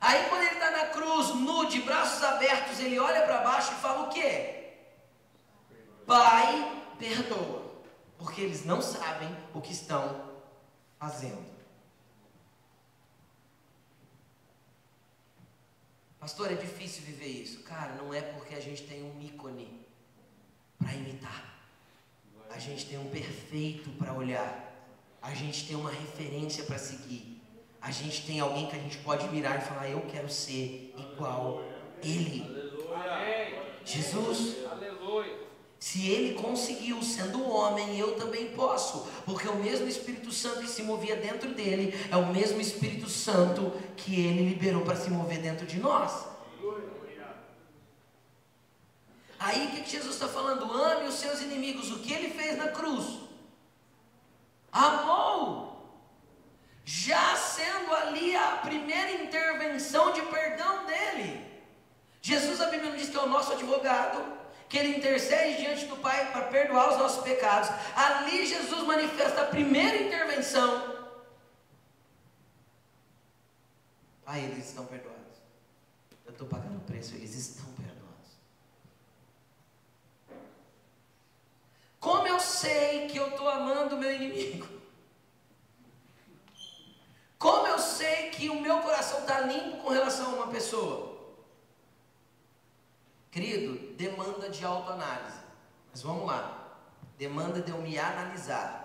Aí 0.00 0.28
quando 0.28 0.42
ele 0.42 0.54
está 0.54 0.70
na 0.70 0.86
cruz, 0.86 1.34
nu, 1.34 1.66
de 1.66 1.82
braços 1.82 2.22
abertos, 2.22 2.80
ele 2.80 2.98
olha 2.98 3.22
para 3.22 3.42
baixo 3.42 3.72
e 3.72 3.76
fala 3.76 4.08
o 4.08 4.08
quê? 4.08 4.74
Pai, 6.06 6.82
perdoa 6.98 7.60
porque 8.20 8.42
eles 8.42 8.66
não 8.66 8.82
sabem 8.82 9.34
o 9.54 9.62
que 9.62 9.72
estão 9.72 10.30
fazendo. 10.98 11.42
Pastor, 16.18 16.52
é 16.52 16.54
difícil 16.54 17.02
viver 17.02 17.28
isso. 17.28 17.62
Cara, 17.62 17.94
não 17.94 18.12
é 18.12 18.20
porque 18.20 18.54
a 18.54 18.60
gente 18.60 18.82
tem 18.82 19.02
um 19.02 19.22
ícone 19.22 19.79
para 20.80 20.94
imitar. 20.94 21.54
A 22.50 22.58
gente 22.58 22.86
tem 22.86 22.98
um 22.98 23.08
perfeito 23.08 23.90
para 23.90 24.12
olhar. 24.12 24.66
A 25.22 25.34
gente 25.34 25.66
tem 25.66 25.76
uma 25.76 25.90
referência 25.90 26.64
para 26.64 26.78
seguir. 26.78 27.40
A 27.80 27.90
gente 27.90 28.26
tem 28.26 28.40
alguém 28.40 28.66
que 28.66 28.76
a 28.76 28.78
gente 28.78 28.98
pode 28.98 29.28
mirar 29.28 29.58
e 29.58 29.62
falar: 29.62 29.88
Eu 29.88 30.00
quero 30.02 30.28
ser 30.28 30.94
igual 30.96 31.62
Ele. 32.02 32.44
Jesus. 33.84 34.56
Se 35.78 36.10
ele 36.10 36.34
conseguiu, 36.34 37.02
sendo 37.02 37.42
homem, 37.48 37.98
eu 37.98 38.14
também 38.16 38.48
posso, 38.48 39.08
porque 39.24 39.48
o 39.48 39.56
mesmo 39.56 39.88
Espírito 39.88 40.30
Santo 40.30 40.60
que 40.60 40.68
se 40.68 40.82
movia 40.82 41.16
dentro 41.16 41.54
dele 41.54 41.94
é 42.10 42.16
o 42.16 42.26
mesmo 42.26 42.60
Espírito 42.60 43.08
Santo 43.08 43.72
que 43.96 44.14
ele 44.26 44.46
liberou 44.50 44.82
para 44.82 44.94
se 44.94 45.08
mover 45.08 45.38
dentro 45.38 45.66
de 45.66 45.80
nós. 45.80 46.26
Aí 49.40 49.66
o 49.66 49.70
que 49.70 49.90
Jesus 49.90 50.14
está 50.14 50.28
falando? 50.28 50.70
Ame 50.70 51.08
os 51.08 51.14
seus 51.14 51.40
inimigos. 51.40 51.90
O 51.90 52.00
que 52.00 52.12
ele 52.12 52.30
fez 52.38 52.58
na 52.58 52.68
cruz? 52.68 53.20
Amou. 54.70 55.70
Já 56.84 57.34
sendo 57.36 57.94
ali 57.94 58.36
a 58.36 58.58
primeira 58.58 59.12
intervenção 59.24 60.12
de 60.12 60.20
perdão 60.22 60.84
dele. 60.84 61.50
Jesus, 62.20 62.60
a 62.60 62.66
Bíblia 62.66 62.94
diz 62.96 63.08
que 63.08 63.16
é 63.16 63.20
o 63.20 63.28
nosso 63.28 63.52
advogado, 63.52 64.22
que 64.68 64.76
ele 64.76 64.98
intercede 64.98 65.62
diante 65.62 65.86
do 65.86 65.96
Pai 65.96 66.30
para 66.32 66.48
perdoar 66.48 66.90
os 66.90 66.98
nossos 66.98 67.24
pecados. 67.24 67.70
Ali 67.96 68.46
Jesus 68.46 68.82
manifesta 68.82 69.42
a 69.42 69.46
primeira 69.46 70.02
intervenção. 70.02 71.00
Pai, 74.22 74.44
eles 74.44 74.68
estão 74.68 74.84
perdoados. 74.84 75.38
Eu 76.26 76.32
estou 76.32 76.46
pagando 76.46 76.76
o 76.76 76.80
preço, 76.82 77.14
eles 77.14 77.34
estão 77.34 77.64
perdoados. 77.72 77.90
Como 82.00 82.26
eu 82.26 82.40
sei 82.40 83.06
que 83.06 83.18
eu 83.18 83.28
estou 83.28 83.48
amando 83.48 83.94
o 83.94 83.98
meu 83.98 84.10
inimigo? 84.10 84.66
Como 87.38 87.66
eu 87.66 87.78
sei 87.78 88.30
que 88.30 88.48
o 88.48 88.60
meu 88.60 88.80
coração 88.80 89.20
está 89.20 89.40
limpo 89.40 89.82
com 89.82 89.90
relação 89.90 90.32
a 90.32 90.34
uma 90.36 90.46
pessoa? 90.48 91.10
Querido, 93.30 93.94
demanda 93.96 94.48
de 94.48 94.64
autoanálise. 94.64 95.38
Mas 95.90 96.02
vamos 96.02 96.26
lá. 96.26 96.78
Demanda 97.18 97.60
de 97.60 97.70
eu 97.70 97.78
me 97.78 97.98
analisar. 97.98 98.78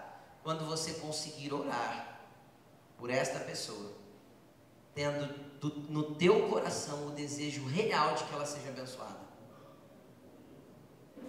Quando 0.44 0.66
você 0.66 0.96
conseguir 0.96 1.54
orar 1.54 2.20
por 2.98 3.10
esta 3.10 3.40
pessoa, 3.40 3.94
tendo 4.94 5.28
do, 5.60 5.70
no 5.92 6.16
teu 6.16 6.48
coração 6.50 7.08
o 7.08 7.12
desejo 7.12 7.66
real 7.66 8.14
de 8.14 8.24
que 8.26 8.34
ela 8.34 8.46
seja 8.46 8.70
abençoada. 8.70 9.25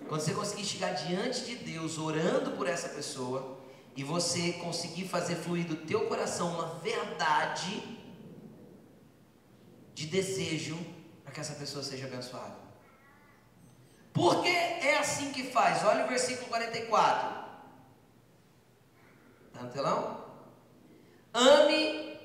Quando 0.08 0.20
você 0.20 0.32
conseguir 0.32 0.64
chegar 0.64 0.92
diante 0.92 1.44
de 1.44 1.56
Deus 1.56 1.98
orando 1.98 2.52
por 2.52 2.68
essa 2.68 2.88
pessoa 2.88 3.58
e 3.96 4.04
você 4.04 4.52
conseguir 4.54 5.08
fazer 5.08 5.36
fluir 5.36 5.66
do 5.66 5.76
teu 5.76 6.06
coração 6.06 6.50
uma 6.50 6.74
verdade 6.80 7.82
de 9.94 10.06
desejo 10.06 10.78
para 11.24 11.32
que 11.32 11.40
essa 11.40 11.54
pessoa 11.54 11.82
seja 11.82 12.06
abençoada. 12.06 12.54
Porque 14.12 14.48
é 14.48 14.98
assim 14.98 15.32
que 15.32 15.44
faz. 15.44 15.84
Olha 15.84 16.04
o 16.04 16.08
versículo 16.08 16.48
44. 16.48 17.44
Está 19.48 19.62
no 19.62 19.70
telão? 19.70 20.24
Ame, 21.32 22.18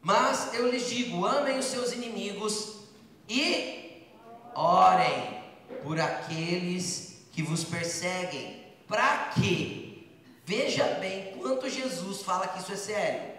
mas 0.00 0.54
eu 0.54 0.70
lhes 0.70 0.88
digo: 0.88 1.26
amem 1.26 1.58
os 1.58 1.66
seus 1.66 1.92
inimigos 1.92 2.84
e 3.28 4.08
orem 4.54 5.41
por 5.82 6.00
aqueles 6.00 7.22
que 7.32 7.42
vos 7.42 7.64
perseguem. 7.64 8.64
Para 8.86 9.30
quê? 9.30 10.06
Veja 10.44 10.84
bem 10.94 11.36
quanto 11.38 11.68
Jesus 11.68 12.22
fala 12.22 12.48
que 12.48 12.58
isso 12.58 12.72
é 12.72 12.76
sério. 12.76 13.32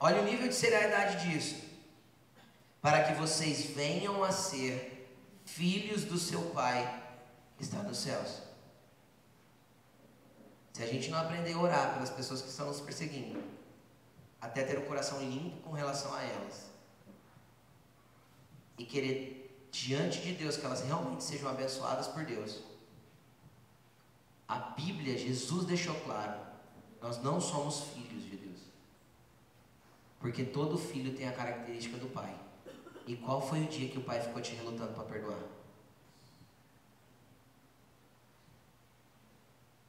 Olha 0.00 0.20
o 0.20 0.24
nível 0.24 0.48
de 0.48 0.54
seriedade 0.54 1.28
disso. 1.28 1.56
Para 2.80 3.04
que 3.04 3.14
vocês 3.14 3.66
venham 3.66 4.24
a 4.24 4.32
ser 4.32 5.08
filhos 5.44 6.04
do 6.04 6.18
seu 6.18 6.40
Pai 6.50 7.02
que 7.56 7.62
está 7.62 7.78
nos 7.82 7.98
céus. 7.98 8.42
Se 10.72 10.82
a 10.82 10.86
gente 10.86 11.10
não 11.10 11.18
aprender 11.18 11.52
a 11.52 11.58
orar 11.58 11.94
pelas 11.94 12.10
pessoas 12.10 12.42
que 12.42 12.48
estão 12.48 12.66
nos 12.66 12.80
perseguindo, 12.80 13.42
até 14.40 14.64
ter 14.64 14.78
o 14.78 14.86
coração 14.86 15.20
limpo 15.20 15.60
com 15.60 15.72
relação 15.72 16.12
a 16.14 16.22
elas, 16.22 16.72
e 18.78 18.84
querer 18.84 19.41
diante 19.72 20.20
de 20.20 20.34
Deus, 20.34 20.56
que 20.56 20.66
elas 20.66 20.82
realmente 20.82 21.24
sejam 21.24 21.48
abençoadas 21.48 22.06
por 22.06 22.24
Deus. 22.24 22.60
A 24.46 24.58
Bíblia, 24.58 25.18
Jesus 25.18 25.64
deixou 25.64 25.94
claro: 26.00 26.38
nós 27.00 27.20
não 27.22 27.40
somos 27.40 27.80
filhos 27.94 28.22
de 28.24 28.36
Deus. 28.36 28.60
Porque 30.20 30.44
todo 30.44 30.78
filho 30.78 31.16
tem 31.16 31.26
a 31.26 31.32
característica 31.32 31.96
do 31.96 32.06
pai. 32.06 32.36
E 33.06 33.16
qual 33.16 33.40
foi 33.40 33.64
o 33.64 33.68
dia 33.68 33.88
que 33.88 33.98
o 33.98 34.04
pai 34.04 34.20
ficou 34.20 34.40
te 34.40 34.54
relutando 34.54 34.92
para 34.92 35.04
perdoar? 35.04 35.40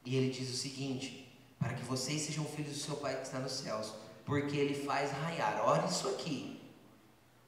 E 0.04 0.16
ele 0.16 0.30
diz 0.30 0.50
o 0.50 0.56
seguinte: 0.56 1.30
para 1.58 1.74
que 1.74 1.84
vocês 1.84 2.22
sejam 2.22 2.44
filhos 2.46 2.72
do 2.72 2.78
seu 2.78 2.96
pai 2.96 3.16
que 3.16 3.26
está 3.26 3.38
nos 3.38 3.52
céus, 3.52 3.92
porque 4.24 4.56
ele 4.56 4.74
faz 4.74 5.12
raiar. 5.12 5.62
Olha 5.62 5.86
isso 5.86 6.08
aqui 6.08 6.53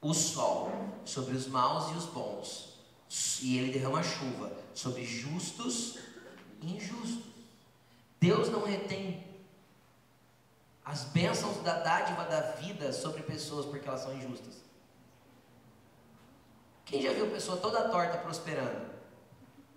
o 0.07 0.13
sol 0.13 0.71
sobre 1.03 1.35
os 1.35 1.47
maus 1.47 1.91
e 1.91 1.97
os 1.97 2.05
bons, 2.05 2.79
e 3.41 3.57
ele 3.57 3.73
derrama 3.73 4.01
chuva 4.01 4.51
sobre 4.73 5.03
justos 5.03 5.99
e 6.61 6.75
injustos. 6.77 7.25
Deus 8.19 8.49
não 8.49 8.63
retém 8.63 9.25
as 10.85 11.03
bênçãos 11.03 11.57
da 11.57 11.79
dádiva 11.79 12.23
da 12.23 12.39
vida 12.53 12.93
sobre 12.93 13.21
pessoas 13.21 13.65
porque 13.65 13.87
elas 13.87 14.01
são 14.01 14.15
injustas. 14.15 14.55
Quem 16.85 17.01
já 17.01 17.11
viu 17.11 17.29
pessoa 17.29 17.57
toda 17.57 17.89
torta 17.89 18.17
prosperando? 18.19 18.87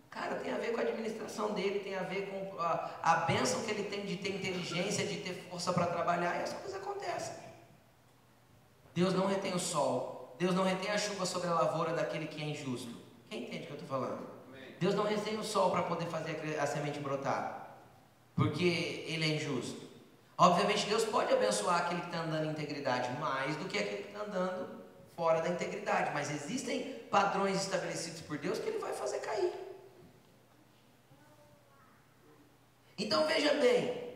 Cara, 0.09 0.37
tem 0.37 0.53
a 0.53 0.59
ver 0.59 0.73
com 0.73 0.79
a 0.79 0.83
administração 0.83 1.53
dele, 1.55 1.81
tem 1.81 1.97
a 1.97 2.05
ver 2.05 2.31
com 2.31 2.61
a, 2.61 2.91
a 3.03 3.17
bênção 3.27 3.63
que 3.65 3.71
ele 3.73 3.85
tem 3.85 4.07
de 4.07 4.17
ter 4.17 4.37
inteligência, 4.37 5.05
de 5.05 5.17
ter 5.17 5.49
força 5.51 5.73
para 5.73 5.87
trabalhar, 5.87 6.39
e 6.39 6.43
as 6.45 6.53
coisas 6.53 6.75
acontecem. 6.75 7.35
Deus 8.95 9.15
não 9.15 9.27
retém 9.27 9.55
o 9.55 9.59
sol. 9.59 10.10
Deus 10.41 10.55
não 10.55 10.65
retém 10.65 10.91
a 10.91 10.97
chuva 10.97 11.27
sobre 11.27 11.49
a 11.49 11.53
lavoura 11.53 11.93
daquele 11.93 12.27
que 12.27 12.41
é 12.41 12.47
injusto. 12.47 12.97
Quem 13.29 13.43
entende 13.43 13.65
o 13.65 13.67
que 13.67 13.73
eu 13.73 13.75
estou 13.75 13.89
falando? 13.91 14.27
Deus 14.81 14.95
não 14.95 15.05
retém 15.05 15.37
o 15.37 15.45
sol 15.45 15.71
para 15.71 15.83
poder 15.83 16.07
fazer 16.07 16.59
a 16.59 16.67
semente 16.67 16.99
brotar. 16.99 17.77
Porque 18.35 19.05
ele 19.07 19.23
é 19.23 19.37
injusto. 19.37 19.83
Obviamente, 20.39 20.87
Deus 20.87 21.05
pode 21.05 21.31
abençoar 21.31 21.83
aquele 21.83 22.01
que 22.01 22.07
está 22.07 22.21
andando 22.21 22.47
em 22.47 22.51
integridade 22.53 23.11
mais 23.21 23.55
do 23.57 23.67
que 23.67 23.77
aquele 23.77 24.05
que 24.05 24.09
está 24.09 24.25
andando 24.25 24.81
fora 25.15 25.43
da 25.43 25.51
integridade. 25.51 26.11
Mas 26.15 26.31
existem 26.31 26.95
padrões 27.11 27.61
estabelecidos 27.61 28.23
por 28.23 28.39
Deus 28.39 28.59
que 28.59 28.71
ele 28.71 28.79
vai 28.79 28.95
fazer 28.95 29.19
cair. 29.19 29.53
Então 32.97 33.27
veja 33.27 33.53
bem, 33.61 34.10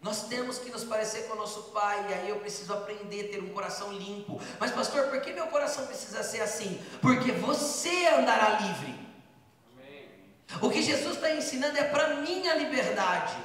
nós 0.00 0.28
temos 0.28 0.58
que 0.58 0.70
nos 0.70 0.84
parecer 0.84 1.24
com 1.24 1.34
o 1.34 1.36
nosso 1.36 1.64
Pai, 1.64 2.06
e 2.08 2.14
aí 2.14 2.28
eu 2.28 2.36
preciso 2.36 2.72
aprender 2.72 3.26
a 3.26 3.28
ter 3.32 3.42
um 3.42 3.48
coração 3.48 3.92
limpo. 3.92 4.40
Mas, 4.60 4.70
pastor, 4.70 5.08
por 5.08 5.20
que 5.20 5.32
meu 5.32 5.48
coração 5.48 5.86
precisa 5.86 6.22
ser 6.22 6.40
assim? 6.40 6.80
Porque 7.02 7.32
você 7.32 8.06
andará 8.06 8.60
livre. 8.60 8.94
Amém. 9.76 10.08
O 10.62 10.70
que 10.70 10.82
Jesus 10.82 11.16
está 11.16 11.34
ensinando 11.34 11.76
é 11.78 11.84
para 11.84 12.14
minha 12.16 12.54
liberdade. 12.54 13.36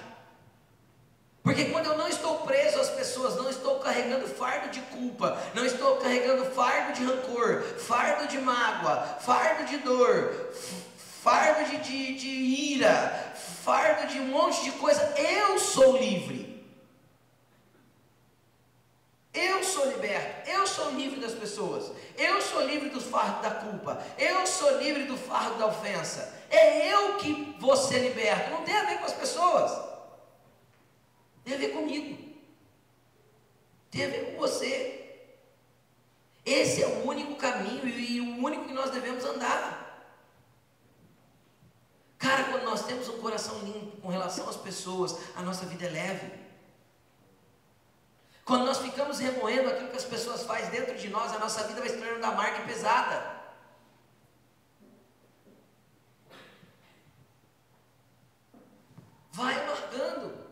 Porque 1.41 1.66
quando 1.66 1.88
eu 1.88 1.97
não 1.97 2.08
estou 2.08 2.38
preso 2.41 2.80
às 2.80 2.89
pessoas, 2.89 3.36
não 3.36 3.49
estou 3.49 3.80
carregando 3.80 4.28
fardo 4.30 4.70
de 4.70 4.80
culpa, 4.80 5.38
não 5.54 5.66
estou 5.66 5.97
carregando 5.97 6.45
fardo 6.51 6.93
de 6.93 7.04
rancor, 7.04 7.62
fardo 7.80 8.28
de 8.28 8.38
mágoa, 8.38 9.18
fardo 9.20 9.66
de 9.66 9.78
dor, 9.80 10.54
fardo 11.24 11.63
de, 11.69 11.78
de, 11.78 12.15
de 12.15 12.28
ira, 12.74 13.34
fardo 13.63 14.07
de 14.07 14.19
um 14.19 14.28
monte 14.28 14.61
de 14.65 14.71
coisa, 14.74 15.01
eu 15.17 15.57
sou 15.57 15.97
livre. 15.97 16.51
Eu 19.34 19.63
sou 19.63 19.89
liberto, 19.89 20.49
eu 20.49 20.67
sou 20.67 20.91
livre 20.91 21.19
das 21.19 21.32
pessoas, 21.32 21.91
eu 22.17 22.39
sou 22.41 22.61
livre 22.67 22.89
do 22.89 23.01
fardo 23.01 23.41
da 23.41 23.49
culpa, 23.51 24.05
eu 24.17 24.45
sou 24.45 24.78
livre 24.78 25.05
do 25.05 25.17
fardo 25.17 25.57
da 25.57 25.67
ofensa. 25.67 26.32
É 26.51 26.93
eu 26.93 27.15
que 27.15 27.55
vou 27.57 27.76
ser 27.76 27.99
liberto, 27.99 28.51
não 28.51 28.63
tem 28.63 28.76
a 28.76 28.84
ver 28.84 28.99
com 28.99 29.05
as 29.05 29.13
pessoas, 29.13 29.71
tem 31.43 31.55
a 31.55 31.57
ver 31.57 31.69
comigo, 31.69 32.32
tem 33.89 34.05
a 34.05 34.09
ver 34.09 34.34
com 34.34 34.39
você. 34.39 34.99
Esse 36.45 36.84
é 36.84 36.88
o 36.88 37.07
único 37.07 37.36
caminho 37.36 37.88
e 37.88 38.19
o 38.19 38.45
único 38.45 38.65
que 38.65 38.74
nós 38.74 38.91
devemos 38.91 39.24
andar. 39.24 39.82
Cara, 42.24 42.45
quando 42.45 42.63
nós 42.63 42.86
temos 42.86 43.09
um 43.09 43.19
coração 43.19 43.59
limpo 43.59 43.97
com 43.97 44.07
relação 44.07 44.47
às 44.47 44.55
pessoas, 44.55 45.13
a 45.36 45.41
nossa 45.41 45.65
vida 45.65 45.86
é 45.86 45.89
leve. 45.89 46.32
Quando 48.45 48.65
nós 48.65 48.78
ficamos 48.78 49.19
remoendo 49.19 49.69
aquilo 49.69 49.89
que 49.89 49.97
as 49.97 50.05
pessoas 50.05 50.43
fazem 50.43 50.69
dentro 50.69 50.95
de 50.95 51.09
nós, 51.09 51.34
a 51.34 51.39
nossa 51.39 51.65
vida 51.67 51.82
vai 51.82 51.89
se 51.89 51.97
tornando 51.97 52.26
amarga 52.26 52.59
e 52.59 52.65
pesada. 52.65 53.41
Vai 59.34 59.61
amargando. 59.61 60.47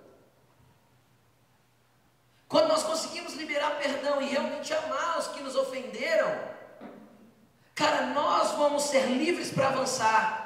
Quando 2.49 2.67
nós 2.67 2.84
conseguimos 2.84 3.34
liberar 3.36 3.78
perdão 3.78 4.22
e 4.22 4.26
realmente 4.26 4.74
amar 4.74 5.19
os 5.19 5.28
que 5.28 5.39
nos 5.41 5.55
ofenderam, 5.55 6.38
cara, 7.74 8.07
nós 8.07 8.51
vamos 8.57 8.84
ser 8.84 9.05
livres 9.05 9.51
para 9.51 9.69
avançar. 9.69 10.40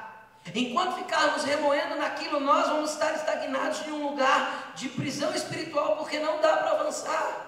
Enquanto 0.54 0.96
ficarmos 0.96 1.44
remoendo 1.44 1.96
naquilo, 1.96 2.40
nós 2.40 2.66
vamos 2.66 2.92
estar 2.92 3.14
estagnados 3.14 3.86
em 3.86 3.92
um 3.92 4.10
lugar 4.10 4.72
de 4.74 4.88
prisão 4.88 5.34
espiritual, 5.34 5.96
porque 5.96 6.18
não 6.18 6.40
dá 6.40 6.56
para 6.56 6.70
avançar. 6.72 7.46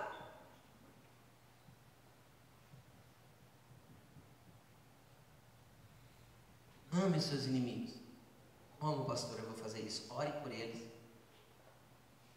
Ame 6.92 7.20
seus 7.20 7.46
inimigos. 7.46 7.94
Como, 8.78 9.04
pastor, 9.04 9.38
eu 9.38 9.46
vou 9.46 9.56
fazer 9.56 9.80
isso? 9.80 10.12
Ore 10.12 10.32
por 10.42 10.50
eles. 10.50 10.82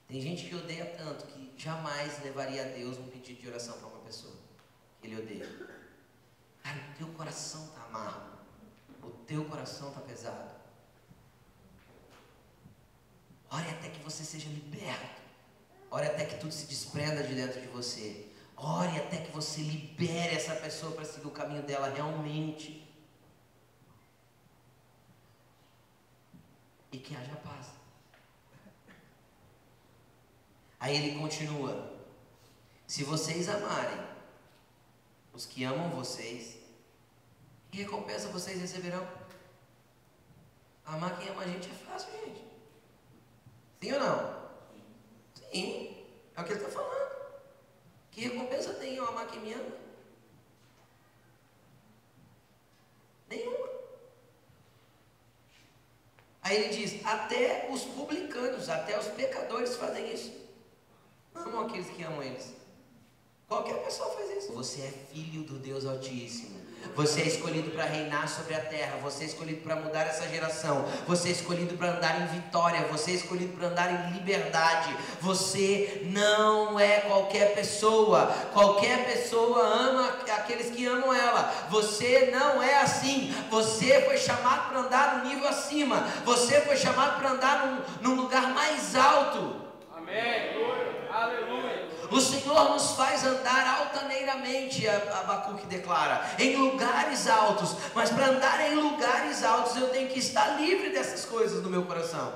Tem 0.08 0.20
gente 0.20 0.48
que 0.48 0.56
odeia 0.56 0.86
tanto 0.98 1.26
que 1.28 1.54
jamais 1.58 2.22
levaria 2.22 2.64
a 2.64 2.66
Deus 2.66 2.98
um 2.98 3.08
pedido 3.08 3.42
de 3.42 3.48
oração 3.48 3.78
para 3.78 3.88
uma 3.88 4.00
pessoa 4.00 4.34
que 5.00 5.08
ele 5.08 5.22
odeia. 5.22 5.48
Cara, 6.62 6.78
o 6.78 6.98
teu 6.98 7.08
coração 7.14 7.66
está 7.66 7.84
amargo. 7.84 8.38
O 9.02 9.10
teu 9.26 9.46
coração 9.46 9.88
está 9.90 10.02
pesado. 10.02 10.51
Ore 13.52 13.70
até 13.70 13.90
que 13.90 14.00
você 14.00 14.24
seja 14.24 14.48
liberto. 14.48 15.22
Ore 15.90 16.08
até 16.08 16.26
que 16.26 16.40
tudo 16.40 16.54
se 16.54 16.66
desprenda 16.68 17.22
de 17.22 17.36
dentro 17.36 17.60
de 17.60 17.68
você. 17.68 18.28
Ore 18.56 18.98
até 18.98 19.18
que 19.18 19.32
você 19.32 19.62
libere 19.62 20.36
essa 20.36 20.56
pessoa 20.56 20.94
para 20.94 21.04
seguir 21.04 21.28
o 21.28 21.32
caminho 21.32 21.62
dela 21.64 21.90
realmente. 21.90 22.88
E 26.94 26.98
que 26.98 27.14
haja 27.16 27.36
paz. 27.38 27.68
Aí 30.80 30.96
ele 30.96 31.20
continua: 31.20 31.94
Se 32.88 33.04
vocês 33.04 33.50
amarem 33.50 34.00
os 35.34 35.46
que 35.46 35.64
amam 35.66 35.90
vocês, 35.90 36.58
que 37.70 37.80
recompensa 37.84 38.30
vocês 38.30 38.62
receberão? 38.62 39.06
Amar 40.86 41.18
quem 41.20 41.30
ama 41.30 41.44
a 41.44 41.48
gente 41.48 41.70
é 41.70 41.74
fácil, 41.74 42.12
gente. 42.26 42.41
Sim 43.82 43.94
ou 43.94 44.00
não? 44.00 44.42
Sim. 45.34 46.06
É 46.36 46.42
o 46.42 46.44
que 46.44 46.52
ele 46.52 46.60
está 46.60 46.72
falando. 46.72 47.12
Que 48.12 48.22
recompensa 48.22 48.74
tem 48.76 48.96
eu 48.96 49.08
amar 49.08 49.28
quem 49.28 49.40
me 49.42 49.54
ama? 49.54 49.72
Nenhuma. 53.28 53.70
Aí 56.44 56.58
ele 56.58 56.76
diz: 56.76 57.06
até 57.06 57.68
os 57.72 57.84
publicanos, 57.86 58.70
até 58.70 59.00
os 59.00 59.08
pecadores 59.08 59.76
fazem 59.76 60.14
isso. 60.14 60.32
Amam 61.34 61.66
aqueles 61.66 61.90
que 61.90 62.04
amam 62.04 62.22
eles. 62.22 62.54
Qualquer 63.48 63.84
pessoa 63.84 64.14
faz 64.16 64.30
isso. 64.30 64.54
Você 64.54 64.82
é 64.82 64.92
filho 64.92 65.44
do 65.44 65.58
Deus 65.58 65.86
Altíssimo. 65.86 66.61
Você 66.96 67.22
é 67.22 67.28
escolhido 67.28 67.72
para 67.72 67.86
reinar 67.86 68.28
sobre 68.28 68.54
a 68.54 68.60
terra. 68.60 68.98
Você 69.02 69.24
é 69.24 69.28
escolhido 69.28 69.62
para 69.62 69.76
mudar 69.76 70.02
essa 70.02 70.28
geração. 70.28 70.86
Você 71.08 71.30
é 71.30 71.32
escolhido 71.32 71.76
para 71.78 71.92
andar 71.92 72.22
em 72.22 72.28
vitória. 72.28 72.88
Você 72.92 73.12
é 73.12 73.14
escolhido 73.16 73.58
para 73.58 73.68
andar 73.68 73.92
em 73.92 74.14
liberdade. 74.14 74.96
Você 75.22 76.02
não 76.06 76.80
é 76.80 77.02
qualquer 77.02 77.54
pessoa. 77.54 78.28
Qualquer 78.54 79.06
pessoa 79.06 79.62
ama 79.62 80.08
aqueles 80.36 80.70
que 80.70 80.86
amam 80.86 81.14
ela. 81.14 81.54
Você 81.70 82.30
não 82.32 82.62
é 82.62 82.82
assim. 82.82 83.34
Você 83.50 84.02
foi 84.02 84.18
chamado 84.18 84.70
para 84.70 84.80
andar 84.80 85.18
no 85.18 85.30
nível 85.30 85.48
acima. 85.48 86.02
Você 86.26 86.62
foi 86.62 86.76
chamado 86.76 87.20
para 87.20 87.32
andar 87.32 87.66
num, 87.66 88.10
num 88.10 88.22
lugar 88.22 88.54
mais 88.54 88.96
alto. 88.96 89.62
Amém. 89.96 90.52
Aleluia. 91.12 91.81
O 92.12 92.20
Senhor 92.20 92.70
nos 92.72 92.92
faz 92.92 93.26
andar 93.26 93.80
altaneiramente, 93.80 94.86
Abacuque 94.86 95.66
declara, 95.66 96.36
em 96.38 96.58
lugares 96.58 97.26
altos. 97.26 97.78
Mas 97.96 98.10
para 98.10 98.28
andar 98.28 98.60
em 98.70 98.76
lugares 98.76 99.42
altos, 99.46 99.78
eu 99.78 99.88
tenho 99.90 100.10
que 100.10 100.20
estar 100.20 100.60
livre 100.60 100.90
dessas 100.90 101.24
coisas 101.24 101.64
no 101.64 101.70
meu 101.70 101.84
coração. 101.86 102.34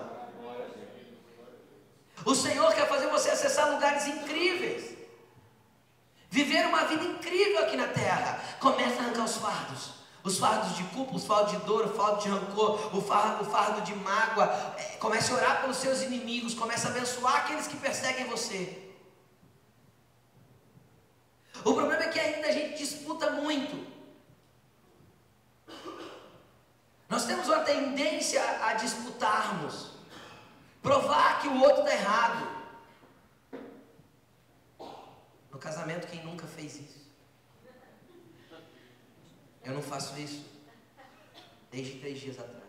O 2.24 2.34
Senhor 2.34 2.74
quer 2.74 2.88
fazer 2.88 3.08
você 3.08 3.30
acessar 3.32 3.70
lugares 3.70 4.08
incríveis. 4.08 4.96
Viver 6.30 6.66
uma 6.68 6.86
vida 6.86 7.04
incrível 7.04 7.66
aqui 7.66 7.76
na 7.76 7.88
terra. 7.88 8.40
Começa 8.62 8.96
a 9.02 9.06
arrancar 9.06 9.26
os 9.26 9.36
fardos. 9.36 9.96
Os 10.24 10.40
fardos 10.40 10.76
de 10.78 10.84
culpa, 10.86 11.16
os 11.16 11.26
fardos 11.26 11.52
de 11.52 11.60
dor, 11.66 11.86
o 11.86 11.94
fardo 11.94 12.24
de 12.24 12.30
rancor, 12.30 12.96
o 12.96 13.02
fardo, 13.02 13.44
o 13.44 13.52
fardo 13.52 13.82
de 13.82 13.94
mágoa. 13.94 14.46
É, 14.78 14.84
comece 15.00 15.32
a 15.32 15.36
orar 15.36 15.62
pelos 15.62 15.78
seus 15.78 16.02
inimigos. 16.02 16.54
Comece 16.54 16.88
a 16.88 16.92
abençoar 16.92 17.42
aqueles 17.42 17.68
que 17.68 17.76
perseguem 17.76 18.26
você. 18.26 18.86
O 21.66 21.74
problema 21.74 22.04
é 22.04 22.10
que 22.10 22.20
ainda 22.20 22.48
a 22.48 22.52
gente 22.52 22.78
disputa 22.78 23.32
muito. 23.32 23.86
Nós 27.10 27.26
temos 27.26 27.48
uma 27.48 27.60
disputarmos, 28.76 29.92
provar 30.82 31.42
que 31.42 31.48
o 31.48 31.62
outro 31.62 31.82
está 31.82 31.94
errado. 31.94 32.56
No 35.52 35.60
casamento, 35.60 36.08
quem 36.08 36.24
nunca 36.24 36.46
fez 36.48 36.76
isso? 36.76 37.06
Eu 39.64 39.74
não 39.74 39.82
faço 39.82 40.18
isso 40.20 40.46
desde 41.72 42.00
três 42.00 42.20
dias 42.20 42.40
atrás. 42.40 42.64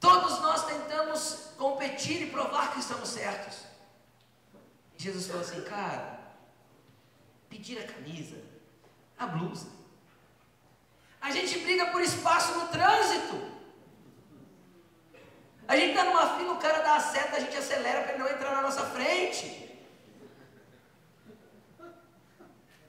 Todos 0.00 0.40
nós 0.40 0.66
tentamos 0.66 1.52
competir 1.56 2.22
e 2.22 2.30
provar 2.30 2.72
que 2.72 2.80
estamos 2.80 3.08
certos. 3.08 3.64
Jesus 4.96 5.26
falou 5.26 5.42
assim, 5.42 5.62
cara, 5.62 6.20
pedir 7.48 7.78
a 7.78 7.86
camisa, 7.86 8.36
a 9.18 9.26
blusa. 9.26 9.68
A 11.20 11.30
gente 11.30 11.58
briga 11.60 11.86
por 11.86 12.00
espaço 12.00 12.58
no 12.58 12.68
trânsito. 12.68 13.52
A 15.68 15.76
gente 15.76 15.90
está 15.90 16.04
numa 16.04 16.36
fila, 16.36 16.52
o 16.54 16.58
cara 16.58 16.80
dá 16.80 16.96
a 16.96 17.00
seta, 17.00 17.36
a 17.36 17.40
gente 17.40 17.56
acelera 17.56 18.02
para 18.02 18.14
ele 18.14 18.22
não 18.22 18.30
entrar 18.30 18.56
na 18.56 18.62
nossa 18.62 18.84
frente. 18.86 19.62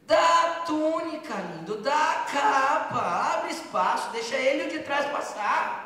Dá 0.02 0.42
a 0.42 0.54
túnica, 0.66 1.34
lindo, 1.36 1.82
dá 1.82 2.12
a 2.12 2.26
capa, 2.26 3.36
abre 3.36 3.52
espaço, 3.52 4.12
deixa 4.12 4.36
ele 4.36 4.68
o 4.68 4.72
de 4.72 4.84
trás 4.84 5.10
passar. 5.12 5.84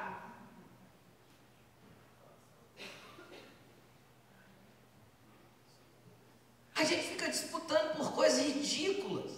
A 6.75 6.83
gente 6.83 7.03
fica 7.09 7.27
disputando 7.27 7.97
por 7.97 8.13
coisas 8.13 8.39
ridículas, 8.39 9.31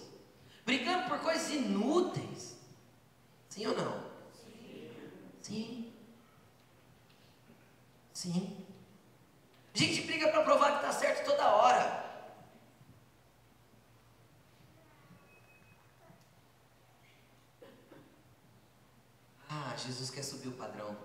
brigando 0.70 1.08
por 1.08 1.18
coisas 1.18 1.50
inúteis. 1.50 2.56
Sim 3.48 3.66
ou 3.66 3.76
não? 3.76 4.10
Sim. 5.42 5.92
Sim. 8.14 8.66
A 9.74 9.78
gente 9.78 10.02
briga 10.02 10.28
para 10.30 10.44
provar 10.44 10.78
que 10.78 10.86
está 10.86 10.92
certo 10.92 11.24
toda 11.24 11.44
hora. 11.56 11.84
Ah, 19.48 19.74
Jesus 19.76 20.10
quer 20.10 20.22
subir 20.22 20.48
o 20.48 20.52
padrão. 20.52 20.96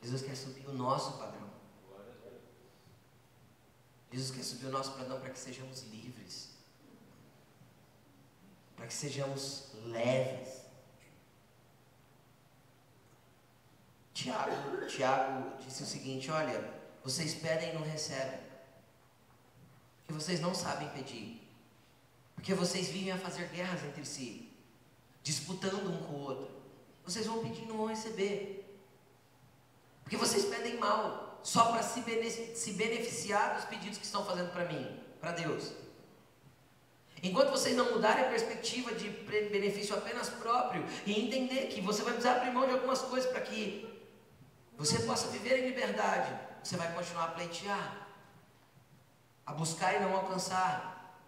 Jesus 0.00 0.22
quer 0.22 0.36
subir 0.36 0.68
o 0.68 0.74
nosso 0.74 1.18
padrão. 1.18 1.50
Jesus 4.12 4.30
quer 4.30 4.44
subir 4.44 4.66
o 4.66 4.70
nosso 4.70 4.92
pradão 4.92 5.18
para 5.18 5.30
que 5.30 5.38
sejamos 5.40 5.82
livres, 5.90 6.43
para 8.84 8.88
que 8.88 8.94
sejamos 8.94 9.64
leves. 9.86 10.60
Tiago, 14.12 14.86
Tiago 14.86 15.56
disse 15.58 15.82
o 15.82 15.86
seguinte: 15.86 16.30
Olha, 16.30 16.62
vocês 17.02 17.34
pedem 17.34 17.70
e 17.70 17.72
não 17.72 17.82
recebem, 17.82 18.38
porque 19.98 20.12
vocês 20.12 20.38
não 20.38 20.54
sabem 20.54 20.88
pedir, 20.90 21.40
porque 22.34 22.52
vocês 22.52 22.88
vivem 22.88 23.12
a 23.12 23.16
fazer 23.16 23.48
guerras 23.48 23.82
entre 23.84 24.04
si, 24.04 24.52
disputando 25.22 25.90
um 25.90 26.02
com 26.04 26.12
o 26.12 26.20
outro. 26.20 26.50
Vocês 27.06 27.26
vão 27.26 27.42
pedir 27.42 27.62
e 27.62 27.66
não 27.66 27.78
vão 27.78 27.86
receber, 27.86 28.78
porque 30.02 30.18
vocês 30.18 30.44
pedem 30.44 30.76
mal, 30.76 31.40
só 31.42 31.72
para 31.72 31.82
se 31.82 32.02
beneficiar 32.72 33.54
dos 33.54 33.64
pedidos 33.64 33.96
que 33.96 34.04
estão 34.04 34.26
fazendo 34.26 34.52
para 34.52 34.66
mim, 34.66 35.00
para 35.22 35.32
Deus. 35.32 35.83
Enquanto 37.24 37.52
vocês 37.52 37.74
não 37.74 37.90
mudarem 37.90 38.26
a 38.26 38.28
perspectiva 38.28 38.94
de 38.94 39.08
benefício 39.08 39.96
apenas 39.96 40.28
próprio 40.28 40.84
e 41.06 41.24
entender 41.24 41.68
que 41.68 41.80
você 41.80 42.02
vai 42.02 42.12
precisar 42.12 42.36
abrir 42.36 42.50
mão 42.50 42.66
de 42.66 42.72
algumas 42.72 43.00
coisas 43.00 43.30
para 43.30 43.40
que 43.40 43.88
você 44.76 44.98
possa 45.04 45.28
viver 45.28 45.60
em 45.60 45.68
liberdade, 45.68 46.38
você 46.62 46.76
vai 46.76 46.92
continuar 46.92 47.24
a 47.24 47.28
pleitear, 47.28 48.08
a 49.46 49.54
buscar 49.54 49.94
e 49.94 50.00
não 50.00 50.14
alcançar, 50.14 51.18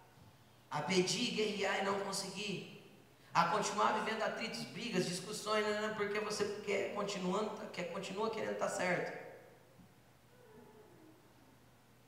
a 0.70 0.82
pedir, 0.82 1.30
guerrear 1.30 1.80
e 1.80 1.84
não 1.86 1.98
conseguir, 2.00 2.94
a 3.32 3.46
continuar 3.46 3.92
vivendo 3.92 4.22
atritos, 4.22 4.64
brigas, 4.64 5.06
discussões, 5.06 5.64
né, 5.64 5.80
né, 5.80 5.94
porque 5.96 6.20
você 6.20 6.44
quer 6.66 6.94
continuando, 6.94 7.50
quer 7.72 7.84
continua 7.84 8.28
querendo 8.28 8.52
estar 8.52 8.68
certo. 8.68 9.26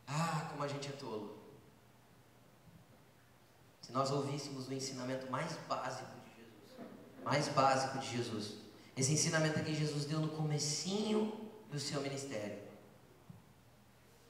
Ah, 0.06 0.48
como 0.50 0.62
a 0.62 0.68
gente 0.68 0.90
é 0.90 0.92
tolo. 0.92 1.37
Se 3.88 3.92
nós 3.94 4.10
ouvíssemos 4.10 4.68
o 4.68 4.74
ensinamento 4.74 5.30
mais 5.30 5.50
básico 5.66 6.10
de 6.22 6.36
Jesus, 6.36 6.90
mais 7.24 7.48
básico 7.48 7.98
de 7.98 8.18
Jesus, 8.18 8.56
esse 8.94 9.10
ensinamento 9.10 9.64
que 9.64 9.74
Jesus 9.74 10.04
deu 10.04 10.20
no 10.20 10.28
comecinho 10.28 11.32
do 11.70 11.80
seu 11.80 12.02
ministério. 12.02 12.58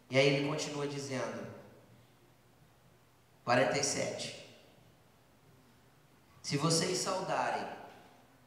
E 0.09 0.16
aí 0.16 0.28
ele 0.28 0.48
continua 0.48 0.86
dizendo, 0.86 1.44
47. 3.42 4.48
Se 6.40 6.56
vocês 6.56 6.96
saudarem 6.98 7.66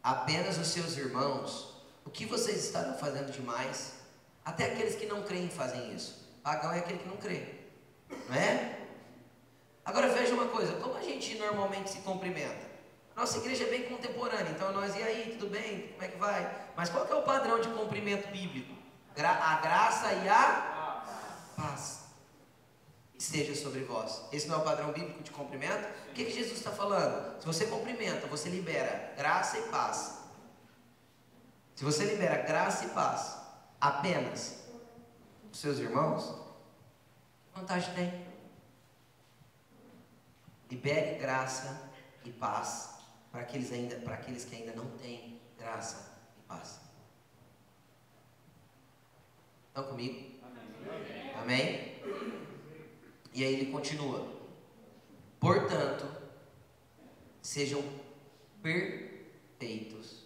apenas 0.02 0.58
os 0.58 0.68
seus 0.68 0.96
irmãos, 0.96 1.76
o 2.06 2.10
que 2.10 2.26
vocês 2.26 2.64
estarão 2.64 2.98
fazendo 2.98 3.34
demais? 3.34 3.96
Até 4.46 4.72
aqueles 4.72 4.96
que 4.96 5.08
não 5.08 5.24
creem 5.24 5.50
fazem 5.50 5.94
isso. 5.94 6.26
Pagão 6.42 6.72
é 6.72 6.80
aquele 6.80 7.00
que 7.00 7.10
não 7.10 7.18
crê, 7.18 7.66
não 8.30 8.36
é? 8.36 8.81
Agora 9.92 10.08
veja 10.08 10.34
uma 10.34 10.48
coisa, 10.48 10.72
como 10.76 10.96
a 10.96 11.02
gente 11.02 11.36
normalmente 11.36 11.90
se 11.90 11.98
cumprimenta? 11.98 12.72
Nossa 13.14 13.40
igreja 13.40 13.66
é 13.66 13.70
bem 13.70 13.84
contemporânea, 13.90 14.50
então 14.52 14.72
nós, 14.72 14.96
e 14.96 15.04
aí, 15.04 15.36
tudo 15.38 15.52
bem? 15.52 15.90
Como 15.90 16.04
é 16.04 16.08
que 16.08 16.18
vai? 16.18 16.70
Mas 16.78 16.90
qual 16.90 17.06
é 17.06 17.14
o 17.14 17.24
padrão 17.24 17.60
de 17.60 17.68
cumprimento 17.68 18.32
bíblico? 18.32 18.74
a 19.18 19.56
graça 19.58 20.14
e 20.14 20.30
a 20.30 21.04
paz 21.58 22.06
esteja 23.20 23.54
sobre 23.54 23.82
vós. 23.84 24.22
Esse 24.32 24.48
não 24.48 24.56
é 24.56 24.58
o 24.60 24.64
padrão 24.64 24.94
bíblico 24.94 25.22
de 25.24 25.32
cumprimento? 25.32 25.86
O 26.10 26.14
que, 26.14 26.24
que 26.24 26.32
Jesus 26.32 26.58
está 26.58 26.72
falando? 26.72 27.42
Se 27.42 27.46
você 27.46 27.66
cumprimenta, 27.66 28.28
você 28.28 28.48
libera 28.48 29.14
graça 29.18 29.58
e 29.58 29.64
paz. 29.64 30.20
Se 31.76 31.84
você 31.84 32.06
libera 32.06 32.44
graça 32.44 32.86
e 32.86 32.90
paz 32.92 33.36
apenas 33.82 34.64
os 35.52 35.60
seus 35.60 35.80
irmãos, 35.80 36.34
que 37.54 37.60
vantagem 37.60 37.94
tem? 37.94 38.31
Libere 40.72 41.20
graça 41.20 41.92
e 42.24 42.32
paz 42.32 42.96
para 43.30 43.42
aqueles, 43.42 43.74
ainda, 43.74 43.98
para 43.98 44.16
aqueles 44.16 44.46
que 44.46 44.56
ainda 44.56 44.74
não 44.74 44.90
têm 44.98 45.42
graça 45.58 46.18
e 46.40 46.42
paz. 46.48 46.80
Estão 49.68 49.84
comigo? 49.84 50.40
Amém? 50.42 51.36
Amém? 51.36 52.02
E 53.34 53.44
aí 53.44 53.54
ele 53.54 53.72
continua: 53.72 54.26
Portanto, 55.42 56.06
sejam 57.42 57.84
perfeitos, 58.64 60.24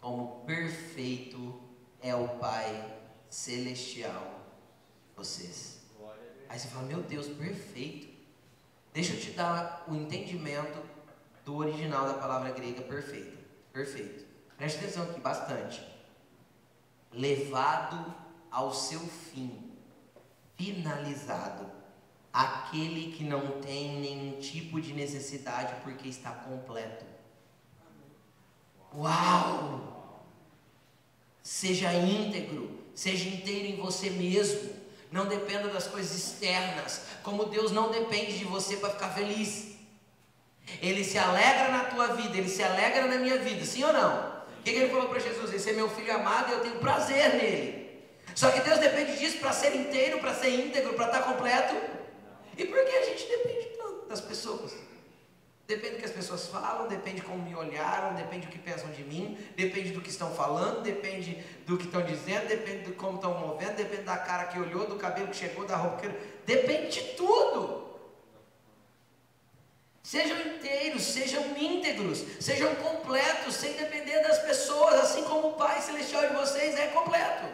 como 0.00 0.46
perfeito 0.46 1.62
é 2.00 2.14
o 2.14 2.26
Pai 2.38 3.00
Celestial 3.28 4.38
vocês. 5.14 5.82
Aí 6.48 6.58
você 6.58 6.68
fala: 6.68 6.86
Meu 6.86 7.02
Deus, 7.02 7.28
perfeito. 7.28 8.07
Deixa 8.92 9.14
eu 9.14 9.20
te 9.20 9.30
dar 9.30 9.84
o 9.88 9.94
entendimento 9.94 10.78
do 11.44 11.56
original 11.56 12.06
da 12.06 12.14
palavra 12.14 12.50
grega 12.50 12.82
perfeita. 12.82 13.38
Perfeito. 13.72 14.26
Preste 14.56 14.78
atenção 14.78 15.04
aqui, 15.04 15.20
bastante. 15.20 15.82
Levado 17.12 18.14
ao 18.50 18.74
seu 18.74 19.00
fim, 19.00 19.72
finalizado. 20.56 21.70
Aquele 22.32 23.12
que 23.12 23.24
não 23.24 23.60
tem 23.60 24.00
nenhum 24.00 24.38
tipo 24.38 24.80
de 24.80 24.92
necessidade 24.92 25.80
porque 25.82 26.08
está 26.08 26.30
completo. 26.30 27.04
Uau! 28.94 30.22
Seja 31.42 31.94
íntegro, 31.94 32.78
seja 32.94 33.28
inteiro 33.28 33.68
em 33.68 33.76
você 33.76 34.10
mesmo. 34.10 34.77
Não 35.10 35.26
dependa 35.26 35.68
das 35.68 35.86
coisas 35.86 36.14
externas, 36.16 37.02
como 37.22 37.46
Deus 37.46 37.72
não 37.72 37.90
depende 37.90 38.38
de 38.38 38.44
você 38.44 38.76
para 38.76 38.90
ficar 38.90 39.08
feliz. 39.10 39.78
Ele 40.82 41.02
se 41.02 41.16
alegra 41.16 41.68
na 41.68 41.84
tua 41.84 42.08
vida, 42.08 42.36
ele 42.36 42.48
se 42.48 42.62
alegra 42.62 43.06
na 43.06 43.16
minha 43.16 43.38
vida, 43.38 43.64
sim 43.64 43.82
ou 43.84 43.92
não? 43.92 44.38
O 44.58 44.62
que, 44.62 44.72
que 44.72 44.78
ele 44.78 44.90
falou 44.90 45.08
para 45.08 45.18
Jesus? 45.18 45.52
Esse 45.54 45.70
é 45.70 45.72
meu 45.72 45.88
filho 45.88 46.14
amado 46.14 46.50
e 46.50 46.52
eu 46.52 46.60
tenho 46.60 46.78
prazer 46.78 47.34
nele. 47.34 48.02
Só 48.34 48.50
que 48.50 48.60
Deus 48.60 48.78
depende 48.78 49.16
disso 49.16 49.38
para 49.38 49.52
ser 49.52 49.74
inteiro, 49.74 50.18
para 50.18 50.34
ser 50.34 50.50
íntegro, 50.50 50.92
para 50.92 51.06
estar 51.06 51.22
completo. 51.22 51.74
E 52.56 52.64
por 52.66 52.84
que 52.84 52.90
a 52.90 53.04
gente 53.06 53.26
depende 53.26 53.76
tanto 53.78 54.08
das 54.08 54.20
pessoas? 54.20 54.72
Depende 55.68 55.96
do 55.96 55.98
que 55.98 56.06
as 56.06 56.12
pessoas 56.12 56.46
falam, 56.46 56.88
depende 56.88 57.20
como 57.20 57.42
me 57.42 57.54
olharam, 57.54 58.14
depende 58.14 58.46
do 58.46 58.50
que 58.50 58.58
pensam 58.58 58.90
de 58.90 59.04
mim, 59.04 59.36
depende 59.54 59.90
do 59.90 60.00
que 60.00 60.08
estão 60.08 60.34
falando, 60.34 60.80
depende 60.80 61.44
do 61.66 61.76
que 61.76 61.84
estão 61.84 62.00
dizendo, 62.00 62.48
depende 62.48 62.86
de 62.86 62.92
como 62.92 63.16
estão 63.16 63.38
movendo, 63.38 63.76
depende 63.76 64.04
da 64.04 64.16
cara 64.16 64.46
que 64.46 64.58
olhou, 64.58 64.86
do 64.86 64.96
cabelo 64.96 65.28
que 65.28 65.36
chegou, 65.36 65.66
da 65.66 65.76
roupa 65.76 65.98
que. 65.98 66.08
Depende 66.46 66.88
de 66.88 67.02
tudo. 67.16 67.86
Sejam 70.02 70.40
inteiros, 70.40 71.02
sejam 71.02 71.44
íntegros, 71.58 72.24
sejam 72.40 72.74
completos, 72.76 73.54
sem 73.54 73.74
depender 73.74 74.22
das 74.22 74.38
pessoas, 74.38 74.94
assim 74.94 75.22
como 75.24 75.48
o 75.48 75.52
Pai 75.52 75.82
Celestial 75.82 76.28
de 76.28 76.34
vocês 76.34 76.78
é 76.78 76.86
completo. 76.86 77.46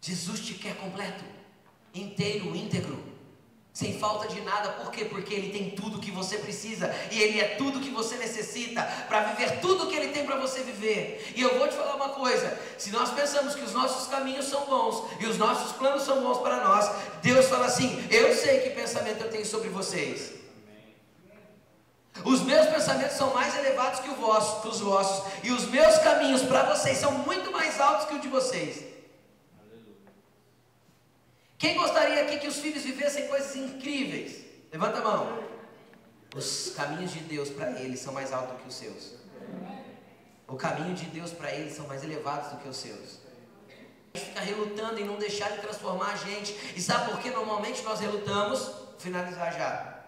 Jesus 0.00 0.40
te 0.40 0.54
quer 0.54 0.74
completo, 0.74 1.22
inteiro, 1.94 2.56
íntegro 2.56 3.16
sem 3.78 3.96
falta 3.96 4.26
de 4.26 4.40
nada, 4.40 4.70
por 4.70 4.90
quê? 4.90 5.04
Porque 5.04 5.32
Ele 5.32 5.50
tem 5.50 5.70
tudo 5.70 6.00
que 6.00 6.10
você 6.10 6.36
precisa, 6.38 6.92
e 7.12 7.22
Ele 7.22 7.40
é 7.40 7.54
tudo 7.54 7.78
que 7.78 7.90
você 7.90 8.16
necessita 8.16 8.82
para 9.06 9.22
viver 9.22 9.60
tudo 9.60 9.86
que 9.86 9.94
Ele 9.94 10.08
tem 10.08 10.26
para 10.26 10.34
você 10.34 10.64
viver. 10.64 11.32
E 11.36 11.42
eu 11.42 11.56
vou 11.56 11.68
te 11.68 11.76
falar 11.76 11.94
uma 11.94 12.08
coisa: 12.08 12.58
se 12.76 12.90
nós 12.90 13.10
pensamos 13.10 13.54
que 13.54 13.62
os 13.62 13.72
nossos 13.72 14.08
caminhos 14.08 14.46
são 14.46 14.66
bons 14.66 15.04
e 15.20 15.26
os 15.26 15.38
nossos 15.38 15.70
planos 15.76 16.02
são 16.02 16.20
bons 16.20 16.38
para 16.38 16.56
nós, 16.64 16.90
Deus 17.22 17.46
fala 17.46 17.66
assim: 17.66 18.04
Eu 18.10 18.34
sei 18.34 18.62
que 18.62 18.70
pensamento 18.70 19.22
eu 19.22 19.30
tenho 19.30 19.46
sobre 19.46 19.68
vocês. 19.68 20.32
Os 22.24 22.42
meus 22.42 22.66
pensamentos 22.66 23.16
são 23.16 23.32
mais 23.32 23.56
elevados 23.56 24.00
que, 24.00 24.08
vosso, 24.08 24.60
que 24.60 24.68
os 24.70 24.80
vossos, 24.80 25.24
e 25.44 25.52
os 25.52 25.70
meus 25.70 25.98
caminhos 25.98 26.42
para 26.42 26.64
vocês 26.64 26.98
são 26.98 27.12
muito 27.12 27.52
mais 27.52 27.80
altos 27.80 28.08
que 28.08 28.16
o 28.16 28.18
de 28.18 28.26
vocês. 28.26 28.97
Quem 31.58 31.76
gostaria 31.76 32.22
aqui 32.22 32.38
que 32.38 32.46
os 32.46 32.58
filhos 32.58 32.84
vivessem 32.84 33.26
coisas 33.26 33.56
incríveis? 33.56 34.44
Levanta 34.70 34.98
a 34.98 35.02
mão. 35.02 35.42
Os 36.34 36.72
caminhos 36.76 37.12
de 37.12 37.20
Deus 37.20 37.50
para 37.50 37.72
eles 37.80 37.98
são 37.98 38.12
mais 38.12 38.32
altos 38.32 38.56
do 38.56 38.62
que 38.62 38.68
os 38.68 38.74
seus. 38.76 39.14
O 40.46 40.54
caminho 40.56 40.94
de 40.94 41.06
Deus 41.06 41.32
para 41.32 41.52
eles 41.52 41.74
são 41.74 41.86
mais 41.88 42.04
elevados 42.04 42.52
do 42.52 42.58
que 42.58 42.68
os 42.68 42.76
seus. 42.76 43.18
A 44.14 44.18
gente 44.18 44.28
fica 44.28 44.40
relutando 44.40 45.00
em 45.00 45.04
não 45.04 45.16
deixar 45.16 45.50
de 45.50 45.58
transformar 45.60 46.12
a 46.12 46.16
gente. 46.16 46.52
E 46.76 46.80
sabe 46.80 47.10
por 47.10 47.20
que 47.20 47.30
normalmente 47.30 47.82
nós 47.82 47.98
relutamos? 47.98 48.70
Finalizar 48.98 49.52
já. 49.52 50.04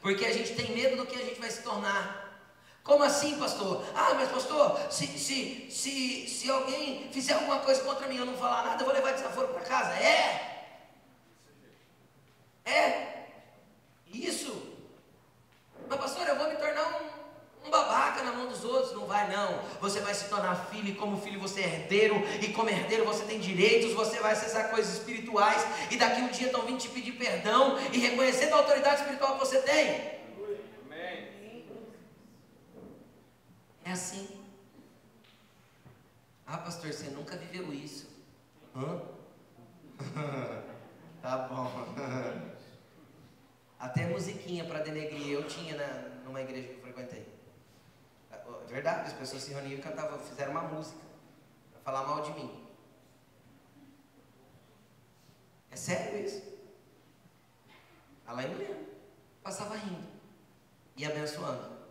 Porque 0.00 0.24
a 0.24 0.32
gente 0.32 0.54
tem 0.54 0.74
medo 0.74 0.96
do 0.96 1.06
que 1.06 1.14
a 1.14 1.24
gente 1.24 1.38
vai 1.40 1.50
se 1.50 1.62
tornar. 1.62 2.21
Como 2.84 3.04
assim, 3.04 3.38
pastor? 3.38 3.84
Ah, 3.94 4.14
mas 4.14 4.28
pastor, 4.30 4.76
se, 4.90 5.06
se, 5.06 5.68
se, 5.70 6.28
se 6.28 6.50
alguém 6.50 7.08
fizer 7.12 7.34
alguma 7.34 7.60
coisa 7.60 7.82
contra 7.82 8.08
mim 8.08 8.16
e 8.16 8.18
eu 8.18 8.26
não 8.26 8.36
falar 8.36 8.64
nada, 8.64 8.82
eu 8.82 8.86
vou 8.86 8.94
levar 8.94 9.12
desaforo 9.12 9.48
para 9.48 9.62
casa? 9.62 9.92
É? 9.94 10.68
É? 12.64 13.26
Isso? 14.12 14.72
Mas 15.88 16.00
pastor, 16.00 16.26
eu 16.26 16.36
vou 16.36 16.48
me 16.48 16.56
tornar 16.56 16.88
um, 17.62 17.68
um 17.68 17.70
babaca 17.70 18.24
na 18.24 18.32
mão 18.32 18.48
dos 18.48 18.64
outros? 18.64 18.92
Não 18.94 19.06
vai 19.06 19.30
não. 19.30 19.60
Você 19.80 20.00
vai 20.00 20.12
se 20.12 20.24
tornar 20.24 20.66
filho 20.72 20.88
e 20.88 20.94
como 20.94 21.20
filho 21.20 21.38
você 21.38 21.60
é 21.60 21.66
herdeiro 21.66 22.16
e 22.40 22.52
como 22.52 22.68
herdeiro 22.68 23.04
você 23.04 23.24
tem 23.24 23.38
direitos, 23.38 23.92
você 23.92 24.18
vai 24.18 24.32
acessar 24.32 24.70
coisas 24.70 24.94
espirituais 24.94 25.64
e 25.88 25.96
daqui 25.96 26.20
um 26.20 26.28
dia 26.28 26.46
estão 26.46 26.62
vindo 26.62 26.80
te 26.80 26.88
pedir 26.88 27.12
perdão 27.12 27.78
e 27.92 27.98
reconhecendo 27.98 28.54
a 28.54 28.56
autoridade 28.56 29.02
espiritual 29.02 29.34
que 29.34 29.46
você 29.46 29.60
tem. 29.60 30.21
É 33.84 33.92
assim. 33.92 34.40
Ah, 36.46 36.58
pastor, 36.58 36.92
você 36.92 37.10
nunca 37.10 37.36
viveu 37.36 37.72
isso. 37.72 38.08
Hã? 38.76 39.02
tá 41.22 41.48
bom. 41.48 41.70
Até 43.78 44.06
musiquinha 44.06 44.64
para 44.64 44.80
denegrir 44.80 45.32
eu 45.32 45.46
tinha 45.48 45.76
na, 45.76 46.08
numa 46.24 46.40
igreja 46.40 46.68
que 46.68 46.74
eu 46.74 46.82
frequentei. 46.82 47.26
É 48.30 48.66
verdade, 48.68 49.08
as 49.08 49.12
pessoas 49.14 49.42
se 49.42 49.52
reuniam 49.52 49.78
e 49.78 49.82
cantavam, 49.82 50.18
fizeram 50.20 50.52
uma 50.52 50.62
música 50.62 51.00
para 51.72 51.80
falar 51.80 52.06
mal 52.06 52.22
de 52.22 52.32
mim. 52.32 52.64
É 55.70 55.76
sério 55.76 56.24
isso? 56.24 56.42
A 58.26 58.32
lá 58.34 58.44
em 58.44 58.92
Passava 59.42 59.74
rindo 59.74 60.06
e 60.96 61.04
abençoando. 61.04 61.81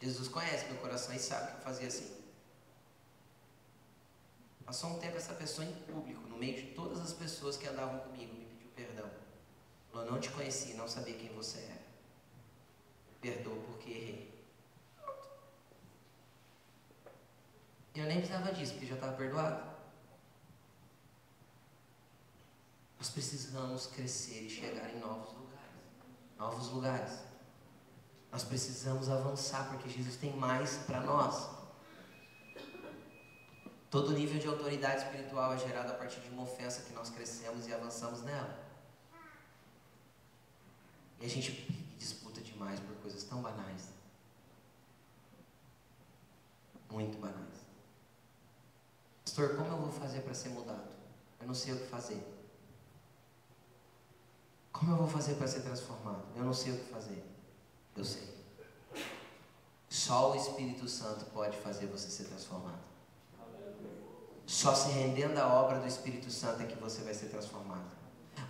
Jesus 0.00 0.28
conhece 0.28 0.66
meu 0.66 0.76
coração 0.76 1.14
e 1.14 1.18
sabe 1.18 1.52
que 1.52 1.56
eu 1.58 1.60
fazia 1.62 1.88
assim. 1.88 2.16
Passou 4.64 4.90
um 4.90 4.98
tempo 4.98 5.16
essa 5.16 5.32
pessoa 5.34 5.66
em 5.66 5.72
público, 5.72 6.28
no 6.28 6.36
meio 6.36 6.56
de 6.56 6.74
todas 6.74 7.00
as 7.00 7.12
pessoas 7.12 7.56
que 7.56 7.68
andavam 7.68 8.00
comigo, 8.00 8.34
me 8.34 8.44
pediu 8.46 8.68
perdão. 8.74 9.08
Falou, 9.92 10.10
não 10.10 10.20
te 10.20 10.28
conheci, 10.30 10.74
não 10.74 10.88
sabia 10.88 11.14
quem 11.14 11.32
você 11.34 11.58
era. 11.58 11.86
Perdoa 13.20 13.56
porque 13.64 13.90
errei. 13.90 14.36
Eu 17.94 18.04
nem 18.04 18.18
precisava 18.18 18.52
disso, 18.52 18.72
porque 18.72 18.86
já 18.86 18.96
estava 18.96 19.16
perdoado. 19.16 19.76
Nós 22.98 23.08
precisamos 23.08 23.86
crescer 23.86 24.42
e 24.42 24.50
chegar 24.50 24.90
em 24.90 24.98
novos 24.98 25.32
lugares. 25.32 25.70
Novos 26.36 26.68
lugares. 26.68 27.20
Nós 28.36 28.44
precisamos 28.44 29.08
avançar 29.08 29.66
porque 29.70 29.88
Jesus 29.88 30.16
tem 30.16 30.30
mais 30.36 30.76
para 30.86 31.00
nós. 31.00 31.48
Todo 33.90 34.12
nível 34.12 34.38
de 34.38 34.46
autoridade 34.46 35.04
espiritual 35.04 35.54
é 35.54 35.58
gerado 35.58 35.92
a 35.92 35.94
partir 35.94 36.20
de 36.20 36.28
uma 36.28 36.42
ofensa 36.42 36.82
que 36.82 36.92
nós 36.92 37.08
crescemos 37.08 37.66
e 37.66 37.72
avançamos 37.72 38.20
nela. 38.20 38.62
E 41.18 41.24
a 41.24 41.28
gente 41.30 41.50
disputa 41.96 42.42
demais 42.42 42.78
por 42.78 42.94
coisas 42.96 43.24
tão 43.24 43.40
banais. 43.40 43.88
Muito 46.90 47.16
banais. 47.16 47.64
Pastor, 49.24 49.56
como 49.56 49.70
eu 49.70 49.78
vou 49.78 49.92
fazer 49.92 50.20
para 50.20 50.34
ser 50.34 50.50
mudado? 50.50 50.90
Eu 51.40 51.46
não 51.46 51.54
sei 51.54 51.72
o 51.72 51.78
que 51.78 51.86
fazer. 51.86 52.22
Como 54.74 54.92
eu 54.92 54.98
vou 54.98 55.08
fazer 55.08 55.36
para 55.36 55.48
ser 55.48 55.62
transformado? 55.62 56.22
Eu 56.36 56.44
não 56.44 56.52
sei 56.52 56.74
o 56.74 56.78
que 56.78 56.92
fazer. 56.92 57.35
Eu 57.96 58.04
sei. 58.04 58.36
Só 59.88 60.32
o 60.32 60.36
Espírito 60.36 60.88
Santo 60.88 61.24
pode 61.26 61.56
fazer 61.58 61.86
você 61.86 62.10
ser 62.10 62.24
transformado. 62.24 62.84
Só 64.46 64.74
se 64.74 64.90
rendendo 64.90 65.38
à 65.38 65.46
obra 65.46 65.80
do 65.80 65.86
Espírito 65.86 66.30
Santo 66.30 66.62
é 66.62 66.66
que 66.66 66.76
você 66.76 67.02
vai 67.02 67.14
ser 67.14 67.26
transformado. 67.26 67.96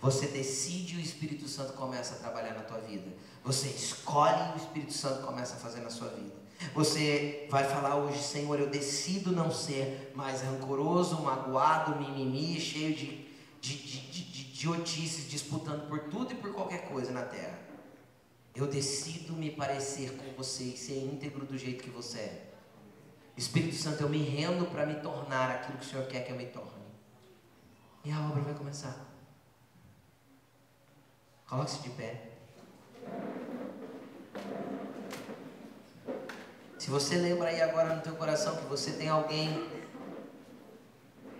Você 0.02 0.26
decide 0.26 0.94
e 0.94 0.98
o 0.98 1.00
Espírito 1.00 1.48
Santo 1.48 1.72
começa 1.72 2.14
a 2.14 2.18
trabalhar 2.18 2.54
na 2.54 2.62
tua 2.62 2.78
vida. 2.78 3.10
Você 3.44 3.68
escolhe 3.68 4.50
e 4.50 4.52
o 4.54 4.56
Espírito 4.56 4.92
Santo 4.92 5.24
começa 5.24 5.54
a 5.54 5.58
fazer 5.58 5.80
na 5.80 5.90
sua 5.90 6.08
vida. 6.08 6.34
Você 6.74 7.46
vai 7.50 7.64
falar 7.64 7.96
hoje, 7.96 8.22
Senhor, 8.22 8.58
eu 8.58 8.68
decido 8.68 9.30
não 9.30 9.50
ser 9.50 10.12
mais 10.14 10.42
rancoroso, 10.42 11.20
magoado, 11.22 11.96
mimimi, 11.96 12.60
cheio 12.60 12.94
de, 12.94 13.26
de, 13.60 13.76
de, 13.76 14.00
de, 14.10 14.24
de 14.24 15.28
disputando 15.28 15.88
por 15.88 16.00
tudo 16.10 16.32
e 16.32 16.36
por 16.36 16.52
qualquer 16.52 16.88
coisa 16.88 17.12
na 17.12 17.22
terra. 17.22 17.55
Eu 18.56 18.66
decido 18.66 19.34
me 19.34 19.50
parecer 19.50 20.16
com 20.16 20.32
você 20.32 20.64
e 20.64 20.76
ser 20.78 21.04
íntegro 21.04 21.44
do 21.44 21.58
jeito 21.58 21.84
que 21.84 21.90
você 21.90 22.18
é. 22.18 22.46
Espírito 23.36 23.76
Santo, 23.76 24.02
eu 24.02 24.08
me 24.08 24.22
rendo 24.22 24.64
para 24.70 24.86
me 24.86 24.94
tornar 24.94 25.50
aquilo 25.50 25.76
que 25.76 25.84
o 25.84 25.88
Senhor 25.88 26.06
quer 26.06 26.24
que 26.24 26.32
eu 26.32 26.36
me 26.36 26.46
torne. 26.46 26.70
E 28.02 28.10
a 28.10 28.18
obra 28.18 28.40
vai 28.40 28.54
começar. 28.54 28.96
Coloque-se 31.46 31.82
de 31.82 31.90
pé. 31.90 32.30
Se 36.78 36.88
você 36.88 37.16
lembra 37.16 37.48
aí 37.48 37.60
agora 37.60 37.94
no 37.94 38.00
teu 38.00 38.16
coração 38.16 38.56
que 38.56 38.64
você 38.64 38.92
tem 38.92 39.10
alguém, 39.10 39.68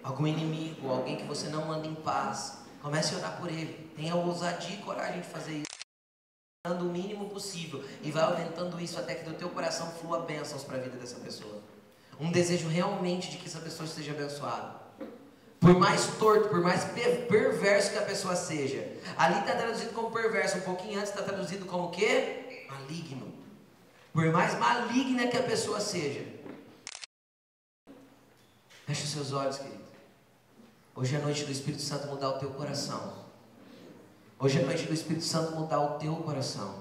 algum 0.03 0.27
inimigo, 0.27 0.91
alguém 0.91 1.17
que 1.17 1.25
você 1.25 1.49
não 1.49 1.65
manda 1.65 1.87
em 1.87 1.95
paz, 1.95 2.59
comece 2.83 3.15
a 3.15 3.19
orar 3.19 3.41
por 3.41 3.49
ele. 3.49 3.91
Tenha 3.97 4.15
ousadia 4.15 4.77
e 4.77 4.83
coragem 4.83 5.23
de 5.23 5.29
fazer 5.29 5.53
isso. 5.53 5.76
O 6.73 6.85
mínimo 6.85 7.29
possível 7.31 7.85
e 8.03 8.11
vai 8.11 8.25
aumentando 8.25 8.81
isso 8.81 8.99
até 8.99 9.15
que 9.15 9.25
do 9.25 9.35
teu 9.35 9.49
coração 9.51 9.91
flua 9.93 10.21
bênçãos 10.21 10.65
para 10.65 10.77
a 10.77 10.81
vida 10.81 10.97
dessa 10.97 11.17
pessoa. 11.17 11.63
Um 12.19 12.33
desejo 12.33 12.69
realmente 12.69 13.31
de 13.31 13.37
que 13.37 13.47
essa 13.47 13.61
pessoa 13.61 13.87
esteja 13.87 14.13
abençoada. 14.13 14.75
Por 15.61 15.79
mais 15.79 16.07
torto, 16.19 16.49
por 16.49 16.61
mais 16.61 16.85
perverso 17.29 17.93
que 17.93 17.99
a 17.99 18.03
pessoa 18.03 18.35
seja. 18.35 18.87
Ali 19.17 19.39
está 19.41 19.55
traduzido 19.55 19.93
como 19.93 20.11
perverso, 20.11 20.59
um 20.59 20.63
pouquinho 20.63 20.99
antes 20.99 21.11
está 21.11 21.23
traduzido 21.23 21.67
como 21.67 21.85
o 21.85 21.91
quê? 21.91 22.67
Maligno. 22.69 23.33
Por 24.13 24.27
mais 24.33 24.59
maligna 24.59 25.29
que 25.29 25.37
a 25.37 25.43
pessoa 25.43 25.81
seja. 25.81 26.25
Feche 28.87 29.05
os 29.05 29.11
seus 29.11 29.33
olhos, 29.33 29.59
querido. 29.59 29.85
Hoje 30.95 31.17
é 31.17 31.19
noite 31.19 31.45
do 31.45 31.53
Espírito 31.53 31.83
Santo 31.83 32.07
mudar 32.07 32.31
o 32.31 32.39
teu 32.39 32.51
coração. 32.51 33.26
Hoje 34.39 34.59
é 34.59 34.63
noite 34.63 34.85
do 34.85 34.93
Espírito 34.93 35.25
Santo 35.25 35.57
mudar 35.57 35.81
o 35.81 35.99
teu 35.99 36.15
coração. 36.17 36.75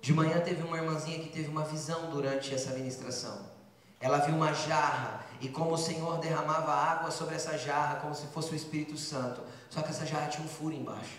De 0.00 0.14
manhã 0.14 0.40
teve 0.40 0.62
uma 0.62 0.78
irmãzinha 0.78 1.18
que 1.18 1.28
teve 1.28 1.48
uma 1.48 1.62
visão 1.62 2.10
durante 2.10 2.54
essa 2.54 2.72
ministração. 2.72 3.38
Ela 4.00 4.16
viu 4.16 4.34
uma 4.34 4.54
jarra 4.54 5.26
e 5.42 5.48
como 5.50 5.72
o 5.72 5.78
Senhor 5.78 6.18
derramava 6.20 6.72
água 6.72 7.10
sobre 7.10 7.34
essa 7.34 7.58
jarra, 7.58 7.96
como 7.96 8.14
se 8.14 8.26
fosse 8.28 8.50
o 8.52 8.56
Espírito 8.56 8.96
Santo. 8.96 9.42
Só 9.68 9.82
que 9.82 9.90
essa 9.90 10.06
jarra 10.06 10.28
tinha 10.28 10.42
um 10.42 10.48
furo 10.48 10.74
embaixo. 10.74 11.18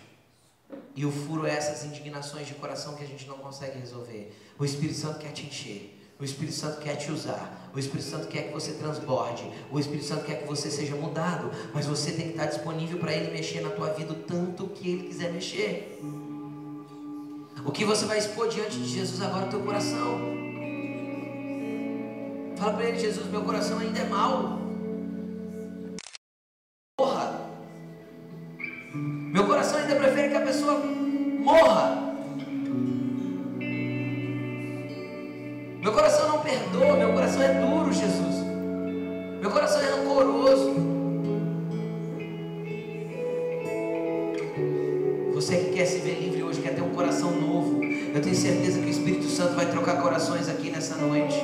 E 0.96 1.06
o 1.06 1.12
furo 1.12 1.46
é 1.46 1.52
essas 1.52 1.84
indignações 1.84 2.48
de 2.48 2.54
coração 2.54 2.96
que 2.96 3.04
a 3.04 3.06
gente 3.06 3.24
não 3.28 3.38
consegue 3.38 3.78
resolver. 3.78 4.36
O 4.58 4.64
Espírito 4.64 4.98
Santo 4.98 5.20
quer 5.20 5.30
te 5.30 5.46
encher. 5.46 5.95
O 6.18 6.24
Espírito 6.24 6.54
Santo 6.54 6.80
quer 6.80 6.96
te 6.96 7.12
usar. 7.12 7.70
O 7.74 7.78
Espírito 7.78 8.08
Santo 8.08 8.26
quer 8.28 8.44
que 8.44 8.52
você 8.52 8.72
transborde. 8.72 9.44
O 9.70 9.78
Espírito 9.78 10.06
Santo 10.06 10.24
quer 10.24 10.40
que 10.40 10.46
você 10.46 10.70
seja 10.70 10.96
mudado. 10.96 11.50
Mas 11.74 11.84
você 11.84 12.10
tem 12.10 12.26
que 12.26 12.30
estar 12.30 12.46
disponível 12.46 12.98
para 12.98 13.12
Ele 13.12 13.30
mexer 13.30 13.60
na 13.60 13.68
tua 13.68 13.90
vida 13.90 14.12
o 14.12 14.16
tanto 14.16 14.66
que 14.68 14.90
Ele 14.90 15.08
quiser 15.08 15.30
mexer. 15.30 16.00
O 17.64 17.70
que 17.70 17.84
você 17.84 18.06
vai 18.06 18.18
expor 18.18 18.48
diante 18.48 18.78
de 18.78 18.86
Jesus 18.86 19.20
agora 19.20 19.44
no 19.44 19.50
teu 19.50 19.60
coração? 19.60 20.20
Fala 22.56 22.72
para 22.72 22.84
Ele, 22.86 22.98
Jesus, 22.98 23.26
meu 23.26 23.42
coração 23.42 23.78
ainda 23.78 23.98
é 23.98 24.08
mau. 24.08 24.58
Morra. 26.98 27.50
Meu 28.94 29.46
coração 29.46 29.78
ainda 29.78 29.96
prefere 29.96 30.30
que 30.30 30.36
a 30.36 30.40
pessoa 30.40 30.78
morra. 30.78 32.05
Meu 35.86 35.92
coração 35.92 36.26
não 36.26 36.40
perdoa, 36.40 36.96
meu 36.96 37.12
coração 37.12 37.40
é 37.40 37.60
duro, 37.60 37.92
Jesus. 37.92 38.44
Meu 39.40 39.48
coração 39.48 39.80
é 39.80 39.84
rancoroso. 39.84 40.74
Você 45.32 45.56
que 45.58 45.74
quer 45.76 45.86
se 45.86 46.00
ver 46.00 46.18
livre 46.20 46.42
hoje, 46.42 46.60
quer 46.60 46.74
ter 46.74 46.82
um 46.82 46.88
coração 46.88 47.30
novo, 47.30 47.84
eu 47.84 48.20
tenho 48.20 48.34
certeza 48.34 48.80
que 48.80 48.86
o 48.86 48.90
Espírito 48.90 49.26
Santo 49.26 49.54
vai 49.54 49.66
trocar 49.66 50.02
corações 50.02 50.48
aqui 50.48 50.70
nessa 50.70 50.96
noite. 50.96 51.40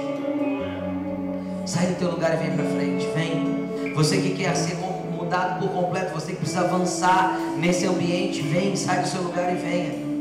Sai 1.65 1.87
do 1.87 1.99
teu 2.01 2.11
lugar 2.11 2.35
e 2.35 2.45
vem 2.45 2.57
para 2.57 2.65
frente, 2.65 3.07
vem. 3.15 3.95
Você 3.95 4.17
que 4.17 4.31
quer 4.31 4.57
ser 4.57 4.75
mudado 4.75 5.61
por 5.61 5.71
completo, 5.71 6.15
você 6.15 6.33
que 6.33 6.39
precisa 6.39 6.63
avançar 6.63 7.39
nesse 7.59 7.87
ambiente, 7.87 8.43
vem, 8.43 8.75
sai 8.75 9.03
do 9.03 9.07
seu 9.07 9.23
lugar 9.23 9.53
e 9.53 9.57
venha. 9.57 10.12